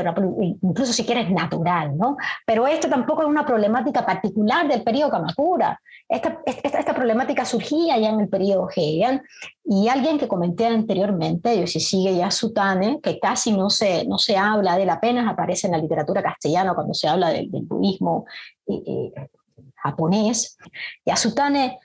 incluso 0.62 0.92
si 0.92 1.04
quieres 1.04 1.30
natural, 1.30 1.96
¿no? 1.96 2.16
Pero 2.44 2.66
esto 2.66 2.88
tampoco 2.88 3.22
es 3.22 3.28
una 3.28 3.46
problemática 3.46 4.04
particular 4.04 4.66
del 4.68 4.82
periodo 4.82 5.12
Kamakura. 5.12 5.80
Esta, 6.08 6.40
esta, 6.44 6.78
esta 6.78 6.94
problemática 6.94 7.44
surgía 7.44 7.98
ya 7.98 8.08
en 8.10 8.20
el 8.20 8.28
periodo 8.28 8.68
Heian 8.74 9.22
y 9.64 9.88
alguien 9.88 10.18
que 10.18 10.28
comenté 10.28 10.66
anteriormente, 10.66 11.58
Yoshishige 11.58 12.16
Yasutane, 12.16 13.00
que 13.00 13.18
casi 13.18 13.52
no 13.52 13.70
se, 13.70 14.06
no 14.06 14.18
se 14.18 14.36
habla 14.36 14.76
de 14.76 14.82
él, 14.82 14.90
apenas 14.90 15.28
aparece 15.28 15.66
en 15.68 15.72
la 15.72 15.78
literatura 15.78 16.22
castellana 16.22 16.74
cuando 16.74 16.94
se 16.94 17.08
habla 17.08 17.30
del, 17.30 17.48
budismo 17.50 18.26
eh, 18.66 18.82
eh, 18.86 19.28
japonés, 19.76 20.58
Yasutane 21.04 21.78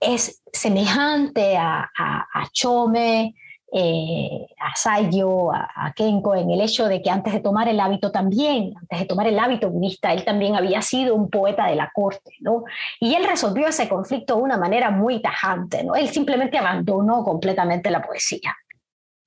es 0.00 0.42
semejante 0.52 1.56
a, 1.56 1.88
a, 1.96 2.26
a 2.34 2.48
Chome, 2.52 3.34
eh, 3.74 4.46
a 4.60 4.76
Sayo, 4.76 5.50
a, 5.50 5.92
Kenko, 5.96 6.34
en 6.34 6.50
el 6.50 6.60
hecho 6.60 6.88
de 6.88 7.00
que 7.00 7.10
antes 7.10 7.32
de 7.32 7.40
tomar 7.40 7.68
el 7.68 7.80
hábito 7.80 8.12
también, 8.12 8.74
antes 8.78 9.00
de 9.00 9.06
tomar 9.06 9.26
el 9.26 9.38
hábito 9.38 9.70
budista, 9.70 10.12
él 10.12 10.24
también 10.24 10.56
había 10.56 10.82
sido 10.82 11.14
un 11.14 11.30
poeta 11.30 11.66
de 11.66 11.76
la 11.76 11.90
corte, 11.94 12.32
¿no? 12.40 12.64
Y 13.00 13.14
él 13.14 13.24
resolvió 13.24 13.68
ese 13.68 13.88
conflicto 13.88 14.36
de 14.36 14.42
una 14.42 14.58
manera 14.58 14.90
muy 14.90 15.22
tajante, 15.22 15.84
¿no? 15.84 15.94
Él 15.94 16.08
simplemente 16.08 16.58
abandonó 16.58 17.24
completamente 17.24 17.90
la 17.90 18.02
poesía. 18.02 18.54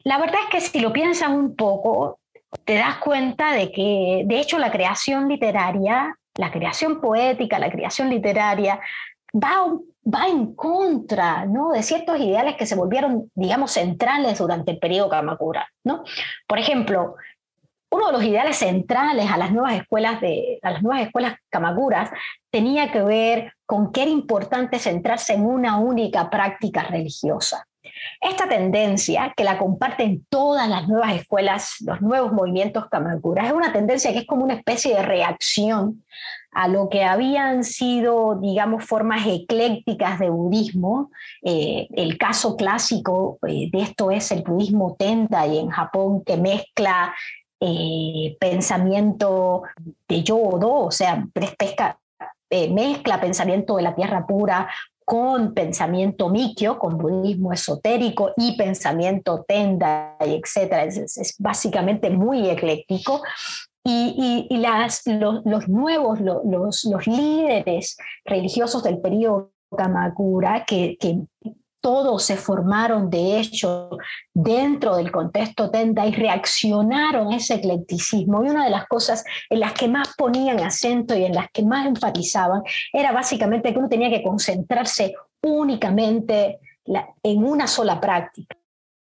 La 0.03 0.19
verdad 0.19 0.41
es 0.43 0.49
que 0.51 0.61
si 0.61 0.79
lo 0.79 0.93
piensas 0.93 1.29
un 1.29 1.55
poco, 1.55 2.19
te 2.63 2.75
das 2.75 2.97
cuenta 2.97 3.53
de 3.53 3.71
que, 3.71 4.23
de 4.25 4.39
hecho, 4.39 4.59
la 4.59 4.71
creación 4.71 5.27
literaria, 5.27 6.15
la 6.35 6.51
creación 6.51 7.01
poética, 7.01 7.57
la 7.57 7.71
creación 7.71 8.11
literaria, 8.11 8.79
va 9.35 9.67
va 10.05 10.27
en 10.27 10.53
contra 10.55 11.45
¿no? 11.45 11.71
de 11.71 11.83
ciertos 11.83 12.19
ideales 12.19 12.55
que 12.55 12.65
se 12.65 12.75
volvieron, 12.75 13.31
digamos, 13.33 13.71
centrales 13.71 14.37
durante 14.37 14.71
el 14.71 14.79
periodo 14.79 15.09
Kamakura. 15.09 15.67
¿no? 15.83 16.03
Por 16.47 16.59
ejemplo, 16.59 17.15
uno 17.89 18.07
de 18.07 18.13
los 18.13 18.23
ideales 18.23 18.57
centrales 18.57 19.31
a 19.31 19.37
las 19.37 19.51
nuevas 19.51 19.75
escuelas, 19.75 20.21
de, 20.21 20.59
las 20.61 20.83
nuevas 20.83 21.05
escuelas 21.05 21.35
Kamakuras 21.49 22.11
tenía 22.51 22.91
que 22.91 23.01
ver 23.01 23.53
con 23.65 23.91
que 23.91 24.03
era 24.03 24.11
importante 24.11 24.79
centrarse 24.79 25.33
en 25.33 25.45
una 25.45 25.77
única 25.77 26.29
práctica 26.29 26.83
religiosa. 26.83 27.67
Esta 28.19 28.47
tendencia, 28.47 29.33
que 29.35 29.43
la 29.43 29.57
comparten 29.57 30.25
todas 30.29 30.67
las 30.67 30.87
nuevas 30.87 31.13
escuelas, 31.13 31.75
los 31.81 32.01
nuevos 32.01 32.33
movimientos 32.33 32.87
Kamakuras, 32.89 33.47
es 33.47 33.53
una 33.53 33.71
tendencia 33.71 34.11
que 34.11 34.19
es 34.19 34.27
como 34.27 34.43
una 34.43 34.55
especie 34.55 34.95
de 34.95 35.01
reacción 35.01 36.03
a 36.55 36.69
lo 36.69 36.87
que 36.87 37.03
habían 37.03 37.65
sido, 37.65 38.39
digamos, 38.41 38.85
formas 38.85 39.27
eclécticas 39.27 40.19
de 40.19 40.29
budismo. 40.29 41.11
Eh, 41.43 41.87
el 41.91 42.17
caso 42.17 42.55
clásico 42.55 43.37
eh, 43.45 43.69
de 43.69 43.81
esto 43.81 44.09
es 44.09 44.31
el 44.31 44.41
budismo 44.41 44.95
Tendai 44.97 45.57
en 45.57 45.67
Japón, 45.67 46.23
que 46.23 46.37
mezcla 46.37 47.13
eh, 47.59 48.37
pensamiento 48.39 49.63
de 50.07 50.23
yodo, 50.23 50.85
o 50.85 50.91
sea, 50.91 51.27
mezcla 52.71 53.19
pensamiento 53.19 53.75
de 53.75 53.83
la 53.83 53.93
tierra 53.93 54.25
pura 54.25 54.69
con 55.03 55.53
pensamiento 55.53 56.29
mikyo, 56.29 56.79
con 56.79 56.97
budismo 56.97 57.51
esotérico 57.51 58.31
y 58.37 58.55
pensamiento 58.55 59.43
tendai, 59.45 60.41
etc. 60.41 60.87
es, 60.87 61.35
básicamente 61.37 62.09
muy 62.09 62.49
ecléctico 62.49 63.21
y, 63.87 64.57
las, 64.57 65.03
los, 65.05 65.67
nuevos, 65.67 66.19
los, 66.19 66.85
los, 66.85 67.07
líderes 67.07 67.97
religiosos 68.25 68.83
del 68.83 68.99
periodo 68.99 69.51
Kamakura, 69.75 70.65
que, 70.65 70.97
que 70.99 71.19
todos 71.81 72.23
se 72.23 72.35
formaron 72.35 73.11
de 73.11 73.39
hecho 73.39 73.91
dentro 74.33 74.95
del 74.95 75.11
contexto 75.11 75.69
Tenda 75.69 76.07
y 76.07 76.13
reaccionaron 76.13 77.31
a 77.31 77.35
ese 77.35 77.55
eclecticismo. 77.55 78.43
Y 78.43 78.49
una 78.49 78.63
de 78.63 78.71
las 78.71 78.87
cosas 78.87 79.23
en 79.51 79.59
las 79.59 79.73
que 79.73 79.87
más 79.87 80.15
ponían 80.17 80.59
acento 80.61 81.15
y 81.15 81.25
en 81.25 81.35
las 81.35 81.51
que 81.51 81.63
más 81.63 81.85
enfatizaban 81.85 82.63
era 82.91 83.11
básicamente 83.11 83.71
que 83.71 83.77
uno 83.77 83.87
tenía 83.87 84.09
que 84.09 84.23
concentrarse 84.23 85.13
únicamente 85.43 86.59
en 87.21 87.43
una 87.43 87.67
sola 87.67 88.01
práctica. 88.01 88.57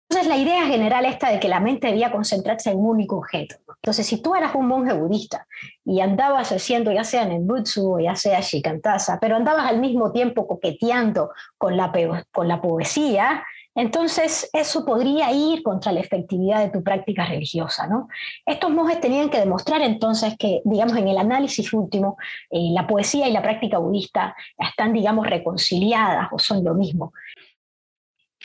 Entonces 0.10 0.28
la 0.28 0.38
idea 0.38 0.66
general 0.66 1.06
esta 1.06 1.30
de 1.30 1.40
que 1.40 1.48
la 1.48 1.60
mente 1.60 1.88
debía 1.88 2.12
concentrarse 2.12 2.72
en 2.72 2.80
un 2.80 2.88
único 2.88 3.18
objeto. 3.18 3.58
Entonces 3.76 4.08
si 4.08 4.22
tú 4.22 4.34
eras 4.36 4.56
un 4.56 4.68
monje 4.68 4.94
budista 4.94 5.46
y 5.86 6.02
andabas 6.02 6.52
haciendo 6.52 6.92
ya 6.92 7.04
sea 7.04 7.24
en 7.24 7.46
butsu 7.46 7.94
o 7.94 8.00
ya 8.00 8.16
sea 8.16 8.40
shikantasa, 8.42 9.20
pero 9.22 9.36
andabas 9.36 9.68
al 9.68 9.80
mismo 9.80 10.12
tiempo 10.12 10.48
coqueteando 10.48 11.30
con 11.60 11.78
la, 11.78 11.92
con 12.32 12.48
la 12.48 12.60
poesía, 12.60 13.44
entonces 13.76 14.50
eso 14.52 14.84
podría 14.84 15.32
ir 15.32 15.62
contra 15.62 15.92
la 15.92 16.00
efectividad 16.00 16.62
de 16.62 16.72
tu 16.72 16.84
práctica 16.84 17.26
religiosa. 17.26 17.86
¿no? 17.86 18.08
Estos 18.46 18.72
monjes 18.72 19.00
tenían 19.00 19.30
que 19.30 19.40
demostrar 19.40 19.82
entonces 19.82 20.36
que, 20.38 20.62
digamos, 20.66 20.98
en 20.98 21.08
el 21.08 21.18
análisis 21.18 21.72
último, 21.72 22.18
eh, 22.50 22.72
la 22.72 22.88
poesía 22.88 23.28
y 23.28 23.32
la 23.32 23.44
práctica 23.44 23.78
budista 23.78 24.36
están, 24.58 24.92
digamos, 24.92 25.28
reconciliadas 25.28 26.30
o 26.32 26.40
son 26.40 26.64
lo 26.64 26.74
mismo. 26.74 27.14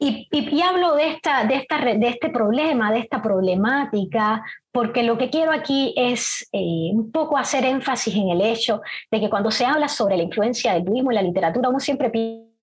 Y, 0.00 0.60
hablo 0.60 0.94
de, 0.94 1.08
esta, 1.08 1.44
de, 1.44 1.56
esta, 1.56 1.78
de 1.78 2.08
este 2.08 2.28
problema, 2.30 2.92
de 2.92 2.98
esta 2.98 3.22
problemática, 3.22 4.44
porque 4.72 5.04
lo 5.04 5.16
que 5.16 5.30
quiero 5.30 5.52
aquí 5.52 5.94
es 5.96 6.48
eh, 6.52 6.90
un 6.92 7.12
poco 7.12 7.38
hacer 7.38 7.64
énfasis 7.64 8.14
en 8.14 8.30
el 8.30 8.40
hecho 8.40 8.80
de 9.10 9.20
que 9.20 9.30
cuando 9.30 9.50
se 9.50 9.64
habla 9.64 9.88
sobre 9.88 10.16
la 10.16 10.24
influencia 10.24 10.74
del 10.74 10.82
budismo 10.82 11.12
en 11.12 11.16
la 11.16 11.22
literatura, 11.22 11.68
uno 11.68 11.78
siempre 11.78 12.10
piensa 12.10 12.53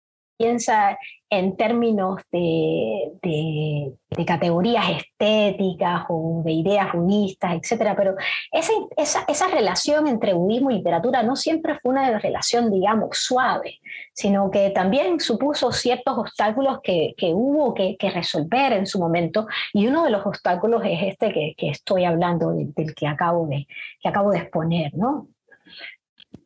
en 1.32 1.56
términos 1.56 2.22
de, 2.32 3.14
de, 3.22 4.26
categorías 4.26 4.86
estéticas 4.90 6.04
o 6.10 6.42
de 6.44 6.52
ideas 6.52 6.92
budistas, 6.94 7.54
etc. 7.54 7.94
Pero 7.96 8.16
esa, 8.52 8.74
esa, 8.98 9.24
esa, 9.28 9.48
relación 9.48 10.08
entre 10.08 10.34
budismo 10.34 10.72
y 10.72 10.76
literatura 10.76 11.24
no 11.24 11.36
siempre 11.36 11.80
fue 11.80 11.94
una 11.94 12.20
relación, 12.20 12.70
digamos, 12.70 13.18
suave, 13.18 13.80
sino 14.14 14.52
que 14.52 14.72
también 14.72 15.20
supuso 15.20 15.72
ciertos 15.72 16.18
obstáculos 16.18 16.80
que, 16.84 17.14
que 17.18 17.34
hubo 17.34 17.74
que, 17.74 17.96
que, 17.98 18.10
resolver 18.10 18.74
en 18.74 18.86
su 18.86 19.00
momento. 19.00 19.48
Y 19.74 19.88
uno 19.88 20.04
de 20.04 20.12
los 20.12 20.26
obstáculos 20.26 20.84
es 20.86 21.02
este 21.04 21.32
que, 21.32 21.54
que 21.58 21.70
estoy 21.70 22.04
hablando, 22.04 22.52
del, 22.52 22.74
del 22.74 22.94
que, 22.94 23.08
acabo 23.08 23.48
de, 23.48 23.68
que 24.02 24.10
acabo 24.10 24.32
de 24.32 24.40
exponer. 24.40 24.94
¿no? 24.96 25.28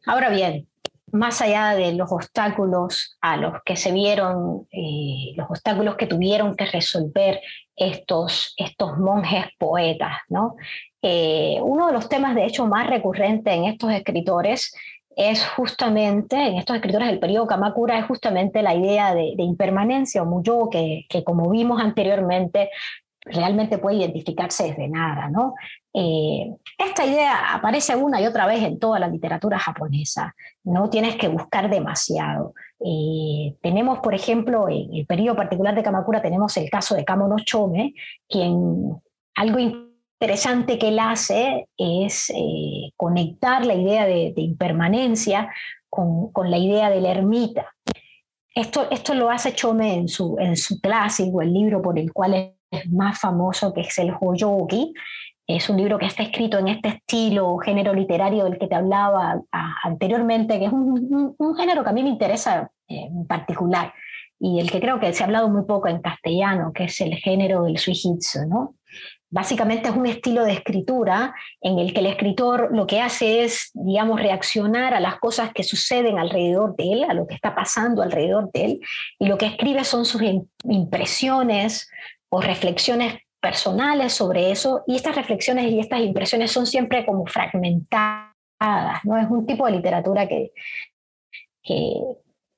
Ahora 0.05 0.29
bien, 0.29 0.67
más 1.11 1.41
allá 1.41 1.75
de 1.75 1.93
los 1.93 2.11
obstáculos 2.11 3.17
a 3.21 3.37
los 3.37 3.53
que 3.63 3.75
se 3.75 3.91
vieron, 3.91 4.67
eh, 4.71 5.33
los 5.35 5.49
obstáculos 5.49 5.95
que 5.95 6.07
tuvieron 6.07 6.55
que 6.55 6.65
resolver 6.65 7.41
estos, 7.75 8.53
estos 8.57 8.97
monjes 8.97 9.45
poetas, 9.57 10.17
¿no? 10.29 10.55
Eh, 11.01 11.59
uno 11.61 11.87
de 11.87 11.93
los 11.93 12.09
temas, 12.09 12.35
de 12.35 12.45
hecho, 12.45 12.65
más 12.65 12.87
recurrentes 12.87 13.53
en 13.53 13.65
estos 13.65 13.91
escritores 13.91 14.73
es 15.15 15.45
justamente, 15.47 16.35
en 16.35 16.57
estos 16.57 16.75
escritores 16.75 17.07
del 17.07 17.19
periodo 17.19 17.47
Kamakura, 17.47 17.99
es 17.99 18.05
justamente 18.05 18.61
la 18.61 18.75
idea 18.75 19.13
de, 19.13 19.33
impermanencia 19.37 20.23
o 20.23 20.25
muyo, 20.25 20.69
que, 20.69 21.05
que 21.07 21.23
como 21.23 21.49
vimos 21.49 21.79
anteriormente, 21.81 22.69
realmente 23.25 23.77
puede 23.77 23.97
identificarse 23.97 24.65
desde 24.65 24.87
nada. 24.87 25.29
¿no? 25.29 25.53
Eh, 25.97 26.53
esta 26.77 27.05
idea 27.05 27.53
aparece 27.53 27.95
una 27.95 28.19
y 28.21 28.25
otra 28.25 28.45
vez 28.45 28.61
en 28.63 28.79
toda 28.79 28.99
la 28.99 29.07
literatura 29.07 29.57
japonesa, 29.57 30.35
no 30.65 30.89
tienes 30.89 31.15
que 31.15 31.29
buscar 31.29 31.69
demasiado. 31.69 32.53
Eh, 32.85 33.55
tenemos, 33.61 33.99
por 33.99 34.13
ejemplo, 34.13 34.67
en 34.67 34.93
el 34.93 35.05
periodo 35.05 35.37
particular 35.37 35.73
de 35.73 35.83
Kamakura, 35.83 36.21
tenemos 36.21 36.57
el 36.57 36.69
caso 36.69 36.95
de 36.95 37.05
Kamo 37.05 37.29
no 37.29 37.37
Chome, 37.37 37.93
quien 38.27 38.93
algo 39.35 39.57
interesante 39.57 40.77
que 40.77 40.89
él 40.89 40.99
hace 40.99 41.69
es 41.77 42.29
eh, 42.29 42.91
conectar 42.97 43.65
la 43.65 43.75
idea 43.75 44.05
de, 44.05 44.33
impermanencia 44.35 45.49
con, 45.89 46.29
con, 46.33 46.51
la 46.51 46.57
idea 46.57 46.89
de 46.89 46.99
la 46.99 47.11
ermita. 47.11 47.73
Esto, 48.53 48.89
esto 48.91 49.13
lo 49.13 49.29
hace 49.29 49.53
Chome 49.53 49.95
en 49.95 50.09
su, 50.09 50.35
en 50.39 50.57
su 50.57 50.81
clásico, 50.81 51.41
el 51.41 51.53
libro 51.53 51.81
por 51.81 51.97
el 51.97 52.11
cual 52.11 52.53
es 52.69 52.91
más 52.91 53.17
famoso, 53.17 53.73
que 53.73 53.81
es 53.81 53.97
el 53.97 54.13
Hoyogi, 54.19 54.93
es 55.47 55.69
un 55.69 55.77
libro 55.77 55.97
que 55.97 56.07
está 56.07 56.23
escrito 56.23 56.57
en 56.57 56.69
este 56.69 56.89
estilo, 56.89 57.57
género 57.57 57.93
literario 57.93 58.45
del 58.45 58.57
que 58.57 58.67
te 58.67 58.75
hablaba 58.75 59.41
anteriormente, 59.83 60.59
que 60.59 60.65
es 60.65 60.71
un, 60.71 61.35
género 61.57 61.83
que 61.83 61.89
a 61.89 61.93
mí 61.93 62.03
me 62.03 62.09
interesa 62.09 62.71
eh, 62.87 63.07
en 63.09 63.25
particular 63.27 63.93
y 64.39 64.59
el 64.59 64.69
que 64.69 64.81
creo 64.81 64.99
que 64.99 65.13
se 65.13 65.23
ha 65.23 65.27
hablado 65.27 65.49
muy 65.49 65.63
poco 65.63 65.87
en 65.87 66.01
castellano, 66.01 66.73
que 66.73 66.85
es 66.85 66.99
el 67.01 67.15
género 67.15 67.63
del 67.63 67.77
suijitsu, 67.77 68.47
¿no? 68.47 68.75
Básicamente 69.29 69.89
es 69.89 69.95
un 69.95 70.05
estilo 70.05 70.45
de 70.45 70.53
escritura 70.53 71.33
en 71.59 71.79
el 71.79 71.93
que 71.93 71.99
el 71.99 72.05
escritor 72.05 72.69
lo 72.71 72.85
que 72.85 73.01
hace 73.01 73.43
es, 73.43 73.71
digamos, 73.73 74.21
reaccionar 74.21 74.93
a 74.93 74.99
las 74.99 75.19
cosas 75.19 75.51
que 75.53 75.63
suceden 75.63 76.19
alrededor 76.19 76.75
de 76.75 76.93
él, 76.93 77.03
a 77.05 77.13
lo 77.13 77.27
que 77.27 77.35
está 77.35 77.55
pasando 77.55 78.01
alrededor 78.01 78.51
de 78.51 78.65
él, 78.65 78.79
y 79.19 79.27
lo 79.27 79.37
que 79.37 79.47
escribe 79.47 79.83
son 79.83 80.05
sus 80.05 80.21
impresiones 80.63 81.89
o 82.29 82.41
reflexiones 82.41 83.15
personales 83.45 84.11
sobre 84.11 84.49
eso 84.49 84.83
y 84.87 84.95
estas 84.95 85.15
reflexiones 85.15 85.71
y 85.71 85.79
estas 85.79 85.99
impresiones 85.99 86.51
son 86.51 86.65
siempre 86.65 87.05
como 87.05 87.27
fragmentadas, 87.27 88.33
¿no? 89.03 89.19
Es 89.19 89.29
un 89.29 89.45
tipo 89.45 89.67
de 89.67 89.73
literatura 89.73 90.27
que, 90.27 90.51
que 91.61 91.93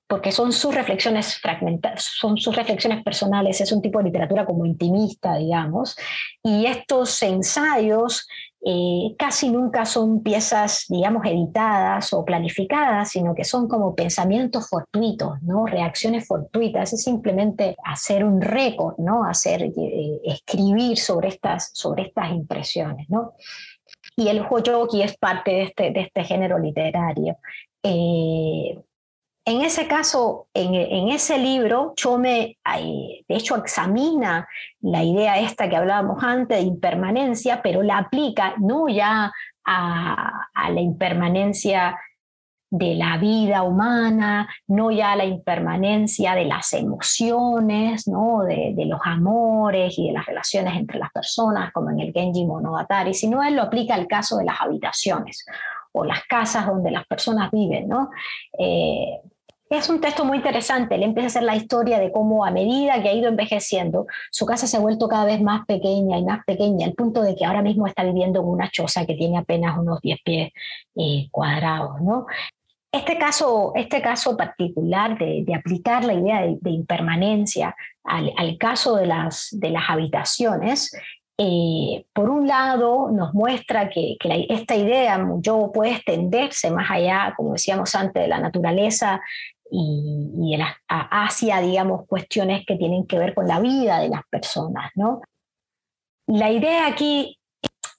porque 0.07 0.31
son 0.31 0.53
sus 0.53 0.73
reflexiones 0.73 1.39
fragmentadas, 1.41 2.05
son 2.05 2.37
sus 2.37 2.55
reflexiones 2.55 3.03
personales, 3.03 3.59
es 3.59 3.73
un 3.73 3.81
tipo 3.81 3.99
de 3.99 4.05
literatura 4.05 4.45
como 4.45 4.65
intimista, 4.65 5.35
digamos, 5.35 5.97
y 6.41 6.65
estos 6.65 7.21
ensayos 7.21 8.25
eh, 8.65 9.15
casi 9.17 9.49
nunca 9.49 9.85
son 9.85 10.23
piezas, 10.23 10.85
digamos, 10.89 11.25
editadas 11.25 12.11
o 12.13 12.25
planificadas, 12.25 13.11
sino 13.11 13.35
que 13.35 13.43
son 13.43 13.67
como 13.67 13.95
pensamientos 13.95 14.67
fortuitos, 14.67 15.41
¿no? 15.43 15.65
reacciones 15.65 16.27
fortuitas, 16.27 16.91
es 16.91 17.03
simplemente 17.03 17.75
hacer 17.83 18.23
un 18.23 18.41
récord, 18.41 18.97
¿no? 18.97 19.23
hacer, 19.23 19.61
eh, 19.63 20.21
escribir 20.25 20.97
sobre 20.97 21.29
estas, 21.29 21.69
sobre 21.73 22.07
estas 22.07 22.31
impresiones. 22.31 23.07
¿no? 23.09 23.33
Y 24.15 24.27
el 24.29 24.41
Hoyoki 24.49 25.03
es 25.03 25.15
parte 25.17 25.51
de 25.51 25.63
este, 25.63 25.91
de 25.91 26.01
este 26.01 26.23
género 26.23 26.57
literario. 26.57 27.37
Eh, 27.83 28.79
en 29.47 29.61
ese 29.61 29.87
caso, 29.87 30.49
en, 30.53 31.07
ese 31.07 31.37
libro, 31.37 31.93
Chome, 31.95 32.57
de 32.65 33.23
hecho, 33.29 33.55
examina 33.55 34.45
la 34.81 35.05
idea 35.05 35.39
esta 35.39 35.69
que 35.69 35.77
hablábamos 35.77 36.21
antes 36.21 36.57
de 36.57 36.65
impermanencia, 36.65 37.61
pero 37.61 37.81
la 37.81 37.99
aplica 37.99 38.55
no 38.57 38.89
ya 38.89 39.31
a, 39.65 40.49
la 40.69 40.81
impermanencia 40.81 41.97
de 42.69 42.95
la 42.95 43.17
vida 43.17 43.63
humana, 43.63 44.49
no 44.67 44.91
ya 44.91 45.13
a 45.13 45.15
la 45.15 45.23
impermanencia 45.23 46.35
de 46.35 46.43
las 46.43 46.73
emociones, 46.73 48.05
¿no? 48.05 48.43
de, 48.43 48.75
los 48.85 48.99
amores 49.05 49.97
y 49.97 50.07
de 50.07 50.13
las 50.13 50.25
relaciones 50.25 50.75
entre 50.75 50.99
las 50.99 51.11
personas, 51.13 51.71
como 51.71 51.89
en 51.91 52.01
el 52.01 52.11
Genji 52.11 52.45
Monogatari, 52.45 53.13
sino 53.13 53.41
él 53.41 53.55
lo 53.55 53.61
aplica 53.61 53.95
al 53.95 54.07
caso 54.07 54.39
de 54.39 54.43
las 54.43 54.59
habitaciones 54.59 55.45
o 55.93 56.03
las 56.03 56.25
casas 56.25 56.67
donde 56.67 56.91
las 56.91 57.07
personas 57.07 57.49
viven. 57.49 57.87
¿no? 57.87 58.09
Eh, 58.59 59.21
es 59.69 59.89
un 59.89 59.99
texto 60.01 60.25
muy 60.25 60.37
interesante. 60.37 60.95
Él 60.95 61.03
empieza 61.03 61.25
a 61.25 61.29
hacer 61.29 61.43
la 61.43 61.55
historia 61.55 61.99
de 61.99 62.11
cómo 62.11 62.45
a 62.45 62.51
medida 62.51 63.01
que 63.01 63.09
ha 63.09 63.13
ido 63.13 63.29
envejeciendo, 63.29 64.07
su 64.31 64.45
casa 64.45 64.67
se 64.67 64.77
ha 64.77 64.79
vuelto 64.79 65.07
cada 65.07 65.25
vez 65.25 65.41
más 65.41 65.65
pequeña 65.65 66.17
y 66.17 66.23
más 66.23 66.45
pequeña, 66.45 66.87
al 66.87 66.93
punto 66.93 67.21
de 67.21 67.35
que 67.35 67.45
ahora 67.45 67.61
mismo 67.61 67.87
está 67.87 68.03
viviendo 68.03 68.39
en 68.41 68.47
una 68.47 68.69
choza 68.69 69.05
que 69.05 69.15
tiene 69.15 69.37
apenas 69.37 69.77
unos 69.77 70.01
10 70.01 70.19
pies 70.23 70.51
eh, 70.95 71.27
cuadrados. 71.31 72.01
¿no? 72.01 72.25
Este 72.91 73.17
caso, 73.17 73.73
este 73.75 74.01
caso 74.01 74.37
particular 74.37 75.17
de, 75.17 75.45
aplicar 75.53 76.03
la 76.05 76.13
idea 76.13 76.41
de, 76.41 76.69
impermanencia 76.69 77.75
al, 78.03 78.57
caso 78.57 78.95
de 78.95 79.05
las, 79.05 79.55
habitaciones, 79.87 80.97
eh, 81.37 82.05
por 82.13 82.29
un 82.29 82.47
lado, 82.47 83.11
nos 83.11 83.33
muestra 83.33 83.89
que, 83.89 84.17
esta 84.49 84.75
idea 84.75 85.23
yo 85.39 85.71
puede 85.73 85.91
extenderse 85.91 86.71
más 86.71 86.89
allá, 86.89 87.33
como 87.35 87.53
decíamos 87.53 87.93
antes, 87.93 88.23
de 88.23 88.29
la 88.29 88.39
naturaleza 88.39 89.21
y, 89.71 90.57
hacia, 90.87 91.59
digamos, 91.61 92.05
cuestiones 92.07 92.65
que 92.65 92.75
tienen 92.75 93.05
que 93.05 93.19
ver 93.19 93.33
con 93.33 93.47
la 93.47 93.59
vida 93.59 93.99
de 93.99 94.09
las 94.09 94.21
personas, 94.29 94.91
¿no? 94.95 95.21
La 96.27 96.51
idea 96.51 96.87
aquí 96.87 97.37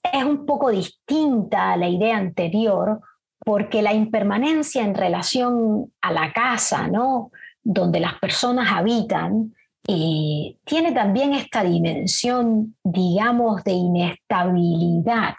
es 0.03 0.23
un 0.23 0.45
poco 0.45 0.69
distinta 0.69 1.73
a 1.73 1.77
la 1.77 1.87
idea 1.87 2.17
anterior, 2.17 3.01
porque 3.39 3.81
la 3.81 3.93
impermanencia 3.93 4.83
en 4.83 4.93
relación 4.93 5.91
a 6.01 6.11
la 6.11 6.31
casa, 6.33 6.87
¿no? 6.87 7.31
Donde 7.63 7.99
las 7.99 8.19
personas 8.19 8.71
habitan, 8.71 9.55
eh, 9.87 10.57
tiene 10.65 10.91
también 10.91 11.33
esta 11.33 11.63
dimensión, 11.63 12.75
digamos, 12.83 13.63
de 13.63 13.71
inestabilidad, 13.71 15.35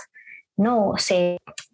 ¿no? 0.57 0.95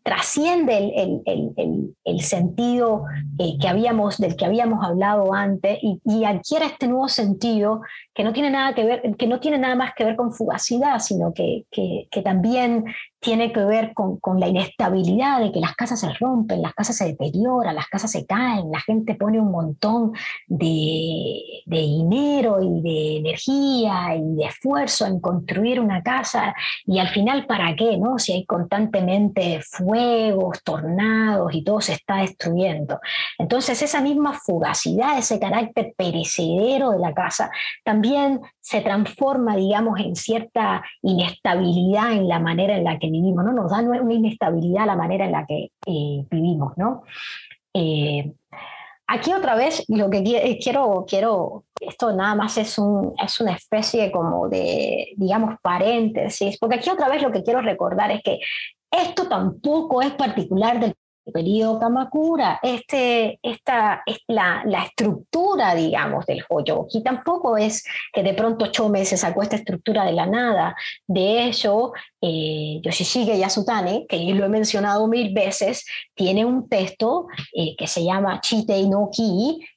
Trasciende 0.07 0.79
el, 0.79 1.23
el, 1.27 1.53
el, 1.57 1.97
el 2.05 2.21
sentido 2.21 3.03
eh, 3.41 3.59
que 3.61 3.67
habíamos, 3.67 4.19
del 4.19 4.37
que 4.37 4.45
habíamos 4.45 4.85
hablado 4.85 5.35
antes 5.35 5.81
y, 5.83 6.01
y, 6.05 6.25
adquiere 6.25 6.67
este 6.67 6.87
nuevo 6.87 7.09
sentido 7.09 7.81
que 8.15 8.23
no 8.23 8.33
tiene 8.33 8.51
nada 8.51 8.73
que 8.73 8.85
ver, 8.85 9.17
que 9.17 9.27
no 9.27 9.41
tiene 9.41 9.59
nada 9.59 9.75
más 9.75 9.95
que 9.95 10.05
ver 10.05 10.15
con 10.15 10.33
fugacidad, 10.33 11.01
sino 11.01 11.35
que, 11.35 11.65
que, 11.71 12.23
también 12.23 12.85
tiene 13.21 13.53
que 13.53 13.65
ver 13.65 13.93
con, 13.95 14.19
con, 14.19 14.39
la 14.39 14.49
inestabilidad 14.49 15.41
de 15.41 15.51
que 15.51 15.61
las 15.61 15.75
casas 15.75 16.01
se 16.01 16.13
rompen, 16.15 16.63
las 16.63 16.73
casas 16.73 16.97
se 16.97 17.07
deterioran, 17.07 17.75
las 17.75 17.89
casas 17.89 18.13
se 18.13 18.25
caen, 18.25 18.71
la 18.71 18.81
gente 18.81 19.17
pone 19.17 19.41
un 19.41 19.51
montón 19.51 20.13
de, 20.47 21.41
de 21.67 21.79
dinero 21.79 22.63
y 22.63 22.81
de 22.81 23.17
energía 23.19 24.15
y 24.15 24.37
de 24.37 24.45
esfuerzo 24.45 25.05
en 25.07 25.21
construir 25.21 25.81
una 25.81 26.03
casa 26.03 26.55
y 26.87 27.01
al 27.01 27.09
final 27.09 27.47
para 27.47 27.75
qué, 27.75 27.99
¿no? 27.99 28.19
Si 28.19 28.33
hay 28.33 28.47
constantemente 28.47 29.61
fuegos, 29.97 30.63
tornados 30.63 31.55
y 31.55 31.65
todo 31.65 31.81
se 31.81 31.95
está 31.95 32.17
destruyendo. 32.17 33.01
Entonces 33.39 33.81
esa 33.83 34.01
misma 34.01 34.35
fugacidad, 34.35 35.19
ese 35.19 35.41
carácter 35.41 35.95
perecedero 35.97 36.91
de 36.91 36.99
la 36.99 37.15
casa, 37.15 37.51
también 37.85 38.41
se 38.61 38.81
transforma, 38.81 39.57
digamos, 39.57 39.99
en 40.01 40.15
cierta 40.15 40.83
inestabilidad 41.03 42.13
en 42.13 42.29
la 42.29 42.41
manera 42.41 42.77
en 42.77 42.85
la 42.85 42.99
que 42.99 43.11
vivimos, 43.11 43.45
¿no? 43.45 43.53
Nos 43.53 43.71
da 43.71 43.79
una 43.81 44.13
inestabilidad 44.13 44.87
la 44.87 44.97
manera 44.97 45.25
en 45.25 45.33
la 45.33 45.47
que 45.47 45.71
eh, 45.87 46.25
vivimos, 46.31 46.73
¿no? 46.77 47.03
Eh, 47.73 48.33
aquí 49.07 49.33
otra 49.33 49.55
vez 49.55 49.85
lo 49.89 50.11
que 50.11 50.19
eh, 50.19 50.59
quiero, 50.63 51.05
quiero, 51.09 51.65
esto 51.81 52.13
nada 52.13 52.35
más 52.35 52.59
es, 52.59 52.79
un, 52.79 53.15
es 53.23 53.41
una 53.41 53.53
especie 53.53 54.11
como 54.11 54.49
de, 54.49 55.13
digamos, 55.17 55.57
paréntesis, 55.63 56.59
porque 56.59 56.77
aquí 56.77 56.91
otra 56.91 57.09
vez 57.09 57.23
lo 57.23 57.31
que 57.31 57.43
quiero 57.43 57.61
recordar 57.61 58.11
es 58.11 58.23
que 58.23 58.41
esto 59.03 59.29
tampoco 59.29 60.03
es 60.03 60.13
particular 60.13 60.81
del 60.81 60.95
periodo 61.33 61.81
Kamakura, 61.81 62.61
este, 62.63 63.39
esta 63.43 64.03
es 64.07 64.19
la, 64.29 64.63
la, 64.65 64.85
estructura, 64.85 65.75
digamos, 65.75 66.25
del 66.27 66.45
Hoyoki. 66.49 67.03
Tampoco 67.03 67.57
es 67.57 67.85
que 68.13 68.23
de 68.23 68.35
pronto 68.35 68.69
Chome 68.69 69.05
se 69.05 69.17
sacó 69.17 69.43
esta 69.43 69.57
estructura 69.57 70.05
de 70.05 70.13
la 70.13 70.27
nada. 70.27 70.77
De 71.07 71.45
hecho, 71.45 71.93
eh, 72.21 72.81
Yoshishige 72.83 73.39
Yasutane, 73.39 74.07
que 74.09 74.19
lo 74.35 74.45
he 74.45 74.49
mencionado 74.49 75.07
mil 75.09 75.35
veces, 75.35 75.85
tiene 76.15 76.45
un 76.45 76.69
texto 76.69 77.27
eh, 77.55 77.75
que 77.77 77.87
se 77.87 78.05
llama 78.05 78.41
Chitei 78.41 78.89
no 78.89 79.11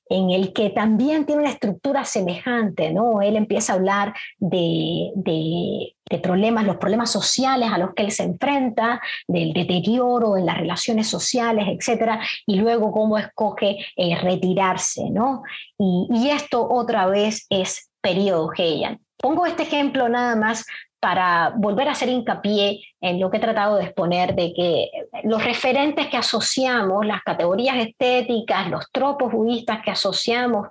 en 0.10 0.32
el 0.32 0.54
que 0.54 0.72
también 0.72 1.26
tiene 1.26 1.42
una 1.44 1.52
estructura 1.52 2.04
semejante, 2.04 2.92
¿no? 2.92 3.22
Él 3.22 3.36
empieza 3.36 3.74
a 3.74 3.76
hablar 3.76 4.14
de, 4.40 5.12
de, 5.16 5.96
problemas, 6.18 6.66
los 6.66 6.78
problemas 6.78 7.12
sociales 7.12 7.70
a 7.72 7.78
los 7.78 7.94
que 7.94 8.04
él 8.04 8.12
se 8.12 8.24
enfrenta, 8.24 9.02
del 9.28 9.54
deterioro 9.54 10.38
en 10.38 10.46
las 10.46 10.58
relaciones 10.58 11.08
sociales, 11.08 11.66
etcétera, 11.70 12.20
y 12.46 12.56
luego 12.56 12.92
cómo 12.92 13.18
escoge 13.18 13.78
eh, 13.96 14.18
retirarse, 14.18 15.10
¿no? 15.10 15.44
Y, 15.78 16.08
y, 16.12 16.30
esto 16.32 16.68
otra 16.68 17.06
vez 17.06 17.46
es 17.50 17.92
periodo 18.02 18.52
Heian. 18.58 19.00
Pongo 19.18 19.46
este 19.46 19.64
ejemplo 19.64 20.08
nada 20.10 20.36
más 20.36 20.66
para 21.00 21.54
volver 21.56 21.88
a 21.88 21.92
hacer 21.92 22.10
hincapié 22.10 22.82
en 23.00 23.20
lo 23.20 23.32
que 23.32 23.38
he 23.38 23.42
tratado 23.42 23.78
de 23.78 23.86
exponer, 23.86 24.36
de 24.36 24.54
que 24.54 24.90
los 25.24 25.44
referentes 25.44 26.08
que 26.08 26.18
asociamos, 26.18 27.06
las 27.06 27.22
categorías 27.24 27.78
estéticas, 27.78 28.70
los 28.70 28.92
tropos 28.92 29.32
budistas 29.32 29.82
que 29.84 29.92
asociamos 29.92 30.68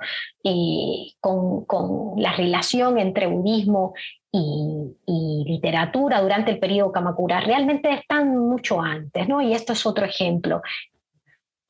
con, 1.20 1.64
con, 1.64 2.20
la 2.20 2.32
relación 2.32 2.98
entre 2.98 3.26
budismo 3.26 3.94
y, 4.30 4.96
y, 5.06 5.44
literatura 5.46 6.20
durante 6.20 6.50
el 6.50 6.58
periodo 6.58 6.92
Kamakura, 6.92 7.40
realmente 7.40 7.92
están 7.92 8.36
mucho 8.36 8.80
antes, 8.80 9.28
¿no? 9.28 9.40
Y 9.40 9.52
esto 9.52 9.72
es 9.72 9.86
otro 9.86 10.04
ejemplo. 10.04 10.60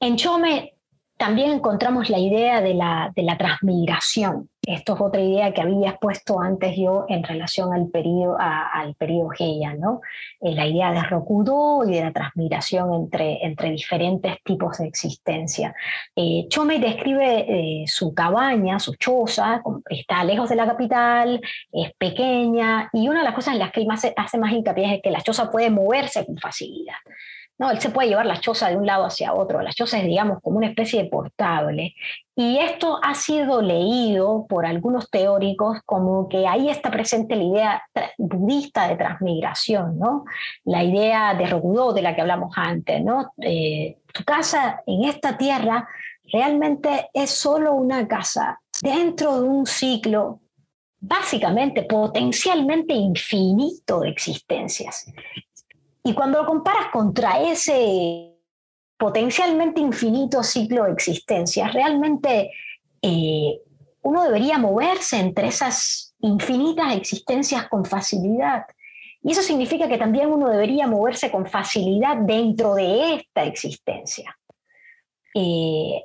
En 0.00 0.16
Chome 0.16 0.74
también 1.16 1.50
encontramos 1.50 2.08
la 2.08 2.18
idea 2.18 2.60
de 2.60 2.74
la, 2.74 3.12
de 3.14 3.22
la 3.22 3.36
transmigración. 3.36 4.48
Esto 4.68 4.94
es 4.94 5.00
otra 5.00 5.22
idea 5.22 5.54
que 5.54 5.62
había 5.62 5.90
expuesto 5.90 6.40
antes 6.40 6.76
yo 6.76 7.06
en 7.08 7.22
relación 7.22 7.72
al 7.72 7.88
periodo, 7.88 8.36
al 8.38 8.94
periodo 8.96 9.30
¿no? 9.78 10.02
Eh, 10.42 10.54
la 10.54 10.66
idea 10.66 10.92
de 10.92 11.02
Rokudo 11.04 11.88
y 11.88 11.94
de 11.94 12.02
la 12.02 12.12
transmigración 12.12 12.92
entre, 12.92 13.42
entre 13.46 13.70
diferentes 13.70 14.36
tipos 14.44 14.76
de 14.76 14.88
existencia. 14.88 15.74
Eh, 16.14 16.44
Chomei 16.50 16.78
describe 16.80 17.46
eh, 17.48 17.84
su 17.86 18.12
cabaña, 18.12 18.78
su 18.78 18.94
choza, 18.96 19.62
está 19.88 20.22
lejos 20.22 20.50
de 20.50 20.56
la 20.56 20.66
capital, 20.66 21.40
es 21.72 21.90
pequeña, 21.96 22.90
y 22.92 23.08
una 23.08 23.20
de 23.20 23.24
las 23.24 23.34
cosas 23.34 23.54
en 23.54 23.60
las 23.60 23.72
que 23.72 23.80
él 23.80 23.86
más, 23.86 24.06
hace 24.16 24.36
más 24.36 24.52
hincapié 24.52 24.96
es 24.96 25.02
que 25.02 25.10
la 25.10 25.22
choza 25.22 25.50
puede 25.50 25.70
moverse 25.70 26.26
con 26.26 26.36
facilidad. 26.36 26.96
No, 27.58 27.70
él 27.72 27.80
se 27.80 27.90
puede 27.90 28.08
llevar 28.08 28.26
la 28.26 28.40
choza 28.40 28.68
de 28.68 28.76
un 28.76 28.86
lado 28.86 29.04
hacia 29.04 29.34
otro. 29.34 29.60
La 29.60 29.72
choza 29.72 29.98
es, 29.98 30.04
digamos, 30.04 30.40
como 30.40 30.58
una 30.58 30.68
especie 30.68 31.02
de 31.02 31.08
portable. 31.08 31.94
Y 32.36 32.58
esto 32.58 33.00
ha 33.02 33.14
sido 33.14 33.60
leído 33.60 34.46
por 34.48 34.64
algunos 34.64 35.10
teóricos 35.10 35.78
como 35.84 36.28
que 36.28 36.46
ahí 36.46 36.70
está 36.70 36.90
presente 36.90 37.34
la 37.34 37.42
idea 37.42 37.82
budista 38.16 38.86
de 38.86 38.96
transmigración, 38.96 39.98
¿no? 39.98 40.24
La 40.64 40.84
idea 40.84 41.34
de 41.34 41.46
Rokudo 41.46 41.92
de 41.92 42.02
la 42.02 42.14
que 42.14 42.20
hablamos 42.20 42.52
antes, 42.56 43.02
¿no? 43.02 43.32
Eh, 43.42 43.98
tu 44.12 44.22
casa 44.22 44.82
en 44.86 45.04
esta 45.04 45.36
tierra 45.36 45.88
realmente 46.32 47.10
es 47.12 47.30
solo 47.30 47.72
una 47.72 48.06
casa 48.06 48.60
dentro 48.80 49.40
de 49.40 49.48
un 49.48 49.66
ciclo 49.66 50.40
básicamente 51.00 51.82
potencialmente 51.84 52.94
infinito 52.94 54.00
de 54.00 54.10
existencias. 54.10 55.06
Y 56.02 56.14
cuando 56.14 56.42
lo 56.42 56.46
comparas 56.46 56.88
contra 56.92 57.40
ese 57.40 58.34
potencialmente 58.96 59.80
infinito 59.80 60.42
ciclo 60.42 60.84
de 60.84 60.92
existencia, 60.92 61.68
realmente 61.68 62.50
eh, 63.02 63.60
uno 64.02 64.24
debería 64.24 64.58
moverse 64.58 65.18
entre 65.18 65.48
esas 65.48 66.14
infinitas 66.20 66.94
existencias 66.94 67.68
con 67.68 67.84
facilidad. 67.84 68.64
Y 69.22 69.32
eso 69.32 69.42
significa 69.42 69.88
que 69.88 69.98
también 69.98 70.30
uno 70.30 70.48
debería 70.48 70.86
moverse 70.86 71.30
con 71.30 71.46
facilidad 71.46 72.16
dentro 72.18 72.74
de 72.74 73.14
esta 73.14 73.44
existencia. 73.44 74.36
Eh, 75.34 76.02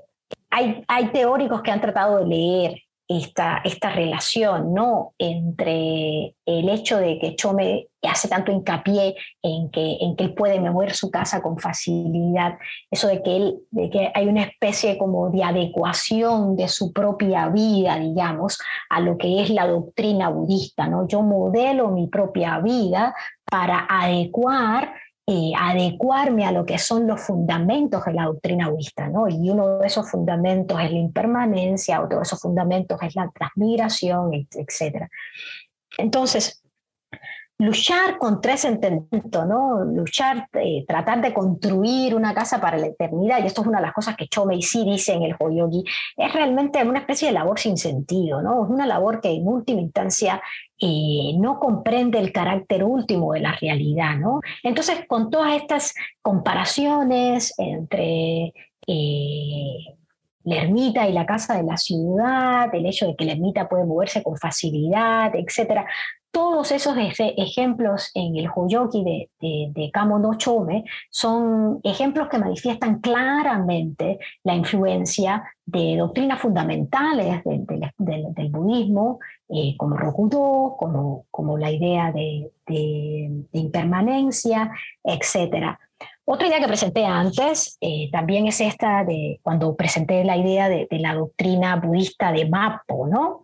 hay, 0.50 0.84
hay, 0.88 1.08
teóricos 1.12 1.62
que 1.62 1.72
han 1.72 1.82
tratado 1.82 2.20
de 2.20 2.26
leer 2.26 2.84
esta, 3.08 3.62
esta 3.64 3.92
relación 3.92 4.74
¿no? 4.74 5.14
entre 5.18 6.36
el 6.46 6.70
hecho 6.70 6.98
de 6.98 7.20
que 7.20 7.36
Chome 7.36 7.88
hace 8.02 8.28
tanto 8.28 8.52
hincapié 8.52 9.16
en 9.42 9.70
que, 9.70 9.98
en 10.02 10.16
que 10.16 10.26
él 10.26 10.34
puede 10.34 10.60
mover 10.60 10.94
su 10.94 11.10
casa 11.10 11.42
con 11.42 11.58
facilidad, 11.58 12.58
eso 12.92 13.08
de 13.08 13.22
que, 13.22 13.38
él, 13.38 13.60
de 13.72 13.90
que 13.90 14.12
hay 14.14 14.28
una 14.28 14.44
especie 14.44 14.98
como 14.98 15.30
de 15.30 15.44
adecuación 15.44 16.56
de 16.56 16.68
su 16.68 16.92
propia 16.92 17.48
vida, 17.50 17.98
digamos, 17.98 18.60
a 18.90 19.00
lo 19.00 19.18
que 19.18 19.42
es 19.42 19.50
la 19.50 19.68
doctrina 19.68 20.30
budista. 20.30 20.88
¿no? 20.88 21.08
Yo 21.08 21.22
modelo 21.22 21.90
mi 21.90 22.08
propia 22.08 22.60
vida 22.60 23.14
para 23.46 23.86
adecuar 23.90 24.94
eh, 25.26 25.54
adecuarme 25.58 26.46
a 26.46 26.52
lo 26.52 26.66
que 26.66 26.78
son 26.78 27.08
los 27.08 27.22
fundamentos 27.22 28.04
de 28.04 28.14
la 28.14 28.26
doctrina 28.26 28.70
budista, 28.70 29.08
¿no? 29.08 29.30
Y 29.30 29.50
uno 29.50 29.80
de 29.80 29.88
esos 29.88 30.10
fundamentos 30.12 30.80
es 30.82 30.92
la 30.92 30.98
impermanencia, 30.98 32.02
otro 32.02 32.18
de 32.18 32.24
esos 32.24 32.42
fundamentos 32.42 33.02
es 33.02 33.16
la 33.16 33.32
transmigración, 33.34 34.34
etc. 34.34 35.08
Entonces, 35.98 36.64
luchar 37.58 38.18
contra 38.18 38.54
ese 38.54 38.68
entendimiento, 38.68 39.46
¿no? 39.46 39.86
Luchar, 39.86 40.50
eh, 40.54 40.84
tratar 40.86 41.22
de 41.22 41.34
construir 41.34 42.16
una 42.16 42.34
casa 42.34 42.60
para 42.60 42.78
la 42.78 42.88
eternidad, 42.88 43.42
y 43.42 43.48
esto 43.48 43.62
es 43.62 43.68
una 43.68 43.78
de 43.80 43.86
las 43.86 43.94
cosas 43.94 44.18
que 44.18 44.28
Chomei 44.28 44.62
sí 44.62 44.84
dice 44.84 45.14
en 45.14 45.24
el 45.24 45.36
Hoyogi, 45.40 45.84
es 46.18 46.34
realmente 46.34 46.84
una 46.84 47.00
especie 47.00 47.30
de 47.30 47.34
labor 47.36 47.60
sin 47.60 47.78
sentido, 47.78 48.42
¿no? 48.42 48.66
Es 48.66 48.70
una 48.70 48.86
labor 48.86 49.22
que 49.22 49.30
en 49.30 49.48
última 49.48 49.82
instancia 49.82 50.42
eh, 50.86 51.32
no 51.38 51.62
comprende 51.62 52.20
el 52.20 52.34
carácter 52.34 52.84
último 52.84 53.32
de 53.32 53.40
la 53.40 53.54
realidad, 53.56 54.18
¿no? 54.18 54.42
Entonces, 54.64 55.06
con 55.08 55.30
todas 55.30 55.54
estas 55.54 55.94
comparaciones 56.22 57.54
entre 57.58 58.54
eh, 58.86 59.96
la 60.44 60.56
ermita 60.58 61.08
y 61.08 61.14
la 61.14 61.26
casa 61.26 61.56
de 61.56 61.64
la 61.64 61.78
ciudad, 61.78 62.68
el 62.76 62.86
hecho 62.86 63.08
de 63.08 63.16
que 63.16 63.24
la 63.24 63.32
ermita 63.32 63.70
puede 63.70 63.86
moverse 63.86 64.22
con 64.24 64.38
facilidad, 64.38 65.34
etcétera, 65.34 65.86
todos 66.34 66.72
esos 66.72 66.98
ejemplos 66.98 68.10
en 68.16 68.36
el 68.38 68.50
Hoyoki 68.54 69.04
de, 69.04 69.30
de, 69.70 69.92
Kamo 69.92 70.18
no 70.18 70.34
Chome 70.34 70.84
son 71.12 71.80
ejemplos 71.84 72.28
que 72.28 72.40
manifiestan 72.40 73.02
claramente 73.02 74.18
la 74.44 74.56
influencia 74.56 75.44
de 75.64 75.96
doctrinas 75.96 76.42
fundamentales 76.42 77.44
del, 77.44 78.50
budismo, 78.50 79.20
eh, 79.48 79.76
como 79.78 79.96
Rokudo, 79.96 80.76
como, 80.76 81.58
la 81.60 81.70
idea 81.70 82.12
de, 82.12 82.52
impermanencia, 83.52 84.72
etc. 85.04 85.78
Otra 86.26 86.48
idea 86.48 86.60
que 86.60 86.68
presenté 86.68 87.06
antes 87.06 87.78
eh, 87.80 88.10
también 88.12 88.48
es 88.48 88.60
esta 88.60 89.04
de 89.04 89.40
cuando 89.44 89.76
presenté 89.76 90.24
la 90.24 90.36
idea 90.36 90.68
de, 90.68 90.88
la 90.90 91.14
doctrina 91.14 91.76
budista 91.76 92.32
de 92.32 92.50
Mappo, 92.50 93.06
¿no? 93.08 93.44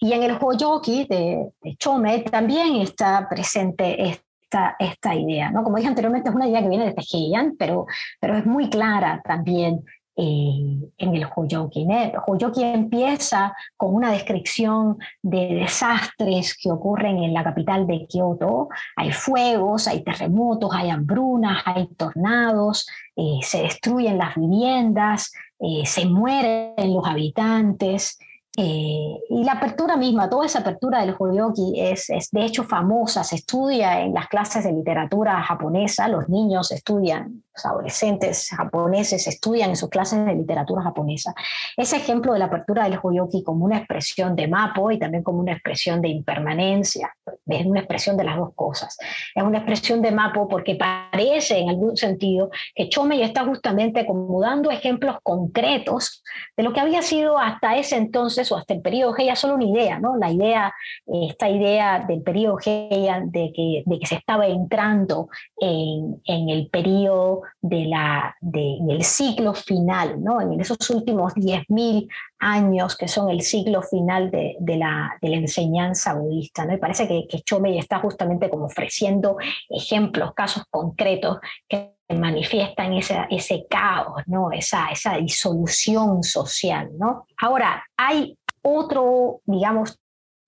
Y 0.00 0.12
en 0.12 0.22
el 0.22 0.36
Hoyoki 0.40 1.04
de, 1.04 1.50
de 1.62 1.76
Chome 1.76 2.20
también 2.20 2.76
está 2.76 3.28
presente 3.28 4.08
esta, 4.08 4.76
esta 4.78 5.14
idea. 5.14 5.50
¿no? 5.50 5.62
Como 5.62 5.76
dije 5.76 5.88
anteriormente, 5.88 6.28
es 6.28 6.34
una 6.34 6.48
idea 6.48 6.62
que 6.62 6.68
viene 6.68 6.86
de 6.86 6.94
Tejian, 6.94 7.56
pero, 7.58 7.86
pero 8.20 8.36
es 8.36 8.46
muy 8.46 8.70
clara 8.70 9.20
también 9.24 9.84
eh, 10.20 10.90
en 10.98 11.14
el 11.14 11.26
Hoyoki. 11.32 11.86
¿eh? 11.88 12.12
Hoyoki 12.26 12.64
empieza 12.64 13.54
con 13.76 13.94
una 13.94 14.10
descripción 14.10 14.98
de 15.22 15.54
desastres 15.60 16.58
que 16.60 16.72
ocurren 16.72 17.18
en 17.22 17.32
la 17.32 17.44
capital 17.44 17.86
de 17.86 18.04
Kioto. 18.08 18.68
Hay 18.96 19.12
fuegos, 19.12 19.86
hay 19.86 20.02
terremotos, 20.02 20.70
hay 20.74 20.90
hambrunas, 20.90 21.62
hay 21.64 21.86
tornados, 21.94 22.88
eh, 23.14 23.38
se 23.42 23.62
destruyen 23.62 24.18
las 24.18 24.34
viviendas, 24.34 25.32
eh, 25.60 25.86
se 25.86 26.04
mueren 26.06 26.74
los 26.92 27.06
habitantes. 27.06 28.18
Eh, 28.60 29.20
y 29.30 29.44
la 29.44 29.52
apertura 29.52 29.96
misma, 29.96 30.28
toda 30.28 30.44
esa 30.44 30.58
apertura 30.58 31.02
del 31.02 31.14
Hoyoki 31.16 31.74
es, 31.76 32.10
es, 32.10 32.28
de 32.32 32.44
hecho 32.44 32.64
famosa, 32.64 33.22
se 33.22 33.36
estudia 33.36 34.00
en 34.00 34.12
las 34.12 34.26
clases 34.26 34.64
de 34.64 34.72
literatura 34.72 35.40
japonesa, 35.44 36.08
los 36.08 36.28
niños 36.28 36.72
estudian, 36.72 37.44
los 37.58 37.66
adolescentes 37.66 38.50
japoneses 38.56 39.26
estudian 39.26 39.70
en 39.70 39.76
sus 39.76 39.88
clases 39.88 40.24
de 40.24 40.34
literatura 40.34 40.82
japonesa. 40.82 41.34
Ese 41.76 41.96
ejemplo 41.96 42.32
de 42.32 42.38
la 42.38 42.44
apertura 42.46 42.84
del 42.84 42.98
Hoyoki 43.02 43.42
como 43.42 43.64
una 43.64 43.78
expresión 43.78 44.36
de 44.36 44.46
mapo 44.46 44.90
y 44.90 44.98
también 44.98 45.22
como 45.22 45.40
una 45.40 45.52
expresión 45.52 46.00
de 46.00 46.08
impermanencia, 46.08 47.12
es 47.46 47.66
una 47.66 47.80
expresión 47.80 48.16
de 48.16 48.24
las 48.24 48.36
dos 48.36 48.54
cosas. 48.54 48.96
Es 49.34 49.42
una 49.42 49.58
expresión 49.58 50.02
de 50.02 50.12
mapo 50.12 50.48
porque 50.48 50.76
parece 50.76 51.58
en 51.58 51.70
algún 51.70 51.96
sentido 51.96 52.50
que 52.74 52.88
Chomei 52.88 53.22
está 53.22 53.44
justamente 53.44 54.06
como 54.06 54.40
dando 54.40 54.70
ejemplos 54.70 55.16
concretos 55.22 56.22
de 56.56 56.62
lo 56.62 56.72
que 56.72 56.80
había 56.80 57.02
sido 57.02 57.38
hasta 57.38 57.76
ese 57.76 57.96
entonces 57.96 58.50
o 58.52 58.56
hasta 58.56 58.74
el 58.74 58.82
periodo 58.82 59.14
Heian, 59.16 59.36
solo 59.36 59.54
una 59.54 59.64
idea, 59.64 59.98
¿no? 59.98 60.16
La 60.16 60.30
idea, 60.30 60.72
esta 61.06 61.48
idea 61.48 62.04
del 62.06 62.22
periodo 62.22 62.58
Heian 62.64 63.30
de 63.30 63.52
que, 63.54 63.82
de 63.84 63.98
que 63.98 64.06
se 64.06 64.16
estaba 64.16 64.46
entrando 64.46 65.28
en, 65.60 66.20
en 66.24 66.48
el 66.48 66.68
periodo 66.68 67.42
de 67.60 67.86
la, 67.86 68.36
de, 68.40 68.78
del 68.80 69.04
ciclo 69.04 69.54
final, 69.54 70.22
¿no? 70.22 70.40
En 70.40 70.60
esos 70.60 70.90
últimos 70.90 71.34
10.000 71.34 72.08
años 72.38 72.96
que 72.96 73.08
son 73.08 73.30
el 73.30 73.42
ciclo 73.42 73.82
final 73.82 74.30
de, 74.30 74.56
de, 74.60 74.76
la, 74.76 75.16
enseñanza 75.22 76.14
budista. 76.14 76.64
¿no? 76.64 76.74
Y 76.74 76.78
parece 76.78 77.08
que, 77.08 77.26
que 77.28 77.42
está 77.78 77.98
justamente 78.00 78.48
como 78.48 78.66
ofreciendo 78.66 79.36
ejemplos, 79.68 80.34
casos 80.34 80.64
concretos 80.70 81.38
que 81.68 81.94
manifiestan 82.08 82.94
ese, 82.94 83.26
ese 83.30 83.66
caos, 83.68 84.22
¿no? 84.26 84.52
esa, 84.52 84.88
esa 84.88 85.16
disolución 85.16 86.22
social. 86.22 86.90
¿no? 86.98 87.26
Ahora, 87.40 87.84
hay 87.96 88.38
otro, 88.62 89.40
digamos, 89.44 89.98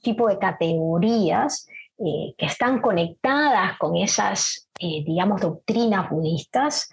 tipo 0.02 0.28
de 0.28 0.38
categorías 0.38 1.66
eh, 2.02 2.34
que 2.38 2.46
están 2.46 2.80
conectadas 2.80 3.76
con 3.76 3.94
esas, 3.94 4.70
eh, 4.78 5.04
digamos, 5.04 5.42
doctrinas 5.42 6.08
budistas, 6.08 6.88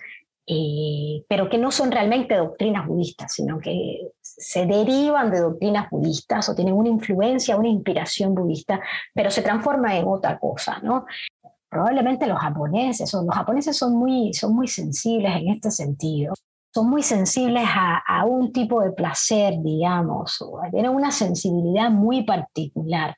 eh, 0.45 1.23
pero 1.29 1.47
que 1.47 1.57
no 1.57 1.71
son 1.71 1.91
realmente 1.91 2.35
doctrinas 2.35 2.85
budistas, 2.85 3.33
sino 3.33 3.57
que 3.57 4.01
se 4.21 4.65
derivan 4.65 5.31
de 5.31 5.39
doctrinas 5.39 5.89
budistas 5.89 6.49
o 6.49 6.55
tienen 6.55 6.73
una 6.73 6.89
influencia, 6.89 7.55
una 7.55 7.69
inspiración 7.69 8.35
budista, 8.35 8.81
pero 9.13 9.31
se 9.31 9.41
transforman 9.41 9.93
en 9.93 10.07
otra 10.09 10.37
cosa, 10.39 10.79
¿no? 10.83 11.05
Probablemente 11.69 12.27
los 12.27 12.39
japoneses, 12.39 13.13
los 13.13 13.33
japoneses 13.33 13.77
son 13.77 13.95
muy, 13.95 14.33
son 14.33 14.53
muy 14.53 14.67
sensibles 14.67 15.37
en 15.37 15.47
este 15.47 15.71
sentido, 15.71 16.33
son 16.73 16.89
muy 16.89 17.01
sensibles 17.01 17.63
a, 17.65 18.03
a 18.05 18.25
un 18.25 18.51
tipo 18.51 18.81
de 18.81 18.91
placer, 18.91 19.53
digamos, 19.61 20.37
tienen 20.71 20.91
una 20.91 21.11
sensibilidad 21.11 21.89
muy 21.89 22.23
particular 22.23 23.15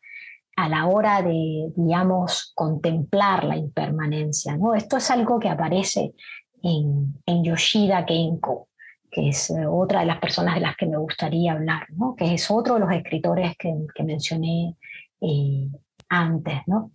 a 0.59 0.67
la 0.67 0.87
hora 0.87 1.21
de, 1.21 1.71
digamos, 1.73 2.51
contemplar 2.53 3.45
la 3.45 3.55
impermanencia. 3.55 4.57
¿no? 4.57 4.75
Esto 4.75 4.97
es 4.97 5.09
algo 5.09 5.39
que 5.39 5.47
aparece 5.47 6.13
en, 6.61 7.17
en 7.25 7.43
Yoshida 7.45 8.05
Kenko, 8.05 8.67
que 9.09 9.29
es 9.29 9.49
eh, 9.51 9.65
otra 9.65 10.01
de 10.01 10.07
las 10.07 10.19
personas 10.19 10.55
de 10.55 10.61
las 10.61 10.75
que 10.75 10.85
me 10.85 10.97
gustaría 10.97 11.53
hablar, 11.53 11.87
¿no? 11.91 12.13
que 12.13 12.33
es 12.33 12.51
otro 12.51 12.73
de 12.73 12.81
los 12.81 12.91
escritores 12.91 13.55
que, 13.57 13.73
que 13.95 14.03
mencioné 14.03 14.75
eh, 15.21 15.69
antes. 16.09 16.59
¿no? 16.67 16.91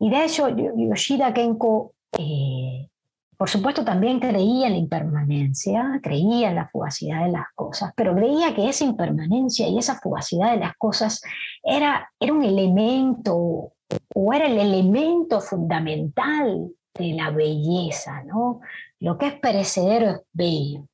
Y 0.00 0.10
de 0.10 0.24
hecho, 0.24 0.48
Yoshida 0.48 1.32
Kenko 1.32 1.94
eh, 2.18 2.88
por 3.36 3.48
supuesto, 3.48 3.84
también 3.84 4.20
creía 4.20 4.66
en 4.66 4.72
la 4.72 4.78
impermanencia, 4.78 6.00
creía 6.02 6.50
en 6.50 6.56
la 6.56 6.68
fugacidad 6.68 7.24
de 7.24 7.32
las 7.32 7.46
cosas, 7.54 7.92
pero 7.96 8.14
creía 8.14 8.54
que 8.54 8.68
esa 8.68 8.84
impermanencia 8.84 9.68
y 9.68 9.78
esa 9.78 10.00
fugacidad 10.00 10.52
de 10.52 10.60
las 10.60 10.76
cosas 10.76 11.22
era, 11.62 12.10
era 12.18 12.32
un 12.32 12.44
elemento 12.44 13.36
o 13.36 14.32
era 14.32 14.46
el 14.46 14.58
elemento 14.58 15.40
fundamental 15.40 16.70
de 16.94 17.12
la 17.14 17.30
belleza, 17.30 18.22
¿no? 18.24 18.60
Lo 19.00 19.18
que 19.18 19.26
es 19.26 19.34
perecedero 19.34 20.10
es 20.10 20.20
bello. 20.32 20.88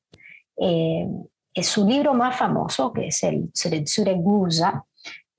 Eh, 0.56 1.06
es 1.54 1.66
su 1.66 1.86
libro 1.86 2.14
más 2.14 2.36
famoso, 2.36 2.92
que 2.92 3.08
es 3.08 3.22
el 3.22 3.52
Tsuretsure 3.52 4.14
Guza, 4.14 4.84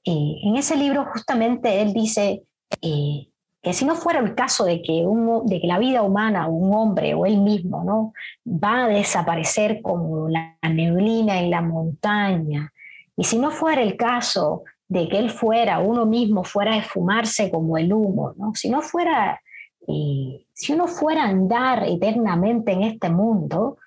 eh, 0.03 0.39
en 0.43 0.55
ese 0.55 0.75
libro 0.75 1.05
justamente 1.05 1.81
él 1.81 1.93
dice, 1.93 2.43
eh, 2.81 3.27
que 3.61 3.73
si 3.73 3.85
no 3.85 3.95
fuera 3.95 4.19
el 4.19 4.33
caso 4.33 4.65
de 4.65 4.81
que, 4.81 5.05
de 5.45 5.61
que 5.61 5.67
la 5.67 5.77
vida 5.77 6.01
humana, 6.01 6.47
un 6.47 6.73
hombre 6.73 7.13
o 7.13 7.25
él 7.25 7.37
mismo, 7.37 7.83
¿no? 7.83 8.13
va 8.45 8.85
a 8.85 8.87
desaparecer 8.87 9.81
como 9.81 10.29
la 10.29 10.57
neblina 10.63 11.39
en 11.39 11.51
la 11.51 11.61
montaña, 11.61 12.73
y 13.15 13.23
si 13.23 13.37
no 13.37 13.51
fuera 13.51 13.81
el 13.81 13.97
caso 13.97 14.63
de 14.87 15.07
que 15.07 15.19
él 15.19 15.29
fuera, 15.29 15.79
uno 15.79 16.05
mismo 16.05 16.43
fuera 16.43 16.73
a 16.73 16.77
esfumarse 16.77 17.51
como 17.51 17.77
el 17.77 17.93
humo, 17.93 18.33
¿no? 18.35 18.53
si 18.55 18.69
no 18.69 18.81
fuera, 18.81 19.39
eh, 19.87 20.45
si 20.53 20.73
uno 20.73 20.87
fuera 20.87 21.23
a 21.23 21.29
andar 21.29 21.83
eternamente 21.87 22.71
en 22.71 22.81
este 22.81 23.09
mundo, 23.09 23.77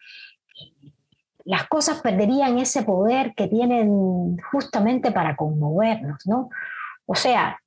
las 1.45 1.67
cosas 1.67 2.01
perderían 2.01 2.59
ese 2.59 2.85
poder 2.85 3.35
que 3.35 3.49
tienen 3.49 4.39
justamente 4.51 5.11
para 5.13 5.37
conmovernos, 5.37 6.27
¿no? 6.27 6.49
O 7.05 7.15
sea, 7.15 7.61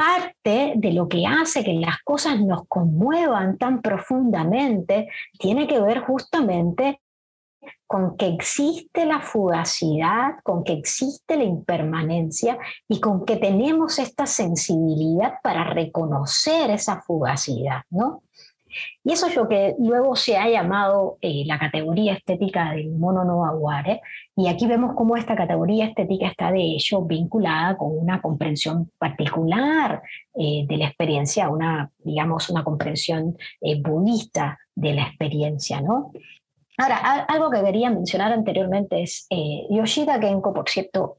parte 0.00 0.72
de 0.76 0.92
lo 0.94 1.08
que 1.08 1.26
hace 1.26 1.62
que 1.62 1.74
las 1.74 1.98
cosas 2.02 2.40
nos 2.40 2.66
conmuevan 2.68 3.58
tan 3.58 3.82
profundamente 3.82 5.10
tiene 5.38 5.66
que 5.66 5.78
ver 5.78 6.00
justamente 6.00 7.02
con 7.86 8.16
que 8.16 8.28
existe 8.28 9.04
la 9.04 9.20
fugacidad, 9.20 10.36
con 10.42 10.64
que 10.64 10.72
existe 10.72 11.36
la 11.36 11.44
impermanencia 11.44 12.56
y 12.88 12.98
con 12.98 13.26
que 13.26 13.36
tenemos 13.36 13.98
esta 13.98 14.24
sensibilidad 14.24 15.34
para 15.42 15.64
reconocer 15.64 16.70
esa 16.70 17.02
fugacidad, 17.02 17.82
¿no? 17.90 18.22
Y 19.04 19.12
eso 19.12 19.26
es 19.26 19.36
lo 19.36 19.48
que 19.48 19.74
luego 19.78 20.16
se 20.16 20.36
ha 20.36 20.48
llamado 20.48 21.18
eh, 21.20 21.44
la 21.46 21.58
categoría 21.58 22.14
estética 22.14 22.72
del 22.72 22.90
mono 22.90 23.24
no 23.24 23.44
aguare. 23.44 24.00
Y 24.36 24.48
aquí 24.48 24.66
vemos 24.66 24.94
cómo 24.94 25.16
esta 25.16 25.36
categoría 25.36 25.86
estética 25.86 26.28
está 26.28 26.50
de 26.50 26.62
hecho 26.62 27.02
vinculada 27.02 27.76
con 27.76 27.96
una 27.96 28.20
comprensión 28.20 28.90
particular 28.98 30.02
eh, 30.34 30.64
de 30.66 30.76
la 30.76 30.86
experiencia, 30.86 31.48
una, 31.48 31.90
digamos, 31.98 32.50
una 32.50 32.64
comprensión 32.64 33.36
eh, 33.60 33.80
budista 33.80 34.58
de 34.74 34.94
la 34.94 35.02
experiencia, 35.02 35.80
¿no? 35.80 36.12
Ahora, 36.78 36.96
algo 37.28 37.50
que 37.50 37.62
quería 37.62 37.90
mencionar 37.90 38.32
anteriormente 38.32 39.02
es 39.02 39.26
Yoshida 39.68 40.18
Genko, 40.18 40.54
por 40.54 40.66
cierto, 40.66 41.18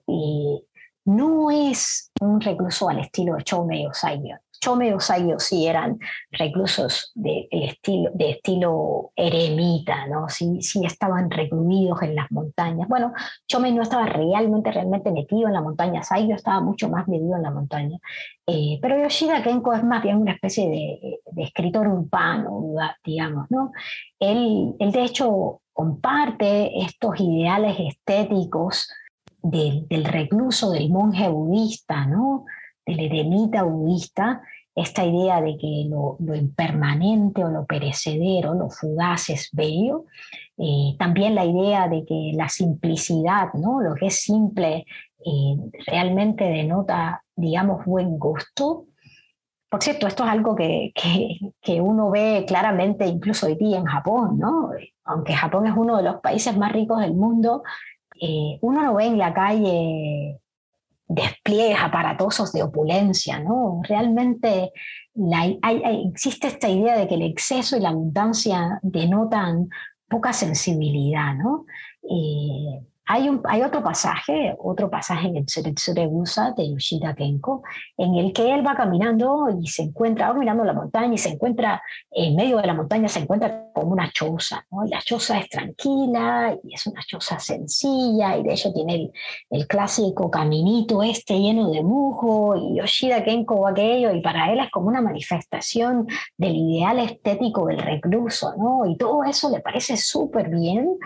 no 1.05 1.51
es 1.51 2.11
un 2.19 2.41
recluso 2.41 2.89
al 2.89 2.99
estilo 2.99 3.35
de 3.35 3.43
Choumei 3.43 3.85
Osayo. 3.85 4.37
Chome 4.61 4.93
Osayo 4.93 5.39
sí 5.39 5.65
eran 5.65 5.97
reclusos 6.31 7.11
de, 7.15 7.47
estilo, 7.51 8.11
de 8.13 8.29
estilo 8.29 9.11
eremita, 9.15 10.05
¿no? 10.05 10.29
Sí, 10.29 10.61
sí 10.61 10.85
estaban 10.85 11.31
recluidos 11.31 12.03
en 12.03 12.15
las 12.15 12.31
montañas. 12.31 12.87
Bueno, 12.87 13.11
Chome 13.47 13.71
no 13.71 13.81
estaba 13.81 14.05
realmente, 14.05 14.71
realmente 14.71 15.11
metido 15.11 15.47
en 15.47 15.53
la 15.53 15.61
montaña, 15.61 16.03
Saiyo 16.03 16.35
estaba 16.35 16.61
mucho 16.61 16.89
más 16.89 17.07
metido 17.07 17.35
en 17.35 17.41
la 17.41 17.49
montaña. 17.49 17.97
Eh, 18.45 18.77
pero 18.81 19.01
Yoshida 19.01 19.41
Kenko 19.41 19.73
es 19.73 19.83
más 19.83 20.03
bien 20.03 20.17
una 20.17 20.33
especie 20.33 20.69
de, 20.69 21.19
de 21.31 21.43
escritor 21.43 21.87
urbano, 21.87 22.61
digamos, 23.03 23.47
¿no? 23.49 23.71
Él, 24.19 24.75
él 24.77 24.91
de 24.91 25.03
hecho 25.03 25.61
comparte 25.73 26.83
estos 26.83 27.19
ideales 27.19 27.77
estéticos 27.79 28.87
del, 29.41 29.87
del 29.87 30.05
recluso, 30.05 30.69
del 30.69 30.89
monje 30.89 31.27
budista, 31.29 32.05
¿no? 32.05 32.45
Del 32.85 32.99
eremita 32.99 33.63
budista, 33.63 34.41
esta 34.75 35.03
idea 35.05 35.41
de 35.41 35.57
que 35.57 35.85
lo, 35.89 36.17
impermanente 36.33 37.43
o 37.43 37.49
lo 37.49 37.65
perecedero, 37.65 38.53
lo 38.53 38.69
fugaz 38.69 39.29
es 39.29 39.49
bello, 39.51 40.05
eh, 40.57 40.95
también 40.97 41.35
la 41.35 41.45
idea 41.45 41.87
de 41.87 42.05
que 42.05 42.31
la 42.33 42.47
simplicidad, 42.47 43.53
¿no? 43.53 43.81
lo 43.81 43.95
que 43.95 44.07
es 44.07 44.21
simple, 44.21 44.85
eh, 45.25 45.55
realmente 45.87 46.45
denota, 46.45 47.23
digamos, 47.35 47.85
buen 47.85 48.17
gusto. 48.17 48.85
Por 49.69 49.81
cierto, 49.81 50.07
esto 50.07 50.23
es 50.23 50.29
algo 50.29 50.55
que, 50.55 50.91
que, 51.61 51.81
uno 51.81 52.09
ve 52.09 52.43
claramente 52.47 53.05
incluso 53.05 53.47
hoy 53.47 53.55
día 53.55 53.77
en 53.77 53.85
Japón, 53.85 54.37
¿no? 54.37 54.71
aunque 55.05 55.33
Japón 55.33 55.67
es 55.67 55.73
uno 55.75 55.97
de 55.97 56.03
los 56.03 56.21
países 56.21 56.55
más 56.57 56.71
ricos 56.71 56.99
del 56.99 57.13
mundo, 57.13 57.63
eh, 58.19 58.57
uno 58.61 58.83
no 58.83 58.95
ve 58.95 59.05
en 59.05 59.17
la 59.17 59.33
calle 59.33 60.40
despliegues 61.13 61.77
aparatosos 61.81 62.51
de 62.53 62.63
opulencia, 62.63 63.39
¿no? 63.39 63.81
Realmente 63.83 64.71
existe 66.05 66.47
esta 66.47 66.69
idea 66.69 66.97
de 66.97 67.07
que 67.07 67.15
el 67.15 67.23
exceso 67.23 67.75
y 67.77 67.81
la 67.81 67.89
abundancia 67.89 68.79
denotan 68.81 69.69
poca 70.07 70.33
sensibilidad, 70.33 71.35
¿no? 71.35 71.65
Eh, 72.03 72.81
hay, 73.11 73.27
un, 73.27 73.41
hay 73.43 73.61
otro 73.61 73.83
pasaje, 73.83 74.55
otro 74.57 74.89
pasaje 74.89 75.27
en 75.27 75.35
el 75.35 75.45
Tsuregusa 75.45 76.53
de 76.55 76.71
Yoshida 76.71 77.13
Kenko, 77.13 77.61
en 77.97 78.15
el 78.15 78.31
que 78.31 78.53
él 78.53 78.65
va 78.65 78.73
caminando 78.73 79.49
y 79.61 79.67
se 79.67 79.83
encuentra, 79.83 80.29
va 80.29 80.39
mirando 80.39 80.63
la 80.63 80.71
montaña 80.71 81.13
y 81.13 81.17
se 81.17 81.29
encuentra, 81.29 81.83
en 82.09 82.37
medio 82.37 82.57
de 82.57 82.67
la 82.67 82.73
montaña 82.73 83.09
se 83.09 83.19
encuentra 83.19 83.65
como 83.73 83.91
una 83.91 84.09
choza, 84.13 84.65
¿no? 84.71 84.85
La 84.85 85.01
choza 85.01 85.39
es 85.39 85.49
tranquila 85.49 86.57
y 86.63 86.73
es 86.73 86.87
una 86.87 87.01
choza 87.05 87.37
sencilla 87.37 88.37
y 88.37 88.43
de 88.43 88.53
hecho 88.53 88.71
tiene 88.71 88.95
el, 88.95 89.11
el 89.49 89.67
clásico 89.67 90.31
caminito 90.31 91.03
este 91.03 91.37
lleno 91.37 91.69
de 91.69 91.83
musgo 91.83 92.55
y 92.55 92.77
Yoshida 92.77 93.25
Kenko 93.25 93.67
aquello 93.67 94.13
y 94.13 94.21
para 94.21 94.53
él 94.53 94.59
es 94.59 94.71
como 94.71 94.87
una 94.87 95.01
manifestación 95.01 96.07
del 96.37 96.55
ideal 96.55 96.99
estético 96.99 97.65
del 97.65 97.79
recluso, 97.79 98.53
¿no? 98.57 98.85
Y 98.85 98.95
todo 98.95 99.25
eso 99.25 99.49
le 99.49 99.59
parece 99.59 99.97
súper 99.97 100.49
bien 100.49 100.97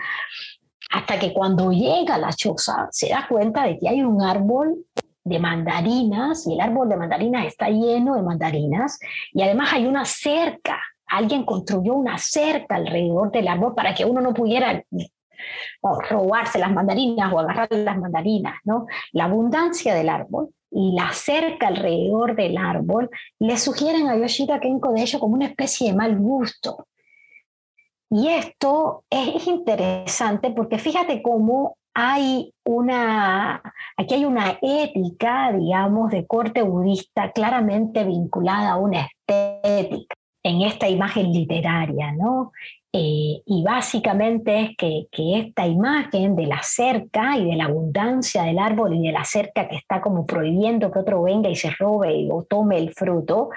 hasta 0.90 1.18
que 1.18 1.32
cuando 1.32 1.72
llega 1.72 2.14
a 2.14 2.18
la 2.18 2.32
choza 2.32 2.88
se 2.90 3.08
da 3.08 3.26
cuenta 3.28 3.64
de 3.64 3.78
que 3.78 3.88
hay 3.88 4.02
un 4.02 4.22
árbol 4.22 4.84
de 5.24 5.38
mandarinas 5.40 6.46
y 6.46 6.54
el 6.54 6.60
árbol 6.60 6.88
de 6.88 6.96
mandarinas 6.96 7.46
está 7.46 7.68
lleno 7.68 8.14
de 8.14 8.22
mandarinas 8.22 8.98
y 9.32 9.42
además 9.42 9.72
hay 9.72 9.86
una 9.86 10.04
cerca. 10.04 10.80
Alguien 11.08 11.44
construyó 11.44 11.94
una 11.94 12.18
cerca 12.18 12.76
alrededor 12.76 13.32
del 13.32 13.48
árbol 13.48 13.74
para 13.74 13.94
que 13.94 14.04
uno 14.04 14.20
no 14.20 14.32
pudiera 14.32 14.84
robarse 16.10 16.58
las 16.58 16.72
mandarinas 16.72 17.32
o 17.32 17.40
agarrar 17.40 17.68
las 17.70 17.98
mandarinas, 17.98 18.54
¿no? 18.64 18.86
La 19.12 19.24
abundancia 19.24 19.94
del 19.94 20.08
árbol 20.08 20.50
y 20.70 20.92
la 20.92 21.12
cerca 21.12 21.68
alrededor 21.68 22.36
del 22.36 22.56
árbol 22.56 23.10
le 23.38 23.56
sugieren 23.56 24.08
a 24.08 24.16
Yoshida 24.16 24.60
Kenko 24.60 24.92
de 24.92 25.02
ello 25.02 25.18
como 25.18 25.34
una 25.34 25.46
especie 25.46 25.90
de 25.90 25.96
mal 25.96 26.16
gusto. 26.16 26.86
Y 28.10 28.28
esto 28.28 29.04
es 29.10 29.46
interesante 29.46 30.50
porque 30.50 30.78
fíjate 30.78 31.22
cómo 31.22 31.76
hay 31.94 32.52
una, 32.64 33.62
aquí 33.96 34.14
hay 34.14 34.24
una 34.26 34.58
ética, 34.60 35.52
digamos, 35.52 36.10
de 36.10 36.26
corte 36.26 36.62
budista 36.62 37.32
claramente 37.32 38.04
vinculada 38.04 38.72
a 38.72 38.76
una 38.76 39.06
estética 39.06 40.14
en 40.42 40.62
esta 40.62 40.88
imagen 40.88 41.32
literaria, 41.32 42.12
¿no? 42.12 42.52
Eh, 42.92 43.42
y 43.44 43.62
básicamente 43.64 44.60
es 44.60 44.76
que, 44.76 45.06
que, 45.10 45.38
esta 45.38 45.66
imagen 45.66 46.36
de 46.36 46.46
la 46.46 46.62
cerca 46.62 47.36
y 47.36 47.46
de 47.46 47.56
la 47.56 47.64
abundancia 47.64 48.44
del 48.44 48.58
árbol 48.58 48.94
y 48.94 49.06
de 49.06 49.12
la 49.12 49.24
cerca 49.24 49.66
que 49.66 49.76
está 49.76 50.00
como 50.00 50.24
prohibiendo 50.24 50.90
que 50.90 51.00
otro 51.00 51.22
venga 51.22 51.48
y 51.48 51.56
se 51.56 51.70
robe 51.70 52.28
o 52.30 52.44
tome 52.44 52.78
el 52.78 52.92
fruto, 52.94 53.50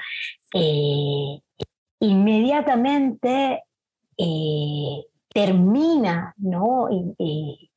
eh, 0.54 1.40
inmediatamente 2.00 3.64
eh, 4.20 5.06
termina, 5.34 6.34
¿no? 6.38 6.90
Y, 7.18 7.72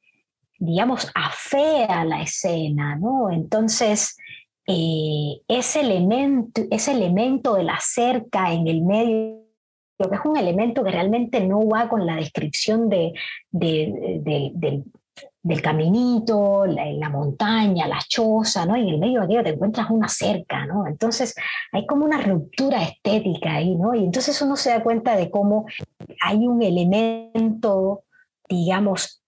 digamos, 0.59 1.11
afea 1.15 2.05
la 2.05 2.23
escena, 2.23 2.97
¿no? 2.97 3.31
Entonces, 3.31 4.17
eh, 4.67 5.41
ese, 5.49 5.81
elemento, 5.81 6.63
ese 6.71 6.93
elemento 6.93 7.55
de 7.55 7.65
la 7.65 7.79
cerca 7.81 8.53
en 8.53 8.67
el 8.67 8.83
medio 8.83 9.43
que 10.11 10.17
es 10.17 10.21
un 10.25 10.37
elemento 10.37 10.83
que 10.83 10.91
realmente 10.91 11.47
no 11.47 11.69
va 11.69 11.89
con 11.89 12.07
la 12.07 12.17
descripción 12.17 12.89
de, 12.89 13.13
de, 13.51 14.83
del 15.43 15.61
caminito, 15.61 16.67
la, 16.67 17.09
montaña, 17.09 17.89
la 17.89 17.99
choza, 18.07 18.65
¿no? 18.65 18.77
Y 18.77 18.83
en 18.83 18.89
el 18.91 18.99
medio 18.99 19.21
de 19.21 19.25
aquello 19.25 19.43
te 19.43 19.51
encuentras 19.51 19.91
una 19.91 20.09
cerca, 20.09 20.67
¿no? 20.67 20.87
Entonces 20.87 21.35
hay 21.73 21.85
como 21.87 22.05
una 22.05 22.21
ruptura 22.21 22.83
estética 22.83 23.55
ahí, 23.55 23.75
¿no? 23.75 23.95
Y 23.95 24.05
entonces 24.05 24.41
uno 24.41 24.57
se 24.57 24.71
da 24.71 24.83
cuenta 24.83 25.17
de 25.17 25.31
cómo 25.31 25.67
hay 26.23 26.47
un 26.47 26.63
elemento, 26.63 28.05
digamos, 28.49 29.23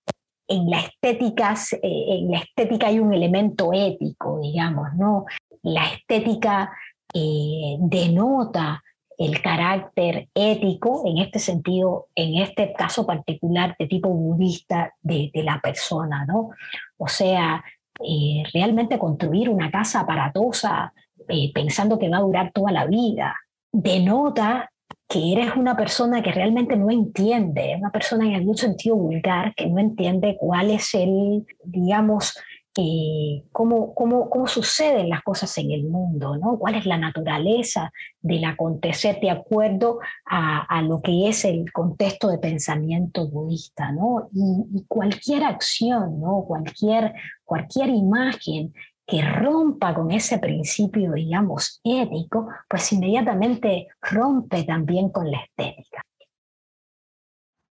en 0.46 0.70
la 0.70 0.80
estética, 0.80 1.54
eh, 1.82 2.06
en 2.20 2.30
la 2.30 2.38
estética 2.38 2.88
hay 2.88 3.00
un 3.00 3.12
elemento 3.12 3.72
ético, 3.72 4.38
digamos, 4.40 4.94
¿no? 4.94 5.24
La 5.62 5.88
estética 5.92 6.70
eh, 7.12 7.76
denota 7.80 8.82
el 9.18 9.40
carácter 9.40 10.28
ético, 10.34 11.02
en 11.06 11.18
este 11.18 11.38
sentido, 11.38 12.08
en 12.14 12.42
este 12.42 12.72
caso 12.72 13.06
particular 13.06 13.76
de 13.78 13.86
tipo 13.86 14.08
budista 14.08 14.92
de, 15.02 15.30
la 15.34 15.60
persona, 15.60 16.24
¿no? 16.26 16.50
O 16.96 17.08
sea, 17.08 17.62
eh, 18.06 18.42
realmente 18.52 18.98
construir 18.98 19.48
una 19.48 19.70
casa 19.70 20.00
aparatosa 20.00 20.92
eh, 21.28 21.52
pensando 21.54 21.98
que 21.98 22.08
va 22.08 22.18
a 22.18 22.22
durar 22.22 22.52
toda 22.52 22.72
la 22.72 22.86
vida, 22.86 23.36
denota 23.72 24.70
que 25.08 25.32
eres 25.32 25.54
una 25.56 25.76
persona 25.76 26.22
que 26.22 26.32
realmente 26.32 26.76
no 26.76 26.90
entiende, 26.90 27.76
una 27.78 27.90
persona 27.90 28.26
en 28.26 28.34
algún 28.34 28.56
sentido 28.56 28.96
vulgar, 28.96 29.54
que 29.54 29.66
no 29.66 29.78
entiende 29.78 30.36
cuál 30.38 30.70
es 30.70 30.94
el, 30.94 31.46
digamos, 31.62 32.34
eh, 32.76 33.44
cómo, 33.52 33.94
cómo, 33.94 34.28
cómo, 34.28 34.48
suceden 34.48 35.08
las 35.08 35.22
cosas 35.22 35.56
en 35.58 35.70
el 35.70 35.84
mundo, 35.84 36.36
¿no? 36.36 36.58
cuál 36.58 36.74
es 36.74 36.86
la 36.86 36.98
naturaleza 36.98 37.92
del 38.20 38.44
acontecer 38.44 39.20
de 39.20 39.30
acuerdo 39.30 40.00
a, 40.26 40.62
a 40.62 40.82
lo 40.82 41.00
que 41.00 41.28
es 41.28 41.44
el 41.44 41.70
contexto 41.72 42.28
de 42.28 42.38
pensamiento 42.38 43.28
budista. 43.28 43.92
¿no? 43.92 44.28
Y, 44.32 44.84
cualquier 44.88 45.44
acción, 45.44 46.20
¿no? 46.20 46.44
cualquier, 46.46 47.14
cualquier 47.44 47.90
imagen 47.90 48.74
que 49.06 49.22
rompa 49.22 49.94
con 49.94 50.10
ese 50.10 50.38
principio, 50.38 51.12
digamos, 51.12 51.80
ético, 51.84 52.48
pues 52.68 52.92
inmediatamente 52.92 53.88
rompe 54.00 54.64
también 54.64 55.10
con 55.10 55.30
la 55.30 55.38
estética. 55.38 56.02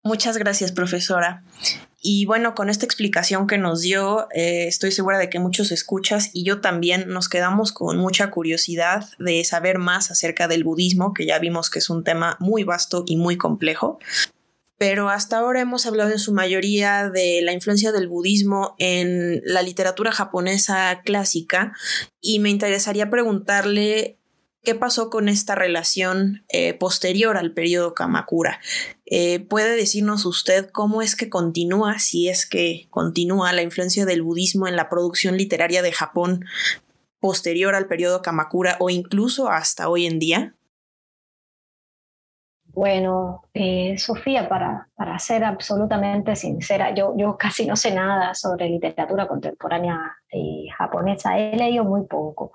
Muchas 0.04 0.36
gracias, 0.36 0.72
profesora. 0.72 1.42
Y 2.04 2.26
bueno, 2.26 2.56
con 2.56 2.68
esta 2.68 2.84
explicación 2.84 3.46
que 3.46 3.58
nos 3.58 3.80
dio, 3.80 4.26
eh, 4.34 4.66
estoy 4.66 4.90
segura 4.90 5.18
de 5.18 5.30
que 5.30 5.38
muchos 5.38 5.70
escuchas 5.70 6.30
y 6.32 6.42
yo 6.42 6.60
también 6.60 7.08
nos 7.08 7.28
quedamos 7.28 7.70
con 7.70 7.96
mucha 7.96 8.28
curiosidad 8.30 9.04
de 9.20 9.44
saber 9.44 9.78
más 9.78 10.10
acerca 10.10 10.48
del 10.48 10.64
budismo, 10.64 11.14
que 11.14 11.26
ya 11.26 11.38
vimos 11.38 11.70
que 11.70 11.78
es 11.78 11.88
un 11.88 12.02
tema 12.02 12.36
muy 12.40 12.64
vasto 12.64 13.04
y 13.06 13.16
muy 13.16 13.36
complejo. 13.36 14.00
Pero 14.78 15.10
hasta 15.10 15.38
ahora 15.38 15.60
hemos 15.60 15.86
hablado 15.86 16.10
en 16.10 16.18
su 16.18 16.32
mayoría 16.32 17.08
de 17.08 17.40
la 17.40 17.52
influencia 17.52 17.92
del 17.92 18.08
budismo 18.08 18.74
en 18.78 19.40
la 19.44 19.62
literatura 19.62 20.10
japonesa 20.10 21.02
clásica 21.04 21.72
y 22.20 22.40
me 22.40 22.50
interesaría 22.50 23.08
preguntarle 23.10 24.18
¿Qué 24.64 24.76
pasó 24.76 25.10
con 25.10 25.28
esta 25.28 25.56
relación 25.56 26.44
eh, 26.48 26.74
posterior 26.74 27.36
al 27.36 27.50
periodo 27.52 27.94
Kamakura? 27.94 28.60
Eh, 29.06 29.40
¿Puede 29.40 29.74
decirnos 29.74 30.24
usted 30.24 30.70
cómo 30.70 31.02
es 31.02 31.16
que 31.16 31.28
continúa, 31.28 31.98
si 31.98 32.28
es 32.28 32.48
que 32.48 32.86
continúa 32.88 33.52
la 33.52 33.62
influencia 33.62 34.06
del 34.06 34.22
budismo 34.22 34.68
en 34.68 34.76
la 34.76 34.88
producción 34.88 35.36
literaria 35.36 35.82
de 35.82 35.90
Japón 35.90 36.44
posterior 37.18 37.74
al 37.74 37.88
periodo 37.88 38.22
Kamakura 38.22 38.76
o 38.78 38.88
incluso 38.88 39.48
hasta 39.48 39.88
hoy 39.88 40.06
en 40.06 40.20
día? 40.20 40.54
Bueno, 42.66 43.42
eh, 43.54 43.98
Sofía, 43.98 44.48
para, 44.48 44.88
para 44.94 45.18
ser 45.18 45.42
absolutamente 45.42 46.36
sincera, 46.36 46.94
yo, 46.94 47.14
yo 47.18 47.36
casi 47.36 47.66
no 47.66 47.74
sé 47.74 47.92
nada 47.92 48.32
sobre 48.34 48.68
literatura 48.68 49.26
contemporánea 49.26 50.18
japonesa, 50.78 51.36
he 51.36 51.56
leído 51.56 51.84
muy 51.84 52.06
poco. 52.06 52.52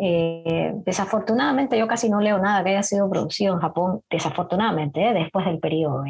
Eh, 0.00 0.72
desafortunadamente 0.84 1.78
yo 1.78 1.88
casi 1.88 2.08
no 2.08 2.20
leo 2.20 2.38
nada 2.38 2.62
que 2.62 2.70
haya 2.70 2.82
sido 2.82 3.10
producido 3.10 3.54
en 3.54 3.60
Japón, 3.60 4.02
desafortunadamente, 4.10 5.08
¿eh? 5.08 5.12
después 5.12 5.44
del 5.46 5.58
periodo. 5.58 6.04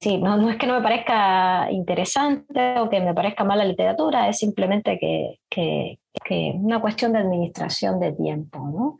sí, 0.00 0.18
no, 0.18 0.36
no, 0.36 0.50
es 0.50 0.56
que 0.56 0.66
no 0.66 0.74
me 0.74 0.82
parezca 0.82 1.70
interesante 1.70 2.78
o 2.78 2.88
que 2.88 3.00
me 3.00 3.14
parezca 3.14 3.44
mala 3.44 3.64
literatura, 3.64 4.28
es 4.28 4.38
simplemente 4.38 4.98
que, 4.98 5.40
que, 5.50 5.98
que 6.24 6.52
una 6.54 6.80
cuestión 6.80 7.12
de 7.12 7.18
administración 7.18 8.00
de 8.00 8.12
tiempo. 8.12 8.58
¿no? 8.58 8.96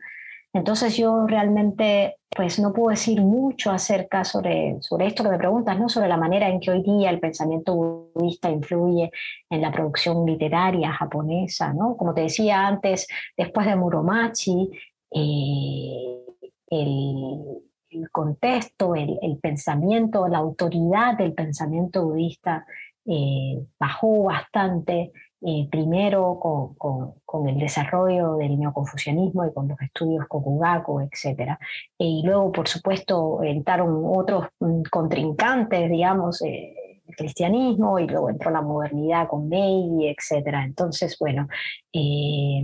Entonces 0.53 0.97
yo 0.97 1.27
realmente 1.27 2.17
pues 2.35 2.59
no 2.59 2.73
puedo 2.73 2.89
decir 2.89 3.21
mucho 3.21 3.71
acerca 3.71 4.23
sobre, 4.23 4.77
sobre 4.81 5.07
esto 5.07 5.23
que 5.23 5.29
me 5.29 5.37
preguntas, 5.37 5.77
¿no? 5.79 5.89
sobre 5.89 6.07
la 6.07 6.17
manera 6.17 6.47
en 6.47 6.59
que 6.59 6.71
hoy 6.71 6.83
día 6.83 7.09
el 7.09 7.19
pensamiento 7.19 8.09
budista 8.13 8.49
influye 8.49 9.11
en 9.49 9.61
la 9.61 9.71
producción 9.71 10.25
literaria 10.25 10.91
japonesa. 10.91 11.73
¿no? 11.73 11.97
Como 11.97 12.13
te 12.13 12.21
decía 12.21 12.67
antes, 12.67 13.07
después 13.35 13.65
de 13.65 13.75
Muromachi, 13.75 14.69
eh, 15.11 16.25
el, 16.69 18.09
contexto, 18.11 18.95
el, 18.95 19.37
pensamiento, 19.41 20.27
la 20.27 20.37
autoridad 20.37 21.17
del 21.17 21.33
pensamiento 21.33 22.05
budista 22.05 22.65
eh, 23.05 23.59
bajó 23.79 24.23
bastante 24.23 25.11
eh, 25.41 25.69
primero 25.71 26.37
con, 26.37 27.13
con, 27.25 27.47
el 27.47 27.57
desarrollo 27.59 28.35
del 28.35 28.59
neoconfucianismo 28.59 29.45
y 29.45 29.53
con 29.53 29.69
los 29.69 29.79
estudios 29.81 30.27
Kokugaku, 30.27 30.99
etc. 30.99 31.57
E, 31.97 32.05
y 32.05 32.23
luego, 32.23 32.51
por 32.51 32.67
supuesto, 32.67 33.41
entraron 33.43 34.03
otros 34.05 34.47
mm, 34.59 34.81
contrincantes, 34.91 35.89
digamos, 35.89 36.41
eh, 36.41 36.75
el 37.07 37.15
cristianismo, 37.15 37.99
y 37.99 38.07
luego 38.07 38.29
entró 38.29 38.51
la 38.51 38.61
modernidad 38.61 39.29
con 39.29 39.47
Meiji, 39.47 40.09
etc. 40.09 40.47
Entonces, 40.65 41.17
bueno, 41.17 41.47
eh, 41.93 42.61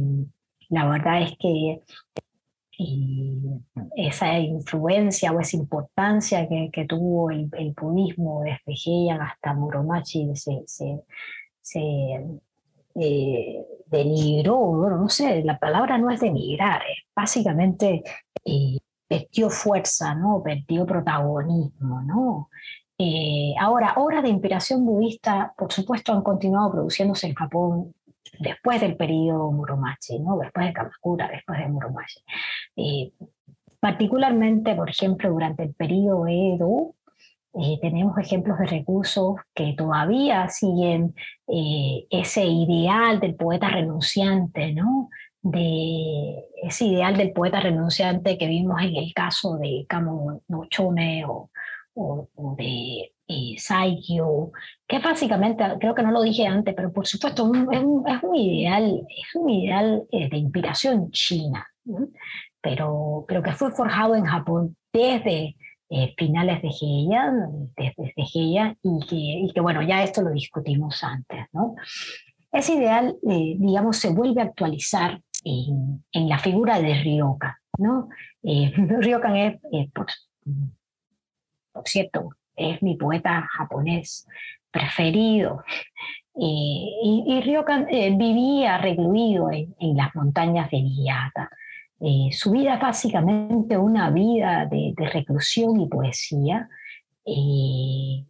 la 0.69 0.85
verdad 0.87 1.21
es 1.21 1.37
que 1.39 1.81
esa 3.95 4.37
influencia 4.37 5.31
o 5.31 5.39
esa 5.39 5.55
importancia 5.55 6.47
que, 6.49 6.69
que 6.73 6.85
tuvo 6.85 7.31
el, 7.31 7.49
el, 7.57 7.71
budismo 7.71 8.41
desde 8.43 8.73
Heian 8.85 9.21
hasta 9.21 9.53
Muromachi 9.53 10.35
se, 10.35 10.63
se 10.65 11.01
eh, 12.95 13.65
denigró, 13.85 14.57
bueno, 14.57 14.97
no 14.97 15.09
sé, 15.09 15.43
la 15.43 15.57
palabra 15.59 15.97
no 15.97 16.09
es 16.09 16.19
denigrar, 16.21 16.81
es 16.83 17.03
básicamente 17.15 18.03
eh, 18.43 18.77
perdió 19.07 19.49
fuerza, 19.49 20.15
¿no? 20.15 20.41
perdió 20.43 20.85
protagonismo. 20.85 22.01
¿no? 22.01 22.49
Eh, 22.97 23.53
ahora, 23.59 23.93
obras 23.97 24.23
de 24.23 24.29
inspiración 24.29 24.85
budista, 24.85 25.53
por 25.57 25.71
supuesto, 25.71 26.13
han 26.13 26.23
continuado 26.23 26.71
produciéndose 26.71 27.27
en 27.27 27.35
Japón 27.35 27.93
después 28.39 28.81
del 28.81 28.95
periodo 28.97 29.51
Muromachi, 29.51 30.19
¿no? 30.19 30.37
después 30.37 30.67
de 30.67 30.73
Kamakura, 30.73 31.29
después 31.29 31.59
de 31.59 31.67
Muromachi. 31.67 32.19
Eh, 32.75 33.11
particularmente, 33.79 34.75
por 34.75 34.89
ejemplo, 34.89 35.29
durante 35.29 35.63
el 35.63 35.73
periodo 35.73 36.27
Edo, 36.27 36.95
eh, 37.61 37.79
tenemos 37.81 38.17
ejemplos 38.17 38.57
de 38.59 38.65
recursos 38.65 39.35
que 39.53 39.73
todavía 39.77 40.47
siguen 40.49 41.15
eh, 41.47 42.05
ese 42.09 42.45
ideal 42.45 43.19
del 43.19 43.35
poeta 43.35 43.69
renunciante, 43.69 44.73
¿no? 44.73 45.09
de 45.45 46.43
ese 46.63 46.85
ideal 46.85 47.15
del 47.15 47.31
poeta 47.31 47.59
renunciante 47.59 48.35
que 48.35 48.47
vimos 48.47 48.81
en 48.81 48.95
el 48.95 49.13
caso 49.13 49.57
de 49.57 49.85
Kamo 49.87 50.41
no 50.47 50.65
Chome 50.65 51.23
o, 51.27 51.51
o, 51.93 52.55
de 52.57 53.13
eh, 53.27 53.55
Saikyo, 53.59 54.51
que 54.87 54.97
básicamente, 54.97 55.63
creo 55.79 55.93
que 55.93 56.01
no 56.01 56.09
lo 56.09 56.23
dije 56.23 56.47
antes, 56.47 56.73
pero 56.73 56.91
por 56.91 57.05
supuesto 57.05 57.51
es, 57.71 57.79
un, 57.79 58.07
es 58.07 58.23
un 58.23 58.35
ideal, 58.35 59.05
es 59.07 59.35
un 59.35 59.49
ideal 59.51 60.03
eh, 60.11 60.29
de 60.29 60.37
inspiración 60.37 61.11
china, 61.11 61.67
pero, 62.59 63.23
pero 63.27 63.43
que 63.43 63.51
fue 63.51 63.69
forjado 63.71 64.15
en 64.15 64.25
Japón 64.25 64.75
desde 64.91 65.55
eh, 65.89 66.13
finales 66.17 66.61
de 66.61 66.69
Heian, 66.69 67.71
desde, 67.75 68.13
Heian, 68.33 68.77
y 68.81 69.05
que, 69.07 69.15
y 69.15 69.51
que, 69.53 69.61
bueno, 69.61 69.81
ya 69.81 70.03
esto 70.03 70.21
lo 70.21 70.31
discutimos 70.31 71.03
antes, 71.03 71.45
¿no? 71.53 71.75
Ese 72.51 72.75
ideal, 72.75 73.17
digamos, 73.21 73.97
se 73.97 74.13
vuelve 74.13 74.41
a 74.41 74.45
actualizar 74.45 75.21
en, 75.43 76.03
en, 76.11 76.29
la 76.29 76.39
figura 76.39 76.79
de 76.79 76.93
Ryokan, 77.03 77.55
¿no? 77.77 78.09
Ryokan 78.43 79.35
es, 79.35 79.59
por, 79.91 80.07
por 81.73 81.87
cierto, 81.87 82.29
es 82.55 82.81
mi 82.81 82.95
poeta 82.95 83.47
japonés 83.57 84.25
preferido. 84.71 85.63
Eh, 86.37 86.87
y, 87.03 87.41
Ryokan 87.41 87.87
eh, 87.89 88.13
vivía 88.15 88.77
recluido 88.77 89.49
en, 89.51 89.95
las 89.95 90.13
montañas 90.15 90.69
de 90.69 90.81
Niigata. 90.81 91.49
Eh, 91.99 92.29
su 92.31 92.51
vida 92.51 92.75
es 92.75 92.81
básicamente 92.81 93.77
una 93.77 94.09
vida 94.09 94.65
de, 94.65 94.93
reclusión 94.97 95.79
y 95.79 95.87
poesía. 95.87 96.69
y 97.25 98.25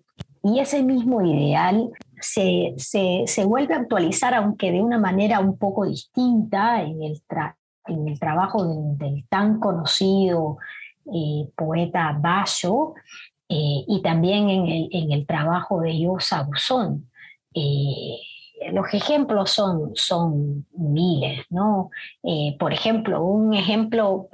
ese 0.59 0.83
mismo 0.83 1.21
ideal 1.21 1.89
se, 2.19 2.73
se, 2.77 3.45
vuelve 3.45 3.73
a 3.73 3.79
actualizar, 3.79 4.33
aunque 4.33 4.71
de 4.71 4.81
una 4.81 4.99
manera 4.99 5.39
un 5.39 5.57
poco 5.57 5.85
distinta, 5.85 6.81
en 6.83 7.03
el, 7.03 7.21
en 7.87 8.07
el 8.07 8.19
trabajo 8.19 8.63
del, 8.95 9.25
tan 9.27 9.59
conocido 9.59 10.57
poeta 11.55 12.17
Basho, 12.19 12.93
eh, 13.47 13.85
y 13.87 14.01
también 14.01 14.49
en 14.49 14.65
el, 14.65 14.89
en 14.91 15.11
el, 15.11 15.27
trabajo 15.27 15.81
de 15.81 15.99
Yosa 15.99 16.43
Buzón. 16.43 17.09
Eh, 17.53 18.17
los 18.71 18.93
ejemplos 18.93 19.51
son, 19.51 19.91
son 19.95 20.65
miles, 20.77 21.45
¿no? 21.49 21.89
Eh, 22.23 22.55
por 22.59 22.73
ejemplo, 22.73 23.23
un 23.23 23.53
ejemplo, 23.53 24.29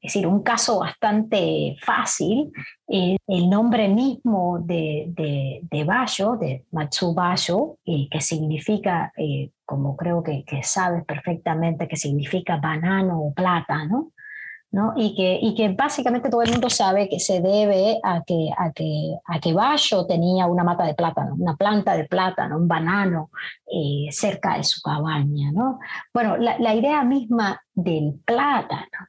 es 0.00 0.12
decir, 0.12 0.26
un 0.26 0.42
caso 0.42 0.80
bastante 0.80 1.76
fácil, 1.80 2.52
el 2.86 3.50
nombre 3.50 3.88
mismo 3.88 4.58
de, 4.60 5.06
de, 5.08 5.60
de 5.62 5.84
Bayo, 5.84 6.36
de 6.36 6.64
Matsu 6.72 7.14
Bayo, 7.14 7.78
que 7.84 8.20
significa, 8.20 9.12
como 9.64 9.96
creo 9.96 10.22
que, 10.22 10.44
que 10.44 10.62
sabes 10.62 11.04
perfectamente, 11.04 11.88
que 11.88 11.96
significa 11.96 12.58
banano 12.58 13.20
o 13.20 13.32
plátano, 13.32 14.12
y, 14.96 15.14
que, 15.14 15.38
y 15.40 15.54
que 15.54 15.68
básicamente 15.68 16.30
todo 16.30 16.42
el 16.42 16.50
mundo 16.50 16.68
sabe 16.68 17.08
que 17.08 17.20
se 17.20 17.40
debe 17.40 18.00
a 18.02 18.22
que, 18.24 18.50
a 18.56 18.72
que, 18.72 19.16
a 19.24 19.38
que 19.38 19.52
Bayo 19.52 20.06
tenía 20.06 20.46
una 20.46 20.64
mata 20.64 20.84
de 20.84 20.94
plátano, 20.94 21.34
una 21.34 21.56
planta 21.56 21.96
de 21.96 22.04
plátano, 22.04 22.56
un 22.56 22.66
banano 22.66 23.30
eh, 23.66 24.08
cerca 24.10 24.56
de 24.56 24.64
su 24.64 24.80
cabaña. 24.82 25.52
¿no? 25.52 25.78
Bueno, 26.12 26.36
la, 26.36 26.58
la 26.58 26.74
idea 26.74 27.04
misma 27.04 27.60
del 27.72 28.20
plátano 28.24 29.08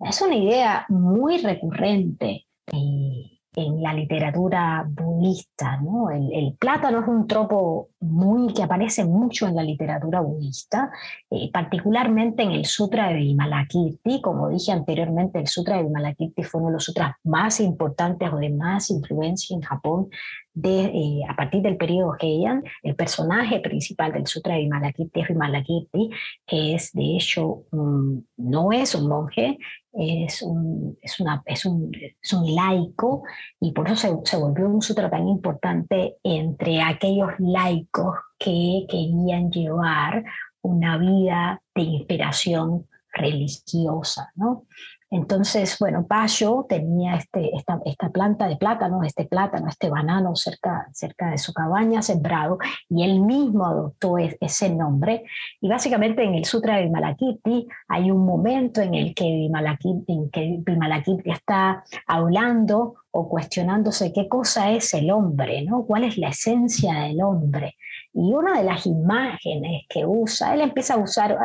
es 0.00 0.20
una 0.22 0.36
idea 0.36 0.86
muy 0.88 1.38
recurrente. 1.38 2.46
Eh, 2.72 3.33
en 3.56 3.82
la 3.82 3.92
literatura 3.94 4.86
budista. 4.88 5.76
¿no? 5.80 6.10
El, 6.10 6.54
plátano 6.58 7.00
es 7.00 7.08
un 7.08 7.26
tropo 7.26 7.90
muy, 8.00 8.52
que 8.52 8.62
aparece 8.62 9.04
mucho 9.04 9.46
en 9.46 9.56
la 9.56 9.62
literatura 9.62 10.20
budista, 10.20 10.90
eh, 11.30 11.50
particularmente 11.52 12.42
en 12.42 12.52
el 12.52 12.64
Sutra 12.64 13.08
de 13.08 13.14
Vimalakirti. 13.14 14.20
Como 14.20 14.48
dije 14.48 14.72
anteriormente, 14.72 15.38
el 15.38 15.46
Sutra 15.46 15.76
de 15.76 15.84
Vimalakirti 15.84 16.42
fue 16.42 16.60
uno 16.60 16.70
de 16.70 16.74
los 16.74 16.84
sutras 16.84 17.14
más 17.24 17.60
importantes 17.60 18.32
o 18.32 18.36
de 18.36 18.50
más 18.50 18.90
influencia 18.90 19.54
en 19.54 19.62
Japón 19.62 20.08
de, 20.54 20.84
eh, 20.84 21.20
a 21.28 21.34
partir 21.34 21.62
del 21.62 21.76
periodo 21.76 22.14
Heian. 22.18 22.62
El 22.82 22.94
personaje 22.94 23.60
principal 23.60 24.12
del 24.12 24.26
Sutra 24.26 24.54
de 24.54 24.60
Vimalakirti 24.60 25.20
es 25.20 25.28
Vimalakirti, 25.28 26.10
que 26.46 26.74
es 26.74 26.92
de 26.92 27.16
hecho, 27.16 27.64
no 27.72 28.72
es 28.72 28.94
un 28.94 29.08
monje, 29.08 29.58
es 29.96 30.42
un, 30.42 30.98
es, 31.00 31.20
una, 31.20 31.42
es, 31.46 31.64
un, 31.64 31.92
es 32.20 32.32
un, 32.32 32.54
laico 32.54 33.22
y 33.60 33.72
por 33.72 33.86
eso 33.88 33.96
se, 33.96 34.30
se, 34.30 34.36
volvió 34.36 34.68
un 34.68 34.82
sutra 34.82 35.08
tan 35.08 35.28
importante 35.28 36.16
entre 36.22 36.82
aquellos 36.82 37.30
laicos 37.38 38.16
que 38.38 38.86
querían 38.88 39.50
llevar 39.50 40.24
una 40.62 40.98
vida 40.98 41.62
de 41.74 41.82
inspiración 41.82 42.86
religiosa. 43.12 44.32
¿no? 44.34 44.66
Entonces, 45.14 45.76
bueno, 45.78 46.08
Payo 46.08 46.66
tenía 46.68 47.14
este, 47.14 47.52
esta, 47.54 48.10
planta 48.10 48.48
de 48.48 48.56
plátano, 48.56 49.04
este 49.04 49.26
plátano, 49.26 49.68
este 49.68 49.88
banano 49.88 50.34
cerca, 50.34 50.88
de 51.30 51.38
su 51.38 51.52
cabaña 51.52 52.02
sembrado, 52.02 52.58
y 52.88 53.04
él 53.04 53.20
mismo 53.20 53.64
adoptó 53.64 54.18
ese 54.18 54.70
nombre. 54.70 55.22
Y 55.60 55.68
básicamente 55.68 56.24
en 56.24 56.34
el 56.34 56.44
Sutra 56.44 56.78
de 56.78 56.86
Vimalakirti 56.86 57.68
hay 57.86 58.10
un 58.10 58.26
momento 58.26 58.80
en 58.80 58.94
el 58.94 59.14
que 59.14 59.24
Vimalakirti, 59.24 61.30
está 61.30 61.84
hablando 62.08 62.96
o 63.12 63.28
cuestionándose 63.28 64.12
qué 64.12 64.28
cosa 64.28 64.72
es 64.72 64.94
el 64.94 65.12
hombre, 65.12 65.62
¿no? 65.62 65.86
¿Cuál 65.86 66.02
es 66.02 66.18
la 66.18 66.30
esencia 66.30 67.02
del 67.02 67.22
hombre? 67.22 67.76
Y 68.12 68.34
una 68.34 68.58
de 68.58 68.64
las 68.64 68.84
imágenes 68.84 69.84
que 69.88 70.04
usa, 70.04 70.54
él 70.54 70.62
empieza 70.62 70.94
a 70.94 70.98
usar, 70.98 71.38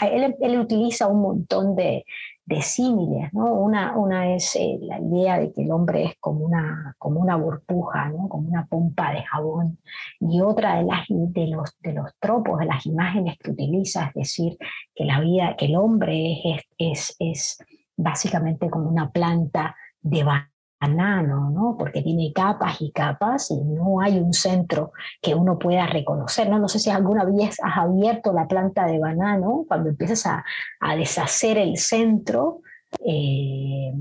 él 0.00 0.58
utiliza 0.58 1.06
un 1.06 1.22
montón 1.22 1.76
de, 1.76 2.04
de 2.46 2.62
símiles, 2.62 3.32
¿no? 3.32 3.52
Una, 3.54 3.96
una 3.96 4.32
es 4.32 4.54
eh, 4.54 4.78
la 4.80 5.00
idea 5.00 5.38
de 5.38 5.52
que 5.52 5.64
el 5.64 5.72
hombre 5.72 6.04
es 6.04 6.14
como 6.20 6.46
una, 6.46 6.94
como 6.96 7.20
una 7.20 7.34
burbuja, 7.34 8.08
¿no? 8.08 8.28
Como 8.28 8.48
una 8.48 8.66
pompa 8.66 9.12
de 9.12 9.24
jabón. 9.24 9.78
Y 10.20 10.40
otra 10.40 10.76
de, 10.76 10.84
las, 10.84 11.06
de, 11.08 11.48
los, 11.48 11.76
de 11.80 11.92
los 11.92 12.12
tropos, 12.20 12.60
de 12.60 12.66
las 12.66 12.86
imágenes 12.86 13.36
que 13.38 13.50
utiliza, 13.50 14.06
es 14.06 14.14
decir, 14.14 14.56
que 14.94 15.04
la 15.04 15.20
vida, 15.20 15.56
que 15.56 15.66
el 15.66 15.76
hombre 15.76 16.40
es, 16.44 16.62
es, 16.78 17.16
es 17.18 17.58
básicamente 17.96 18.70
como 18.70 18.88
una 18.88 19.10
planta 19.10 19.74
de 20.00 20.22
¿no? 20.80 21.76
porque 21.78 22.02
tiene 22.02 22.32
capas 22.32 22.80
y 22.80 22.90
capas 22.92 23.50
y 23.50 23.56
no 23.56 24.00
hay 24.00 24.18
un 24.18 24.32
centro 24.32 24.92
que 25.20 25.34
uno 25.34 25.58
pueda 25.58 25.86
reconocer. 25.86 26.48
No, 26.48 26.58
no 26.58 26.68
sé 26.68 26.78
si 26.78 26.90
alguna 26.90 27.24
vez 27.24 27.58
has 27.62 27.76
abierto 27.76 28.32
la 28.32 28.46
planta 28.46 28.86
de 28.86 28.98
banano, 28.98 29.64
cuando 29.66 29.90
empiezas 29.90 30.26
a, 30.26 30.44
deshacer 30.96 31.58
el 31.58 31.76
centro 31.76 32.60
eh, 33.04 33.92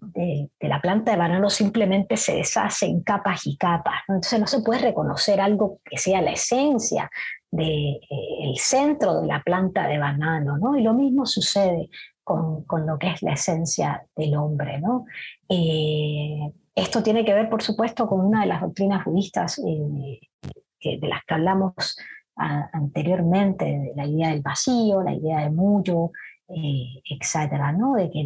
de, 0.00 0.50
la 0.60 0.80
planta 0.80 1.12
de 1.12 1.18
banano 1.18 1.50
simplemente 1.50 2.16
se 2.16 2.36
deshace 2.36 2.86
en 2.86 3.02
capas 3.02 3.46
y 3.46 3.56
capas. 3.56 4.02
Entonces 4.08 4.40
no 4.40 4.46
se 4.46 4.60
puede 4.60 4.80
reconocer 4.80 5.40
algo 5.40 5.80
que 5.84 5.98
sea 5.98 6.20
la 6.20 6.32
esencia 6.32 7.10
del 7.50 7.66
de, 7.66 8.00
eh, 8.10 8.54
centro 8.56 9.20
de 9.20 9.26
la 9.26 9.42
planta 9.42 9.86
de 9.86 9.98
banano. 9.98 10.58
¿no? 10.58 10.76
Y 10.76 10.82
lo 10.82 10.94
mismo 10.94 11.26
sucede 11.26 11.88
con, 12.28 12.64
con, 12.64 12.86
lo 12.86 12.98
que 12.98 13.08
es 13.10 13.22
la 13.22 13.32
esencia 13.32 14.06
del 14.14 14.36
hombre. 14.36 14.78
¿no? 14.80 15.06
Eh, 15.48 16.52
esto 16.74 17.02
tiene 17.02 17.24
que 17.24 17.32
ver, 17.32 17.48
por 17.48 17.62
supuesto, 17.62 18.06
con 18.06 18.20
una 18.20 18.42
de 18.42 18.48
las 18.48 18.60
doctrinas 18.60 19.06
budistas 19.06 19.58
eh, 19.66 20.20
de 21.00 21.08
las 21.08 21.24
que 21.24 21.34
hablamos 21.34 21.96
anteriormente, 22.36 23.64
de 23.64 23.92
la 23.96 24.06
idea 24.06 24.28
del 24.28 24.42
vacío, 24.42 25.02
la 25.02 25.12
idea 25.12 25.40
del 25.40 25.52
muyo, 25.52 26.12
eh, 26.48 27.02
etcétera, 27.10 27.72
¿no? 27.72 27.94
De 27.94 28.10
que, 28.10 28.22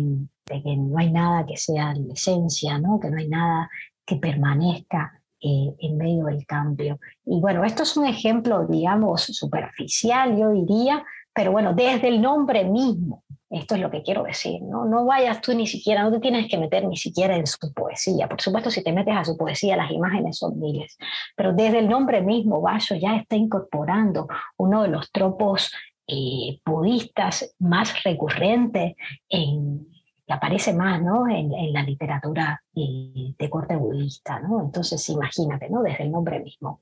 de 0.46 0.62
que, 0.62 0.76
no 0.76 0.98
hay 0.98 1.10
nada 1.10 1.46
que 1.46 1.56
sea 1.56 1.94
la 1.94 2.12
esencia, 2.12 2.78
¿no? 2.78 3.00
que 3.00 3.08
no 3.08 3.16
hay 3.16 3.28
nada 3.28 3.70
que 4.04 4.16
permanezca 4.16 5.18
en 5.40 5.96
medio 5.96 6.26
del 6.26 6.44
cambio. 6.44 7.00
Y 7.24 7.40
bueno, 7.40 7.64
esto 7.64 7.84
es 7.84 7.96
un 7.96 8.06
ejemplo, 8.06 8.66
digamos, 8.66 9.22
superficial, 9.22 10.36
yo 10.36 10.50
diría, 10.50 11.02
pero 11.34 11.52
bueno, 11.52 11.72
desde 11.72 12.08
el 12.08 12.20
nombre 12.20 12.64
mismo, 12.64 13.21
Esto 13.52 13.74
es 13.74 13.82
lo 13.82 13.90
que 13.90 14.02
quiero 14.02 14.22
decir, 14.22 14.62
¿no? 14.62 14.86
No 14.86 15.04
vayas 15.04 15.42
tú 15.42 15.52
ni 15.54 15.66
siquiera, 15.66 16.02
no 16.02 16.10
te 16.10 16.20
tienes 16.20 16.48
que 16.48 16.56
meter 16.56 16.86
ni 16.86 16.96
siquiera 16.96 17.36
en 17.36 17.46
su 17.46 17.58
poesía. 17.74 18.26
Por 18.26 18.40
supuesto, 18.40 18.70
si 18.70 18.82
te 18.82 18.92
metes 18.92 19.14
a 19.14 19.24
su 19.24 19.36
poesía, 19.36 19.76
las 19.76 19.90
imágenes 19.90 20.38
son 20.38 20.58
miles. 20.58 20.96
Pero 21.36 21.52
desde 21.52 21.80
el 21.80 21.88
nombre 21.88 22.22
mismo, 22.22 22.62
Basho 22.62 22.94
ya 22.94 23.16
está 23.16 23.36
incorporando 23.36 24.26
uno 24.56 24.82
de 24.82 24.88
los 24.88 25.12
tropos 25.12 25.70
eh, 26.06 26.60
budistas 26.64 27.54
más 27.58 28.02
recurrentes 28.02 28.94
en, 29.28 29.86
aparece 30.32 30.74
más 30.74 31.02
¿no? 31.02 31.28
en, 31.28 31.72
la 31.72 31.82
literatura 31.82 32.62
eh, 32.74 33.34
de 33.38 33.50
corte 33.50 33.76
budista. 33.76 34.40
¿no? 34.40 34.60
Entonces, 34.60 35.08
imagínate, 35.08 35.68
¿no? 35.68 35.82
desde 35.82 36.04
el 36.04 36.12
nombre 36.12 36.40
mismo. 36.40 36.80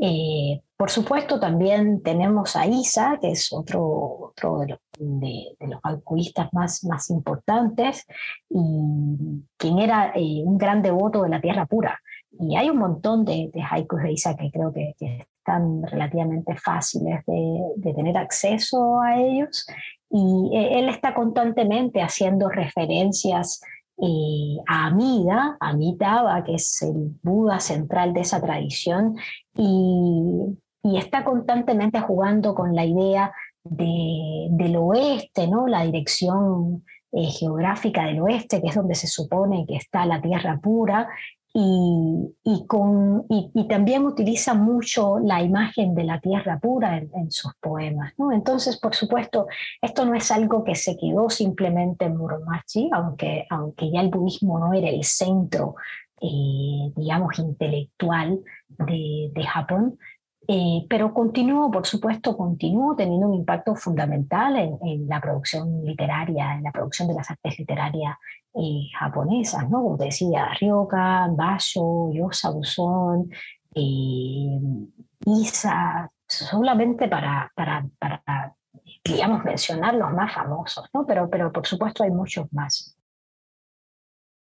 Eh, 0.00 0.60
por 0.76 0.90
supuesto, 0.90 1.38
también 1.38 2.02
tenemos 2.02 2.56
a 2.56 2.66
Isa, 2.66 3.18
que 3.20 3.30
es 3.30 3.52
otro, 3.52 3.82
otro 4.30 4.60
de, 4.60 4.68
los, 4.68 4.78
de, 4.98 6.02
budistas 6.04 6.52
más, 6.52 6.84
más 6.84 7.10
importantes, 7.10 8.06
y 8.48 9.44
quien 9.56 9.78
era 9.78 10.12
eh, 10.14 10.42
un 10.44 10.58
gran 10.58 10.82
devoto 10.82 11.22
de 11.22 11.28
la 11.28 11.40
tierra 11.40 11.66
pura. 11.66 12.00
Y 12.38 12.56
hay 12.56 12.70
un 12.70 12.78
montón 12.78 13.24
de, 13.24 13.50
de 13.52 13.62
haikus 13.62 14.02
de 14.02 14.12
Isa 14.12 14.34
que 14.36 14.50
creo 14.50 14.72
que, 14.72 14.94
que 14.98 15.26
están 15.38 15.82
relativamente 15.82 16.56
fáciles 16.56 17.24
de, 17.26 17.60
de, 17.76 17.94
tener 17.94 18.16
acceso 18.16 19.00
a 19.00 19.18
ellos 19.18 19.66
y 20.16 20.56
eh, 20.56 20.78
él 20.78 20.88
está 20.88 21.12
constantemente 21.12 22.00
haciendo 22.00 22.48
referencias 22.48 23.60
eh, 24.00 24.58
a 24.68 24.86
Amida, 24.86 25.56
Amitabha, 25.58 26.44
que 26.44 26.54
es 26.54 26.82
el 26.82 27.18
Buda 27.20 27.58
central 27.58 28.12
de 28.12 28.20
esa 28.20 28.40
tradición, 28.40 29.16
y, 29.56 30.56
está 30.96 31.24
constantemente 31.24 31.98
jugando 31.98 32.54
con 32.54 32.76
la 32.76 32.84
idea 32.84 33.32
del 33.64 34.76
oeste, 34.76 35.48
¿no? 35.48 35.66
la 35.66 35.82
dirección 35.82 36.84
eh, 37.10 37.24
geográfica 37.24 38.04
del 38.04 38.20
oeste, 38.20 38.60
que 38.60 38.68
es 38.68 38.74
donde 38.74 38.94
se 38.94 39.06
supone 39.06 39.64
que 39.66 39.76
está 39.76 40.04
la 40.04 40.20
tierra 40.20 40.60
pura, 40.62 41.08
y, 41.56 42.66
con, 42.66 43.26
y, 43.28 43.68
también 43.68 44.04
utiliza 44.04 44.54
mucho 44.54 45.20
la 45.20 45.40
imagen 45.40 45.94
de 45.94 46.02
la 46.02 46.18
tierra 46.18 46.58
pura 46.58 46.98
en, 46.98 47.30
sus 47.30 47.54
poemas. 47.60 48.12
Entonces, 48.32 48.76
por 48.76 48.92
supuesto, 48.96 49.46
esto 49.80 50.04
no 50.04 50.16
es 50.16 50.32
algo 50.32 50.64
que 50.64 50.74
se 50.74 50.96
quedó 50.96 51.30
simplemente 51.30 52.06
en 52.06 52.16
Muromachi, 52.16 52.90
aunque, 52.92 53.46
aunque 53.50 53.88
ya 53.92 54.00
el 54.00 54.08
budismo 54.08 54.58
no 54.58 54.74
era 54.74 54.88
el 54.88 55.04
centro, 55.04 55.76
eh, 56.20 56.92
digamos, 56.96 57.38
intelectual 57.38 58.40
de, 58.68 59.30
de 59.32 59.44
Japón, 59.44 59.96
eh, 60.46 60.86
pero 60.88 61.14
continuó, 61.14 61.70
por 61.70 61.86
supuesto, 61.86 62.36
continuó 62.36 62.94
teniendo 62.94 63.28
un 63.28 63.34
impacto 63.34 63.74
fundamental 63.74 64.56
en, 64.56 65.08
la 65.08 65.20
producción 65.20 65.84
literaria, 65.84 66.54
en 66.54 66.62
la 66.62 66.72
producción 66.72 67.08
de 67.08 67.14
las 67.14 67.30
artes 67.30 67.58
literarias 67.58 68.16
eh, 68.54 68.88
japonesas, 68.98 69.68
¿no? 69.70 69.82
Como 69.82 69.96
decía, 69.96 70.48
Ryokan, 70.60 71.36
Basho, 71.36 72.12
Yosa 72.12 72.50
Buzón, 72.50 73.30
eh, 73.74 74.58
Isa, 75.26 76.10
solamente 76.26 77.08
para, 77.08 77.50
para, 77.54 77.86
para, 77.98 78.54
digamos, 79.02 79.44
mencionar 79.44 79.94
los 79.94 80.12
más 80.12 80.34
famosos, 80.34 80.88
¿no? 80.92 81.06
Pero, 81.06 81.30
pero 81.30 81.52
por 81.52 81.66
supuesto 81.66 82.04
hay 82.04 82.10
muchos 82.10 82.52
más. 82.52 82.98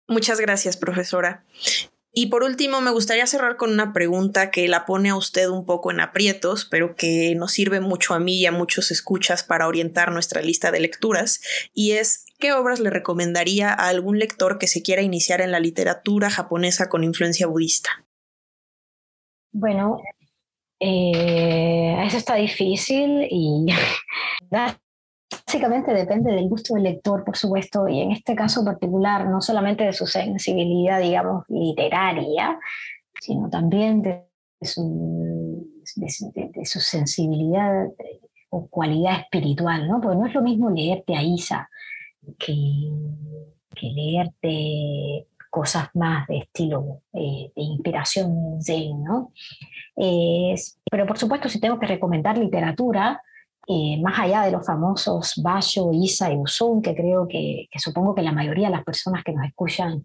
Muchas 0.09 0.40
gracias, 0.40 0.76
profesora. 0.76 1.44
Y 2.12 2.26
por 2.26 2.42
último, 2.42 2.80
me 2.80 2.90
gustaría 2.90 3.26
cerrar 3.26 3.56
con 3.56 3.70
una 3.70 3.92
pregunta 3.92 4.50
que 4.50 4.66
la 4.66 4.84
pone 4.84 5.11
a 5.11 5.16
usted 5.16 5.48
un 5.48 5.64
poco 5.64 5.92
en 5.92 6.00
aprietos, 6.00 6.64
pero 6.64 6.96
que 6.96 7.34
nos 7.36 7.52
sirve 7.52 7.80
mucho 7.80 8.14
a 8.14 8.18
mí 8.18 8.38
y 8.40 8.46
a 8.46 8.52
muchos 8.52 8.90
escuchas 8.90 9.44
para 9.44 9.68
orientar 9.68 10.11
nuestra 10.11 10.42
lista 10.42 10.72
de 10.72 10.80
lecturas, 10.80 11.40
y 11.72 11.92
es 11.92 12.24
¿qué 12.40 12.52
obras 12.52 12.80
le 12.80 12.90
recomendaría 12.90 13.70
a 13.70 13.88
algún 13.88 14.18
lector 14.18 14.58
que 14.58 14.66
se 14.66 14.82
quiera 14.82 15.02
iniciar 15.02 15.40
en 15.40 15.52
la 15.52 15.61
literatura 15.61 16.30
japonesa 16.30 16.88
con 16.88 17.04
influencia 17.04 17.46
budista? 17.46 18.04
Bueno, 19.52 20.00
eh, 20.80 21.96
eso 22.06 22.16
está 22.16 22.34
difícil 22.34 23.28
y 23.30 23.66
Básicamente 25.30 25.92
depende 25.92 26.32
del 26.32 26.48
gusto 26.48 26.74
del 26.74 26.84
lector, 26.84 27.24
por 27.24 27.36
supuesto, 27.36 27.88
y 27.88 28.00
en 28.00 28.12
este 28.12 28.34
caso 28.34 28.64
particular, 28.64 29.28
no 29.28 29.40
solamente 29.40 29.84
de 29.84 29.92
su 29.92 30.06
sensibilidad, 30.06 31.00
digamos, 31.00 31.44
literaria, 31.48 32.58
sino 33.20 33.48
también 33.48 34.02
de 34.02 34.26
su, 34.62 35.66
sensibilidad 36.64 37.86
o 38.50 38.66
cualidad 38.68 39.20
espiritual, 39.20 39.88
¿no? 39.88 40.00
Porque 40.00 40.18
no 40.18 40.26
es 40.26 40.34
lo 40.34 40.42
mismo 40.42 40.70
leerte 40.70 41.16
a 41.16 41.22
Isa 41.22 41.68
que, 42.38 42.54
que 43.74 43.86
leerte 43.88 45.26
cosas 45.50 45.88
más 45.94 46.26
de 46.28 46.38
estilo 46.38 47.02
eh, 47.12 47.50
de 47.54 47.62
inspiración 47.62 48.62
zen, 48.62 49.02
¿no? 49.02 49.32
pero 50.90 51.06
por 51.06 51.18
supuesto, 51.18 51.48
si 51.48 51.60
tengo 51.60 51.78
que 51.78 51.86
recomendar 51.86 52.38
literatura, 52.38 53.20
eh, 53.66 54.00
más 54.00 54.18
allá 54.18 54.42
de 54.42 54.52
los 54.52 54.66
famosos 54.66 55.34
Bayo, 55.42 55.90
Isa 55.92 56.32
y 56.32 56.36
Usun, 56.36 56.82
que 56.82 56.94
creo 56.94 57.28
que, 57.28 57.68
supongo 57.78 58.14
que 58.14 58.22
la 58.22 58.32
mayoría 58.32 58.68
de 58.68 58.74
las 58.76 58.84
personas 58.84 59.22
que 59.22 59.32
nos 59.32 59.46
escuchan 59.46 60.04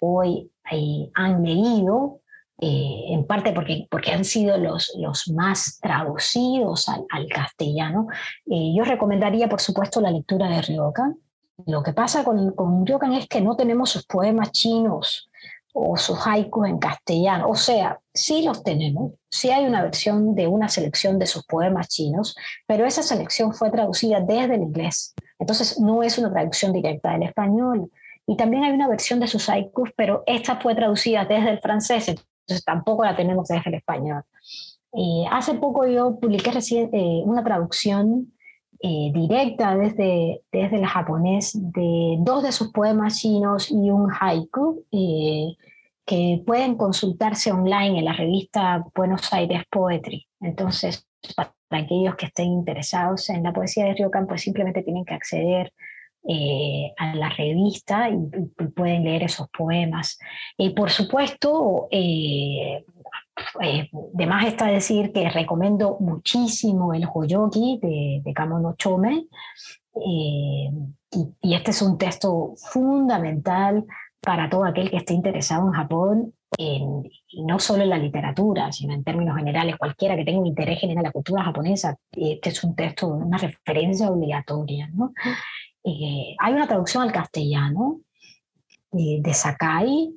hoy 0.00 0.50
eh, 0.70 1.10
han 1.14 1.42
leído, 1.42 2.20
eh, 2.60 3.06
en 3.10 3.26
parte 3.26 3.52
porque, 3.52 3.86
porque 3.90 4.10
han 4.10 4.24
sido 4.24 4.58
los, 4.58 4.92
los 4.98 5.28
más 5.30 5.78
traducidos 5.80 6.88
al, 6.88 7.28
castellano. 7.28 8.08
yo 8.46 8.84
recomendaría, 8.84 9.48
por 9.48 9.60
supuesto, 9.60 10.00
la 10.00 10.10
lectura 10.10 10.48
de 10.48 10.62
Ryokan. 10.62 11.16
Lo 11.66 11.82
que 11.82 11.92
pasa 11.92 12.24
con, 12.24 12.52
con 12.52 12.84
Ryokan 12.84 13.12
es 13.14 13.28
que 13.28 13.40
no 13.40 13.56
tenemos 13.56 13.90
sus 13.90 14.04
poemas 14.06 14.52
chinos 14.52 15.27
o 15.80 15.96
sus 15.96 16.18
haikus 16.26 16.68
en 16.68 16.78
castellano. 16.78 17.48
O 17.48 17.54
sea, 17.54 18.00
sí 18.12 18.42
los 18.42 18.64
tenemos, 18.64 19.12
sí 19.30 19.50
hay 19.50 19.64
una 19.64 19.82
versión 19.82 20.34
de 20.34 20.48
una 20.48 20.68
selección 20.68 21.18
de 21.18 21.26
sus 21.26 21.44
poemas 21.44 21.88
chinos, 21.88 22.36
pero 22.66 22.84
esa 22.84 23.02
selección 23.02 23.54
fue 23.54 23.70
traducida 23.70 24.20
desde 24.20 24.56
el 24.56 24.62
inglés. 24.62 25.14
Entonces 25.38 25.78
no 25.78 26.02
es 26.02 26.18
una 26.18 26.32
traducción 26.32 26.72
directa 26.72 27.12
del 27.12 27.22
español. 27.22 27.90
Y 28.26 28.36
también 28.36 28.64
hay 28.64 28.72
una 28.72 28.88
versión 28.88 29.20
de 29.20 29.28
sus 29.28 29.48
haikus, 29.48 29.90
pero 29.96 30.22
esta 30.26 30.56
fue 30.56 30.74
traducida 30.74 31.24
desde 31.24 31.50
el 31.50 31.60
francés, 31.60 32.08
entonces 32.08 32.64
tampoco 32.64 33.04
la 33.04 33.16
tenemos 33.16 33.48
desde 33.48 33.70
el 33.70 33.74
español. 33.76 34.22
Eh, 34.92 35.24
hace 35.30 35.54
poco 35.54 35.86
yo 35.86 36.18
publiqué 36.18 36.50
recién, 36.50 36.90
eh, 36.92 37.22
una 37.24 37.44
traducción 37.44 38.34
eh, 38.80 39.10
directa 39.12 39.76
desde, 39.76 40.42
desde 40.52 40.76
el 40.76 40.86
japonés 40.86 41.52
de 41.54 42.16
dos 42.20 42.42
de 42.42 42.52
sus 42.52 42.72
poemas 42.72 43.18
chinos 43.18 43.70
y 43.70 43.90
un 43.90 44.08
haiku 44.20 44.84
eh, 44.92 45.56
que 46.06 46.42
pueden 46.46 46.76
consultarse 46.76 47.52
online 47.52 47.98
en 47.98 48.04
la 48.04 48.12
revista 48.12 48.84
Buenos 48.94 49.32
Aires 49.32 49.62
Poetry. 49.70 50.26
Entonces, 50.40 51.06
para 51.34 51.52
aquellos 51.70 52.16
que 52.16 52.26
estén 52.26 52.46
interesados 52.46 53.28
en 53.30 53.42
la 53.42 53.52
poesía 53.52 53.84
de 53.84 53.94
Ryokan, 53.94 54.26
pues 54.26 54.42
simplemente 54.42 54.82
tienen 54.82 55.04
que 55.04 55.14
acceder 55.14 55.72
eh, 56.30 56.92
a 56.98 57.14
la 57.14 57.30
revista 57.30 58.10
y, 58.10 58.16
pueden 58.76 59.04
leer 59.04 59.22
esos 59.22 59.48
poemas. 59.48 60.18
Y 60.56 60.70
por 60.70 60.90
supuesto, 60.90 61.88
eh, 61.90 62.84
de 64.12 64.26
más 64.26 64.46
está 64.46 64.66
decir 64.66 65.12
que 65.12 65.28
recomiendo 65.30 65.96
muchísimo 66.00 66.94
el 66.94 67.06
Hoyoki 67.12 67.78
de, 67.80 68.22
de 68.24 68.32
Kamono 68.32 68.74
Chome. 68.76 69.26
Eh, 69.94 70.70
y, 71.42 71.54
este 71.54 71.70
es 71.70 71.82
un 71.82 71.98
texto 71.98 72.54
fundamental 72.56 73.84
para 74.20 74.48
todo 74.48 74.64
aquel 74.64 74.90
que 74.90 74.98
esté 74.98 75.14
interesado 75.14 75.66
en 75.66 75.72
Japón, 75.72 76.34
y 76.56 77.44
no 77.44 77.58
solo 77.58 77.82
en 77.82 77.90
la 77.90 77.98
literatura, 77.98 78.72
sino 78.72 78.94
en 78.94 79.04
términos 79.04 79.36
generales, 79.36 79.76
cualquiera 79.76 80.16
que 80.16 80.24
tenga 80.24 80.40
un 80.40 80.46
interés 80.46 80.80
general 80.80 81.04
en 81.04 81.08
la 81.08 81.12
cultura 81.12 81.44
japonesa, 81.44 81.96
este 82.12 82.48
es 82.48 82.64
un 82.64 82.74
texto, 82.74 83.08
una 83.08 83.38
referencia 83.38 84.10
obligatoria. 84.10 84.88
¿no? 84.92 85.12
Eh, 85.84 86.34
hay 86.38 86.52
una 86.52 86.66
traducción 86.66 87.02
al 87.02 87.12
castellano 87.12 88.00
de 88.90 89.34
Sakai, 89.34 90.10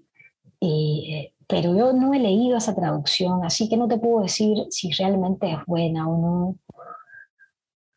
pero 1.52 1.76
yo 1.76 1.92
no 1.92 2.14
he 2.14 2.20
leído 2.20 2.56
esa 2.58 2.74
traducción, 2.74 3.44
así 3.44 3.68
que 3.68 3.76
no 3.76 3.86
te 3.90 3.98
puedo 3.98 4.24
decir 4.24 4.58
si 4.70 4.90
realmente 4.94 5.52
es 5.52 5.58
buena 5.68 6.08
o 6.08 6.18
no. 6.18 6.56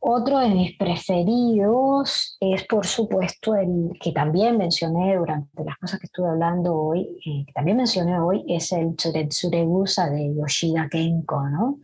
Otro 0.01 0.40
de 0.40 0.48
mis 0.48 0.76
preferidos 0.76 2.36
es, 2.40 2.66
por 2.66 2.85
supuesto, 2.85 3.55
el 3.55 3.93
que 4.02 4.10
también 4.10 4.59
mencioné 4.59 5.16
durante 5.16 5.64
las 5.64 5.78
cosas 5.78 6.01
que 6.01 6.06
estuve 6.06 6.31
hablando 6.31 6.74
hoy, 6.74 7.02
eh, 7.24 7.44
que 7.47 7.52
también 7.55 7.76
mencioné 7.76 8.18
hoy, 8.18 8.44
es 8.48 8.72
el 8.72 8.97
Tsuretsuregusa 8.97 10.10
de 10.10 10.35
Yoshida 10.35 10.89
Kenko. 10.90 11.48
¿no? 11.48 11.78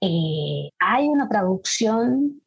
Eh, 0.00 0.70
hay 0.78 1.08
una 1.08 1.28
traducción 1.28 2.40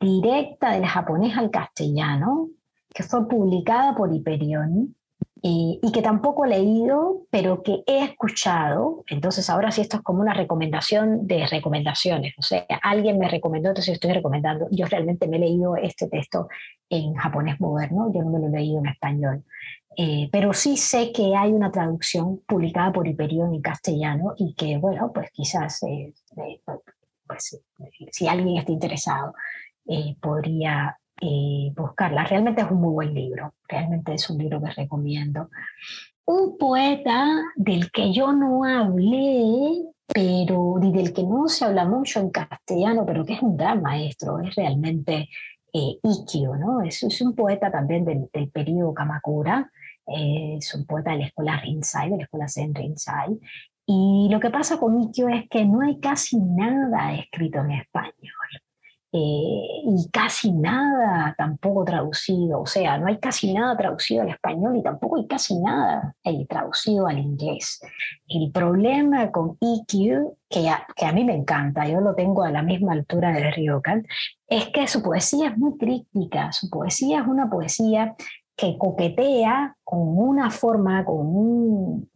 directa 0.00 0.72
del 0.72 0.86
japonés 0.86 1.38
al 1.38 1.50
castellano 1.50 2.48
que 2.92 3.04
fue 3.04 3.28
publicada 3.28 3.94
por 3.94 4.12
Hyperion 4.12 4.96
y, 5.42 5.80
que 5.92 6.02
tampoco 6.02 6.44
he 6.44 6.48
leído, 6.48 7.22
pero 7.30 7.62
que 7.62 7.82
he 7.86 8.04
escuchado. 8.04 9.04
Entonces 9.08 9.48
ahora 9.50 9.70
sí 9.70 9.80
esto 9.80 9.98
es 9.98 10.02
como 10.02 10.20
una 10.20 10.34
recomendación 10.34 11.26
de 11.26 11.46
recomendaciones. 11.46 12.34
O 12.38 12.42
sea, 12.42 12.66
alguien 12.82 13.18
me 13.18 13.28
recomendó, 13.28 13.70
entonces 13.70 13.94
estoy 13.94 14.12
recomendando. 14.12 14.68
Yo 14.70 14.86
realmente 14.86 15.28
me 15.28 15.36
he 15.36 15.40
leído 15.40 15.76
este 15.76 16.08
texto 16.08 16.48
en 16.88 17.14
japonés 17.14 17.60
moderno, 17.60 18.12
yo 18.12 18.22
no 18.22 18.30
me 18.30 18.38
lo 18.40 18.46
he 18.48 18.50
leído 18.50 18.78
en 18.78 18.86
español. 18.86 19.44
Eh, 19.96 20.28
pero 20.30 20.52
sí 20.52 20.76
sé 20.76 21.12
que 21.12 21.34
hay 21.34 21.52
una 21.52 21.72
traducción 21.72 22.40
publicada 22.46 22.92
por 22.92 23.08
Hiperión 23.08 23.52
en 23.52 23.60
castellano 23.60 24.34
y 24.36 24.54
que, 24.54 24.78
bueno, 24.78 25.10
pues 25.12 25.30
quizás 25.32 25.82
eh, 25.82 26.14
eh, 26.36 26.60
pues, 27.26 27.60
si 28.12 28.28
alguien 28.28 28.58
está 28.58 28.72
interesado, 28.72 29.34
podría 30.20 30.98
eh, 31.20 31.72
buscarla. 31.74 32.24
Realmente 32.24 32.62
es 32.62 32.70
un 32.70 32.80
muy 32.80 32.92
buen 32.92 33.14
libro, 33.14 33.54
realmente 33.68 34.14
es 34.14 34.28
un 34.30 34.38
libro 34.38 34.62
que 34.62 34.70
recomiendo. 34.70 35.50
Un 36.24 36.58
poeta 36.58 37.26
del 37.56 37.90
que 37.90 38.12
yo 38.12 38.32
no 38.32 38.64
hablé, 38.64 39.84
pero 40.06 40.76
y 40.82 40.92
del 40.92 41.12
que 41.12 41.22
no 41.22 41.48
se 41.48 41.64
habla 41.64 41.84
mucho 41.84 42.20
en 42.20 42.30
castellano, 42.30 43.04
pero 43.06 43.24
que 43.24 43.34
es 43.34 43.42
un 43.42 43.56
gran 43.56 43.82
maestro, 43.82 44.40
es 44.40 44.54
realmente 44.54 45.28
eh, 45.72 45.98
Ikkyo, 46.02 46.56
¿no? 46.56 46.82
Es, 46.82 47.02
es, 47.02 47.20
un 47.20 47.34
poeta 47.34 47.70
también 47.70 48.04
del, 48.04 48.28
del 48.32 48.50
periodo 48.50 48.94
Kamakura, 48.94 49.70
eh, 50.06 50.56
es 50.58 50.74
un 50.74 50.86
poeta 50.86 51.12
de 51.12 51.18
la 51.18 51.26
escuela 51.26 51.60
Rinzai, 51.60 52.10
de 52.10 52.16
la 52.16 52.22
escuela 52.24 52.48
Zen 52.48 52.74
Rinzai, 52.74 53.38
y 53.86 54.28
lo 54.30 54.38
que 54.38 54.50
pasa 54.50 54.78
con 54.78 55.00
Ikkyo 55.00 55.28
es 55.28 55.48
que 55.48 55.64
no 55.64 55.80
hay 55.80 55.98
casi 55.98 56.38
nada 56.38 57.14
escrito 57.14 57.60
en 57.60 57.72
español. 57.72 58.12
Eh, 59.10 59.82
y 59.86 60.10
casi 60.12 60.52
nada 60.52 61.34
tampoco 61.38 61.82
traducido, 61.82 62.60
o 62.60 62.66
sea, 62.66 62.98
no 62.98 63.06
hay 63.06 63.18
casi 63.18 63.54
nada 63.54 63.74
traducido 63.74 64.20
al 64.20 64.28
español 64.28 64.76
y 64.76 64.82
tampoco 64.82 65.16
hay 65.16 65.26
casi 65.26 65.58
nada 65.58 66.14
eh, 66.24 66.46
traducido 66.46 67.06
al 67.06 67.18
inglés. 67.18 67.80
El 68.28 68.52
problema 68.52 69.30
con 69.30 69.56
EQ, 69.62 70.36
que 70.50 70.68
a, 70.68 70.86
que 70.94 71.06
a 71.06 71.12
mí 71.12 71.24
me 71.24 71.34
encanta, 71.34 71.88
yo 71.88 72.00
lo 72.00 72.14
tengo 72.14 72.42
a 72.42 72.50
la 72.50 72.62
misma 72.62 72.92
altura 72.92 73.32
del 73.32 73.50
Ryokan, 73.54 74.06
es 74.46 74.68
que 74.68 74.86
su 74.86 75.02
poesía 75.02 75.48
es 75.48 75.56
muy 75.56 75.78
crítica, 75.78 76.52
su 76.52 76.68
poesía 76.68 77.20
es 77.20 77.26
una 77.26 77.48
poesía 77.48 78.14
que 78.56 78.76
coquetea 78.76 79.74
con 79.84 80.18
una 80.18 80.50
forma, 80.50 81.06
con 81.06 81.34
un, 81.34 82.10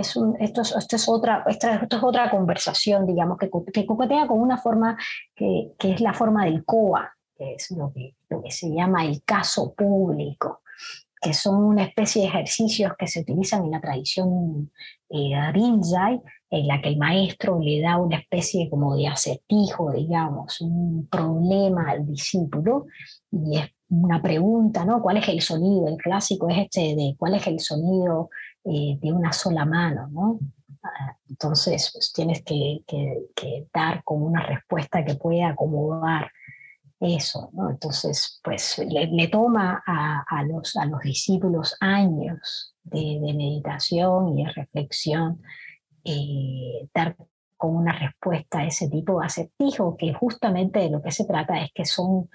es 0.00 0.14
esto, 0.40 0.62
es, 0.62 1.08
otra, 1.08 1.44
esto, 1.46 1.68
es 1.68 2.02
otra 2.02 2.30
conversación, 2.30 3.06
digamos, 3.06 3.38
que, 3.38 3.50
que 3.72 3.86
coquetea 3.86 4.26
con 4.26 4.40
una 4.40 4.58
forma 4.58 4.96
que, 5.34 5.72
que, 5.78 5.92
es 5.92 6.00
la 6.00 6.12
forma 6.12 6.44
del 6.44 6.64
COA, 6.64 7.12
que 7.36 7.54
es 7.54 7.70
lo 7.70 7.92
que, 7.92 8.14
lo 8.28 8.42
que 8.42 8.50
se 8.50 8.70
llama 8.70 9.04
el 9.04 9.22
caso 9.24 9.74
público, 9.74 10.62
que 11.20 11.32
son 11.32 11.64
una 11.64 11.84
especie 11.84 12.22
de 12.22 12.28
ejercicios 12.28 12.92
que 12.98 13.06
se 13.06 13.20
utilizan 13.20 13.64
en 13.64 13.70
la 13.70 13.80
tradición 13.80 14.70
eh, 15.08 15.32
en 16.50 16.66
la 16.66 16.80
que 16.82 16.88
el 16.88 16.98
maestro 16.98 17.58
le 17.60 17.80
da 17.80 17.96
una 17.96 18.18
especie 18.18 18.68
como 18.68 18.94
de 18.94 19.08
acertijo, 19.08 19.90
digamos, 19.92 20.60
un 20.60 21.08
problema 21.10 21.90
al 21.90 22.06
discípulo, 22.06 22.86
y 23.30 23.58
es 23.58 23.70
una 23.88 24.20
pregunta, 24.20 24.84
¿no? 24.84 25.02
¿Cuál 25.02 25.18
es 25.18 25.28
el 25.28 25.40
sonido? 25.40 25.88
El 25.88 25.96
clásico 25.96 26.48
es 26.48 26.58
este 26.58 26.94
de 26.94 27.14
cuál 27.18 27.34
es 27.34 27.46
el 27.46 27.58
sonido 27.60 28.30
eh, 28.64 28.98
de 29.00 29.12
una 29.12 29.32
sola 29.32 29.64
mano, 29.64 30.08
¿no? 30.08 30.38
Ah, 30.82 31.16
entonces, 31.28 31.90
pues 31.92 32.12
tienes 32.12 32.42
que, 32.42 32.82
dar 33.72 34.02
como 34.04 34.26
una 34.26 34.44
respuesta 34.46 35.04
que 35.04 35.14
pueda 35.14 35.48
acomodar 35.48 36.30
eso, 37.00 37.50
¿no? 37.52 37.70
Entonces, 37.70 38.40
pues 38.42 38.78
le, 38.78 39.28
toma 39.28 39.82
a, 39.86 40.24
a, 40.28 40.42
los, 40.44 40.76
a 40.76 40.86
los 40.86 41.00
discípulos 41.00 41.76
años 41.80 42.74
de, 42.84 43.18
meditación 43.34 44.38
y 44.38 44.44
de 44.44 44.50
reflexión 44.52 45.42
eh, 46.04 46.88
dar 46.94 47.16
con 47.56 47.76
una 47.76 47.92
respuesta 47.92 48.58
a 48.60 48.66
ese 48.66 48.88
tipo 48.88 49.20
de 49.20 49.26
acertijo, 49.26 49.96
que 49.96 50.12
justamente 50.12 50.80
de 50.80 50.90
lo 50.90 51.02
que 51.02 51.10
se 51.10 51.24
trata 51.24 51.62
es 51.62 51.72
que 51.72 51.84
son 51.84 52.28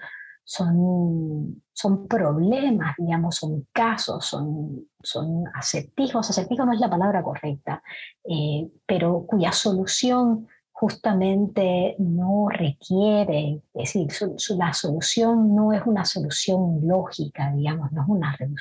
son, 0.50 1.62
son 1.72 2.08
problemas, 2.08 2.96
digamos, 2.98 3.36
son 3.36 3.68
casos, 3.72 4.24
son, 4.24 4.84
son 5.00 5.44
acertijos. 5.54 6.28
Acertijos 6.28 6.66
no 6.66 6.72
es 6.72 6.80
la 6.80 6.90
palabra 6.90 7.22
correcta, 7.22 7.84
eh, 8.24 8.68
pero 8.84 9.26
cuya 9.28 9.52
solución 9.52 10.48
justamente 10.80 11.94
no 11.98 12.48
requiere, 12.48 13.60
es 13.74 13.92
decir, 13.92 14.30
la 14.56 14.72
solución 14.72 15.54
no 15.54 15.74
es 15.74 15.82
una 15.84 16.06
solución 16.06 16.80
lógica, 16.82 17.52
digamos, 17.54 17.92
no 17.92 18.00
es 18.02 18.08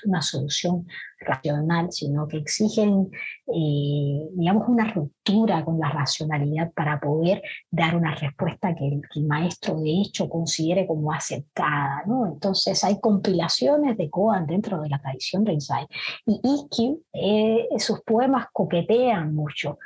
una, 0.03 0.21
solución 0.21 0.85
racional, 1.21 1.93
sino 1.93 2.27
que 2.27 2.37
exigen, 2.37 3.09
eh, 3.47 4.27
digamos, 4.33 4.67
una 4.67 4.91
ruptura 4.91 5.63
con 5.63 5.79
la 5.79 5.91
racionalidad 5.91 6.73
para 6.73 6.99
poder 6.99 7.41
dar 7.71 7.95
una 7.95 8.13
respuesta 8.15 8.75
que 8.75 8.85
el, 8.85 9.25
maestro 9.25 9.79
de 9.79 10.01
hecho 10.01 10.27
considere 10.27 10.85
como 10.85 11.13
aceptada. 11.13 12.03
Entonces 12.33 12.83
hay 12.83 12.99
compilaciones 12.99 13.95
de 13.95 14.09
Koan 14.09 14.45
dentro 14.45 14.81
de 14.81 14.89
la 14.89 14.99
tradición 14.99 15.45
de 15.45 15.51
Rinzai 15.51 15.87
y 16.25 16.41
Ikkyu, 16.43 17.01
eh, 17.13 17.67
sus 17.77 18.01
poemas 18.01 18.47
coquetean 18.51 19.33
mucho 19.33 19.77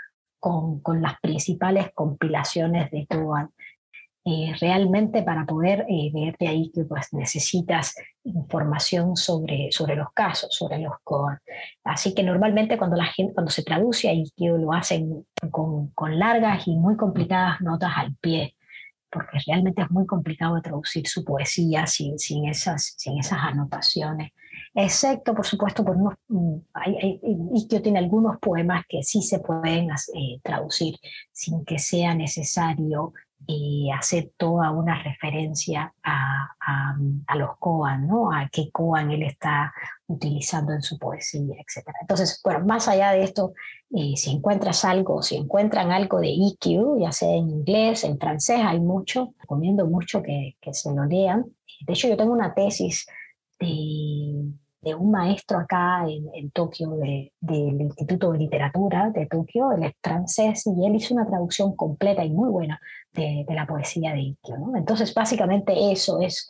con, 0.44 0.82
con 0.82 1.02
las 1.02 1.22
principales 1.22 1.92
compilaciones 1.96 2.92
de 2.92 3.08
Koan. 3.08 3.50
Eh, 4.26 4.54
realmente 4.60 5.24
para 5.24 5.46
poder 5.46 5.86
eh, 5.90 6.12
ver 6.14 6.36
de 6.38 6.48
ahí 6.50 6.70
que 6.74 6.84
pues, 6.84 7.14
necesitas 7.14 7.96
información 8.26 9.16
sobre, 9.16 9.70
sobre 9.72 9.96
los 9.96 10.12
casos, 10.14 10.54
sobre 10.54 10.80
los 10.80 10.96
Koan. 11.06 11.40
Así 11.86 12.14
que 12.14 12.24
normalmente 12.24 12.78
cuando 12.78 12.98
la 12.98 13.06
gente, 13.06 13.34
cuando 13.34 13.52
se 13.52 13.64
traduce 13.64 14.10
ahí 14.10 14.26
que 14.36 14.50
lo 14.50 14.74
hacen 14.74 15.26
con, 15.50 15.92
con, 15.92 16.20
largas 16.20 16.68
y 16.68 16.76
muy 16.76 16.98
complicadas 16.98 17.62
notas 17.62 17.94
al 17.96 18.14
pie, 18.18 18.58
porque 19.10 19.40
realmente 19.48 19.82
es 19.82 19.92
muy 19.92 20.06
complicado 20.06 20.56
de 20.56 20.62
traducir 20.62 21.08
su 21.08 21.24
poesía 21.24 21.88
sin, 21.88 22.20
sin, 22.20 22.50
esas, 22.50 22.96
sin 22.98 23.18
esas 23.18 23.40
anotaciones 23.40 24.32
excepto 24.76 25.34
por 25.36 25.46
supuesto 25.46 25.84
por 25.84 25.96
unos, 25.98 26.16
mm, 26.28 26.56
hay, 26.74 27.20
tiene 27.68 28.00
algunos 28.00 28.38
poemas 28.40 28.84
que 28.88 29.04
sí 29.04 29.22
se 29.22 29.40
pueden 29.40 29.90
eh, 29.92 30.40
traducir 30.44 30.96
sin 31.32 31.64
que 31.66 31.80
sea 31.80 32.16
necesario 32.16 33.14
eh, 33.46 33.92
hacer 33.94 34.32
toda 34.38 34.72
una 34.72 35.04
referencia 35.04 35.94
a, 36.02 36.48
a, 37.28 37.36
los 37.36 37.58
Koan, 37.60 38.08
¿no? 38.08 38.32
a 38.32 38.48
qué 38.50 38.72
Koan 38.72 39.12
él 39.12 39.24
está 39.24 39.74
utilizando 40.08 40.72
en 40.72 40.82
su 40.82 40.98
poesía, 40.98 41.56
etc. 41.56 41.90
Entonces, 42.00 42.40
bueno, 42.42 42.66
más 42.66 42.88
allá 42.88 43.12
de 43.12 43.24
esto, 43.24 43.54
eh, 43.94 44.14
si 44.16 44.32
encuentras 44.32 44.86
algo, 44.86 45.22
si 45.22 45.36
encuentran 45.36 45.92
algo 45.92 46.22
de 46.22 46.30
EQ, 46.30 47.02
ya 47.02 47.12
sea 47.12 47.36
en 47.36 47.50
inglés, 47.50 48.06
en 48.06 48.18
francés, 48.18 48.62
hay 48.64 48.80
mucho, 48.80 49.34
recomiendo 49.40 49.88
mucho 49.88 50.24
que, 50.24 50.56
que 50.62 50.74
se 50.74 50.94
lo 50.94 51.04
lean. 51.04 51.44
De 51.86 51.94
hecho, 51.94 52.08
yo 52.08 52.16
tengo 52.16 52.32
una 52.32 52.54
tesis 52.54 53.06
de 53.60 54.54
de 54.84 54.94
un 54.96 55.12
maestro 55.12 55.60
acá 55.60 56.06
en, 56.08 56.52
Tokio, 56.52 56.92
del 57.40 57.82
Instituto 57.82 58.34
de 58.34 58.40
Literatura 58.40 59.12
de 59.12 59.26
Tokio, 59.28 59.72
él 59.72 59.84
es 59.84 59.94
francés 60.02 60.68
y 60.68 60.86
él 60.86 60.96
hizo 60.96 61.14
una 61.14 61.26
traducción 61.26 61.76
completa 61.76 62.24
y 62.26 62.32
muy 62.32 62.50
buena 62.50 62.80
de, 63.14 63.46
la 63.50 63.66
poesía 63.66 64.12
de 64.14 64.20
Ikkyo. 64.20 64.58
¿no? 64.58 64.76
Entonces, 64.76 65.14
básicamente 65.14 65.92
eso 65.92 66.20
es, 66.20 66.50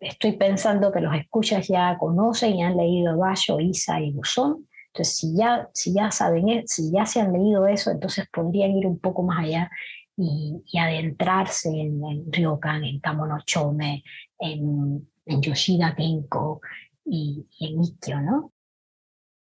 estoy 0.00 0.32
pensando 0.32 0.92
que 0.92 1.00
los 1.00 1.14
escuchas 1.14 1.66
ya 1.66 1.96
conocen 1.98 2.56
y 2.56 2.62
han 2.62 2.76
leído 2.76 3.16
Basho, 3.16 3.58
Isa 3.58 4.00
y 4.00 4.12
Buzón. 4.12 4.68
Entonces, 4.88 5.16
si 5.16 5.34
ya, 5.34 5.68
si 5.72 5.94
ya 5.94 6.10
saben, 6.10 6.48
e, 6.50 6.64
si 6.66 6.92
ya 6.92 7.06
se 7.06 7.20
han 7.20 7.32
leído 7.32 7.66
eso, 7.66 7.90
entonces 7.90 8.26
podrían 8.30 8.72
ir 8.72 8.86
un 8.86 8.98
poco 8.98 9.22
más 9.22 9.44
allá 9.44 9.70
y, 10.14 10.62
adentrarse 10.78 11.70
en, 11.70 12.04
en 12.04 12.32
Ryokan, 12.32 12.84
en 12.84 13.00
Kamonochome, 13.00 14.02
en 14.38 15.06
en 15.26 15.42
Yoshida 15.42 15.94
Genko 15.96 16.60
y, 17.04 17.46
en 17.60 17.82
Ikkyo, 17.82 18.20
¿no? 18.20 18.52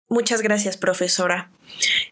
Muchas 0.09 0.41
gracias, 0.41 0.77
profesora. 0.77 1.51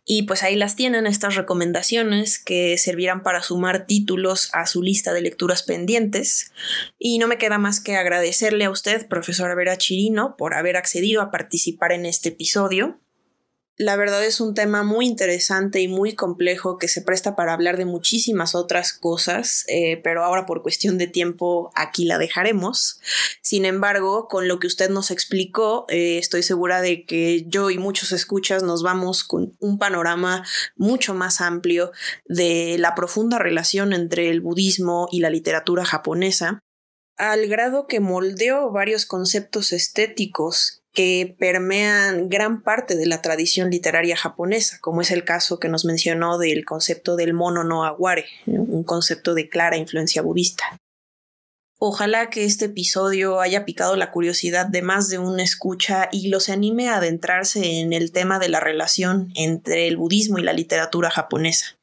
Y 0.05 0.23
pues 0.23 0.43
ahí 0.43 0.55
las 0.55 0.75
tienen 0.75 1.05
estas 1.05 1.35
recomendaciones 1.35 2.39
que 2.39 2.77
servirán 2.77 3.21
para 3.21 3.43
sumar 3.43 3.85
títulos 3.85 4.49
a 4.53 4.65
su 4.65 4.81
lista 4.81 5.13
de 5.13 5.21
lecturas 5.21 5.61
pendientes. 5.61 6.51
Y 6.97 7.19
no 7.19 7.27
me 7.27 7.37
queda 7.37 7.59
más 7.59 7.79
que 7.79 7.97
agradecerle 7.97 8.65
a 8.65 8.71
usted, 8.71 9.07
profesora 9.07 9.55
Vera 9.55 9.77
Chirino, 9.77 10.35
por 10.37 10.55
haber 10.55 10.77
accedido 10.77 11.21
a 11.21 11.31
participar 11.31 11.91
en 11.91 12.05
este 12.05 12.29
episodio. 12.29 12.99
La 13.81 13.95
verdad 13.95 14.23
es 14.23 14.39
un 14.39 14.53
tema 14.53 14.83
muy 14.83 15.07
interesante 15.07 15.81
y 15.81 15.87
muy 15.87 16.13
complejo 16.13 16.77
que 16.77 16.87
se 16.87 17.01
presta 17.01 17.35
para 17.35 17.53
hablar 17.53 17.77
de 17.77 17.85
muchísimas 17.85 18.53
otras 18.53 18.93
cosas, 18.93 19.65
eh, 19.69 19.99
pero 20.03 20.23
ahora 20.23 20.45
por 20.45 20.61
cuestión 20.61 20.99
de 20.99 21.07
tiempo 21.07 21.71
aquí 21.73 22.05
la 22.05 22.19
dejaremos. 22.19 22.99
Sin 23.41 23.65
embargo, 23.65 24.27
con 24.27 24.47
lo 24.47 24.59
que 24.59 24.67
usted 24.67 24.91
nos 24.91 25.09
explicó, 25.09 25.87
eh, 25.89 26.19
estoy 26.19 26.43
segura 26.43 26.79
de 26.79 27.07
que 27.07 27.45
yo 27.47 27.71
y 27.71 27.79
muchos 27.79 28.11
escuchas 28.11 28.61
nos 28.61 28.83
vamos 28.83 29.23
con 29.23 29.57
un 29.59 29.79
panorama 29.79 30.45
mucho 30.75 31.15
más 31.15 31.41
amplio 31.41 31.91
de 32.25 32.75
la 32.77 32.93
profunda 32.93 33.39
relación 33.39 33.93
entre 33.93 34.29
el 34.29 34.41
budismo 34.41 35.07
y 35.11 35.21
la 35.21 35.31
literatura 35.31 35.85
japonesa 35.85 36.59
al 37.17 37.47
grado 37.47 37.85
que 37.85 37.99
moldeó 37.99 38.71
varios 38.71 39.05
conceptos 39.05 39.73
estéticos 39.73 40.80
que 40.93 41.35
permean 41.39 42.27
gran 42.29 42.61
parte 42.61 42.95
de 42.95 43.05
la 43.05 43.21
tradición 43.21 43.69
literaria 43.69 44.17
japonesa, 44.17 44.79
como 44.81 45.01
es 45.01 45.11
el 45.11 45.23
caso 45.23 45.59
que 45.59 45.69
nos 45.69 45.85
mencionó 45.85 46.37
del 46.37 46.65
concepto 46.65 47.15
del 47.15 47.33
mono 47.33 47.63
no 47.63 47.85
aguare, 47.85 48.25
un 48.45 48.83
concepto 48.83 49.33
de 49.33 49.49
clara 49.49 49.77
influencia 49.77 50.21
budista. 50.21 50.77
Ojalá 51.83 52.29
que 52.29 52.45
este 52.45 52.65
episodio 52.65 53.39
haya 53.39 53.65
picado 53.65 53.95
la 53.95 54.11
curiosidad 54.11 54.67
de 54.67 54.83
más 54.83 55.09
de 55.09 55.17
una 55.17 55.41
escucha 55.41 56.09
y 56.11 56.27
los 56.27 56.49
anime 56.49 56.89
a 56.89 56.97
adentrarse 56.97 57.79
en 57.79 57.91
el 57.91 58.11
tema 58.11 58.37
de 58.37 58.49
la 58.49 58.59
relación 58.59 59.31
entre 59.33 59.87
el 59.87 59.97
budismo 59.97 60.37
y 60.37 60.43
la 60.43 60.53
literatura 60.53 61.09
japonesa. 61.09 61.80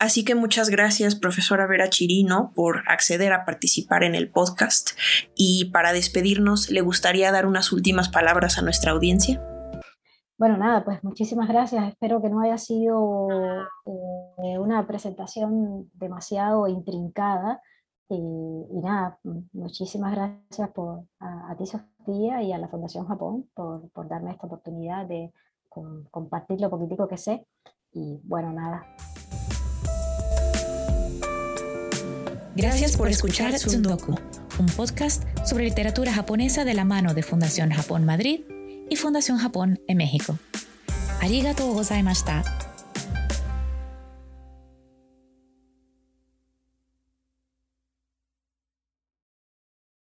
Así 0.00 0.24
que 0.24 0.34
muchas 0.34 0.70
gracias, 0.70 1.14
profesora 1.14 1.66
Vera 1.66 1.90
Chirino, 1.90 2.52
por 2.54 2.88
acceder 2.88 3.34
a 3.34 3.44
participar 3.44 4.02
en 4.02 4.14
el 4.14 4.30
podcast. 4.30 4.92
Y 5.36 5.66
para 5.72 5.92
despedirnos, 5.92 6.70
¿le 6.70 6.80
gustaría 6.80 7.30
dar 7.30 7.44
unas 7.44 7.70
últimas 7.70 8.08
palabras 8.08 8.56
a 8.56 8.62
nuestra 8.62 8.92
audiencia? 8.92 9.44
Bueno, 10.38 10.56
nada, 10.56 10.86
pues 10.86 11.04
muchísimas 11.04 11.48
gracias. 11.48 11.86
Espero 11.86 12.22
que 12.22 12.30
no 12.30 12.40
haya 12.40 12.56
sido 12.56 13.28
eh, 13.84 14.58
una 14.58 14.86
presentación 14.86 15.90
demasiado 15.92 16.66
intrincada. 16.66 17.60
Y, 18.08 18.80
nada, 18.82 19.18
muchísimas 19.52 20.14
gracias 20.14 20.70
por, 20.70 21.04
a, 21.20 21.54
ti, 21.58 21.66
Sofía, 21.66 22.42
y 22.42 22.52
a 22.52 22.58
la 22.58 22.68
Fundación 22.68 23.06
Japón 23.06 23.50
por, 23.52 23.90
por 23.90 24.08
darme 24.08 24.30
esta 24.30 24.46
oportunidad 24.46 25.04
de 25.04 25.30
compartir 25.68 26.58
lo 26.58 26.70
poquitico 26.70 27.06
que 27.06 27.18
sé. 27.18 27.46
Y 27.92 28.18
bueno, 28.24 28.50
nada, 28.52 28.86
Gracias 32.56 32.96
por 32.96 33.08
escuchar 33.08 33.54
Tsundoku, 33.54 34.18
un 34.58 34.66
podcast 34.66 35.22
sobre 35.46 35.64
literatura 35.64 36.12
japonesa 36.12 36.64
de 36.64 36.74
la 36.74 36.84
mano 36.84 37.14
de 37.14 37.22
Fundación 37.22 37.70
Japón 37.70 38.04
Madrid 38.04 38.40
y 38.88 38.96
Fundación 38.96 39.38
Japón 39.38 39.80
en 39.86 39.98
México. 39.98 40.36
Arigatou 41.20 41.72
gozaimashita. 41.74 42.42